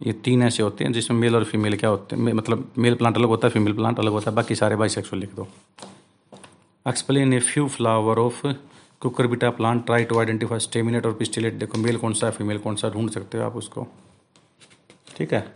ये 0.00 0.12
तीन 0.14 0.42
ऐसे 0.42 0.62
होते 0.62 0.84
हैं, 0.84 0.92
जिसमें 0.92 1.18
मेल 1.18 1.36
और 1.36 1.44
फीमेल 1.44 1.76
क्या 1.76 1.90
होते 1.90 2.16
हैं 2.16 2.32
मतलब 2.34 2.72
मेल 2.78 2.94
प्लांट 2.94 3.16
अलग 3.16 3.28
होता 3.28 3.48
है 3.48 3.52
फीमेल 3.52 3.74
प्लांट 3.74 3.98
अलग 3.98 4.12
होता 4.12 4.30
है, 4.30 4.34
बाकी 4.36 4.54
सारे 4.54 4.76
बाई 4.76 4.88
सेक्सुअल 4.88 5.20
लिख 5.20 5.34
दो। 5.34 5.48
Explain 6.86 7.32
a 7.32 7.38
few 7.42 7.68
flower 7.68 8.18
of 8.18 8.46
cucurbita 9.26 9.50
plant 9.52 9.84
try 9.86 10.04
to 10.04 10.18
identify 10.18 10.58
staminate 10.60 11.06
और 11.06 11.12
पिस्टिलेट 11.14 11.54
देखो 11.54 11.78
मेल 11.78 11.96
कौन 11.96 12.12
सा 12.14 12.26
है 12.26 12.32
फीमेल 12.32 12.58
कौन 12.58 12.76
सा, 12.76 12.88
ढूंढ 12.90 13.10
सकते 13.10 13.38
हो 13.38 13.44
आप 13.44 13.56
उसको। 13.56 13.86
ठीक 15.16 15.32
है? 15.34 15.46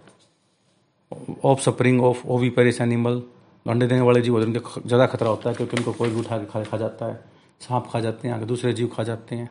ऑफ़ 1.44 1.60
सपरिंग 1.60 2.02
ऑफ़ 2.04 2.26
ओवी 2.28 2.50
पेरिस 2.50 2.80
एनिमल 2.80 3.22
अंडे 3.66 3.86
देने 3.86 4.00
वाले 4.00 4.20
जीव 4.20 4.34
होते 4.34 4.46
हैं 4.46 4.54
उनके 4.54 4.88
ज़्यादा 4.88 5.06
खतरा 5.06 5.28
होता 5.28 5.48
है, 5.50 5.54
क्योंकि 5.56 5.76
उनको 5.76 5.92
कोई 5.92 6.10
भी 6.10 6.20
उठा 6.20 6.38
के 6.38 6.46
खा 6.46 6.62
खा 6.64 6.76
जाता 6.76 7.06
है। 7.06 7.14
सांप 7.60 7.88
खा 7.92 8.00
जाते 8.00 8.28
हैं, 8.28 8.34
आगे 8.34 8.46
दूसरे 8.46 8.72
जीव 8.72 8.88
खा 8.88 9.02
जाते 9.02 9.36
हैं। 9.36 9.50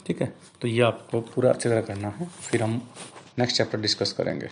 ठीक 0.00 0.22
है? 0.22 0.32
तो 0.60 0.68
ये 0.68 0.82
आपको 0.82 1.20
पूरा 1.20 1.50
अच्छी 1.50 1.68
तरह 1.68 1.80
करना 1.82 2.08
है। 2.08 2.26
फिर 2.26 2.62
हम 2.62 2.80
नेक्स्ट 3.38 3.56
चैप्टर 3.56 3.80
डिस्कस 3.80 4.12
करेंगे। 4.12 4.48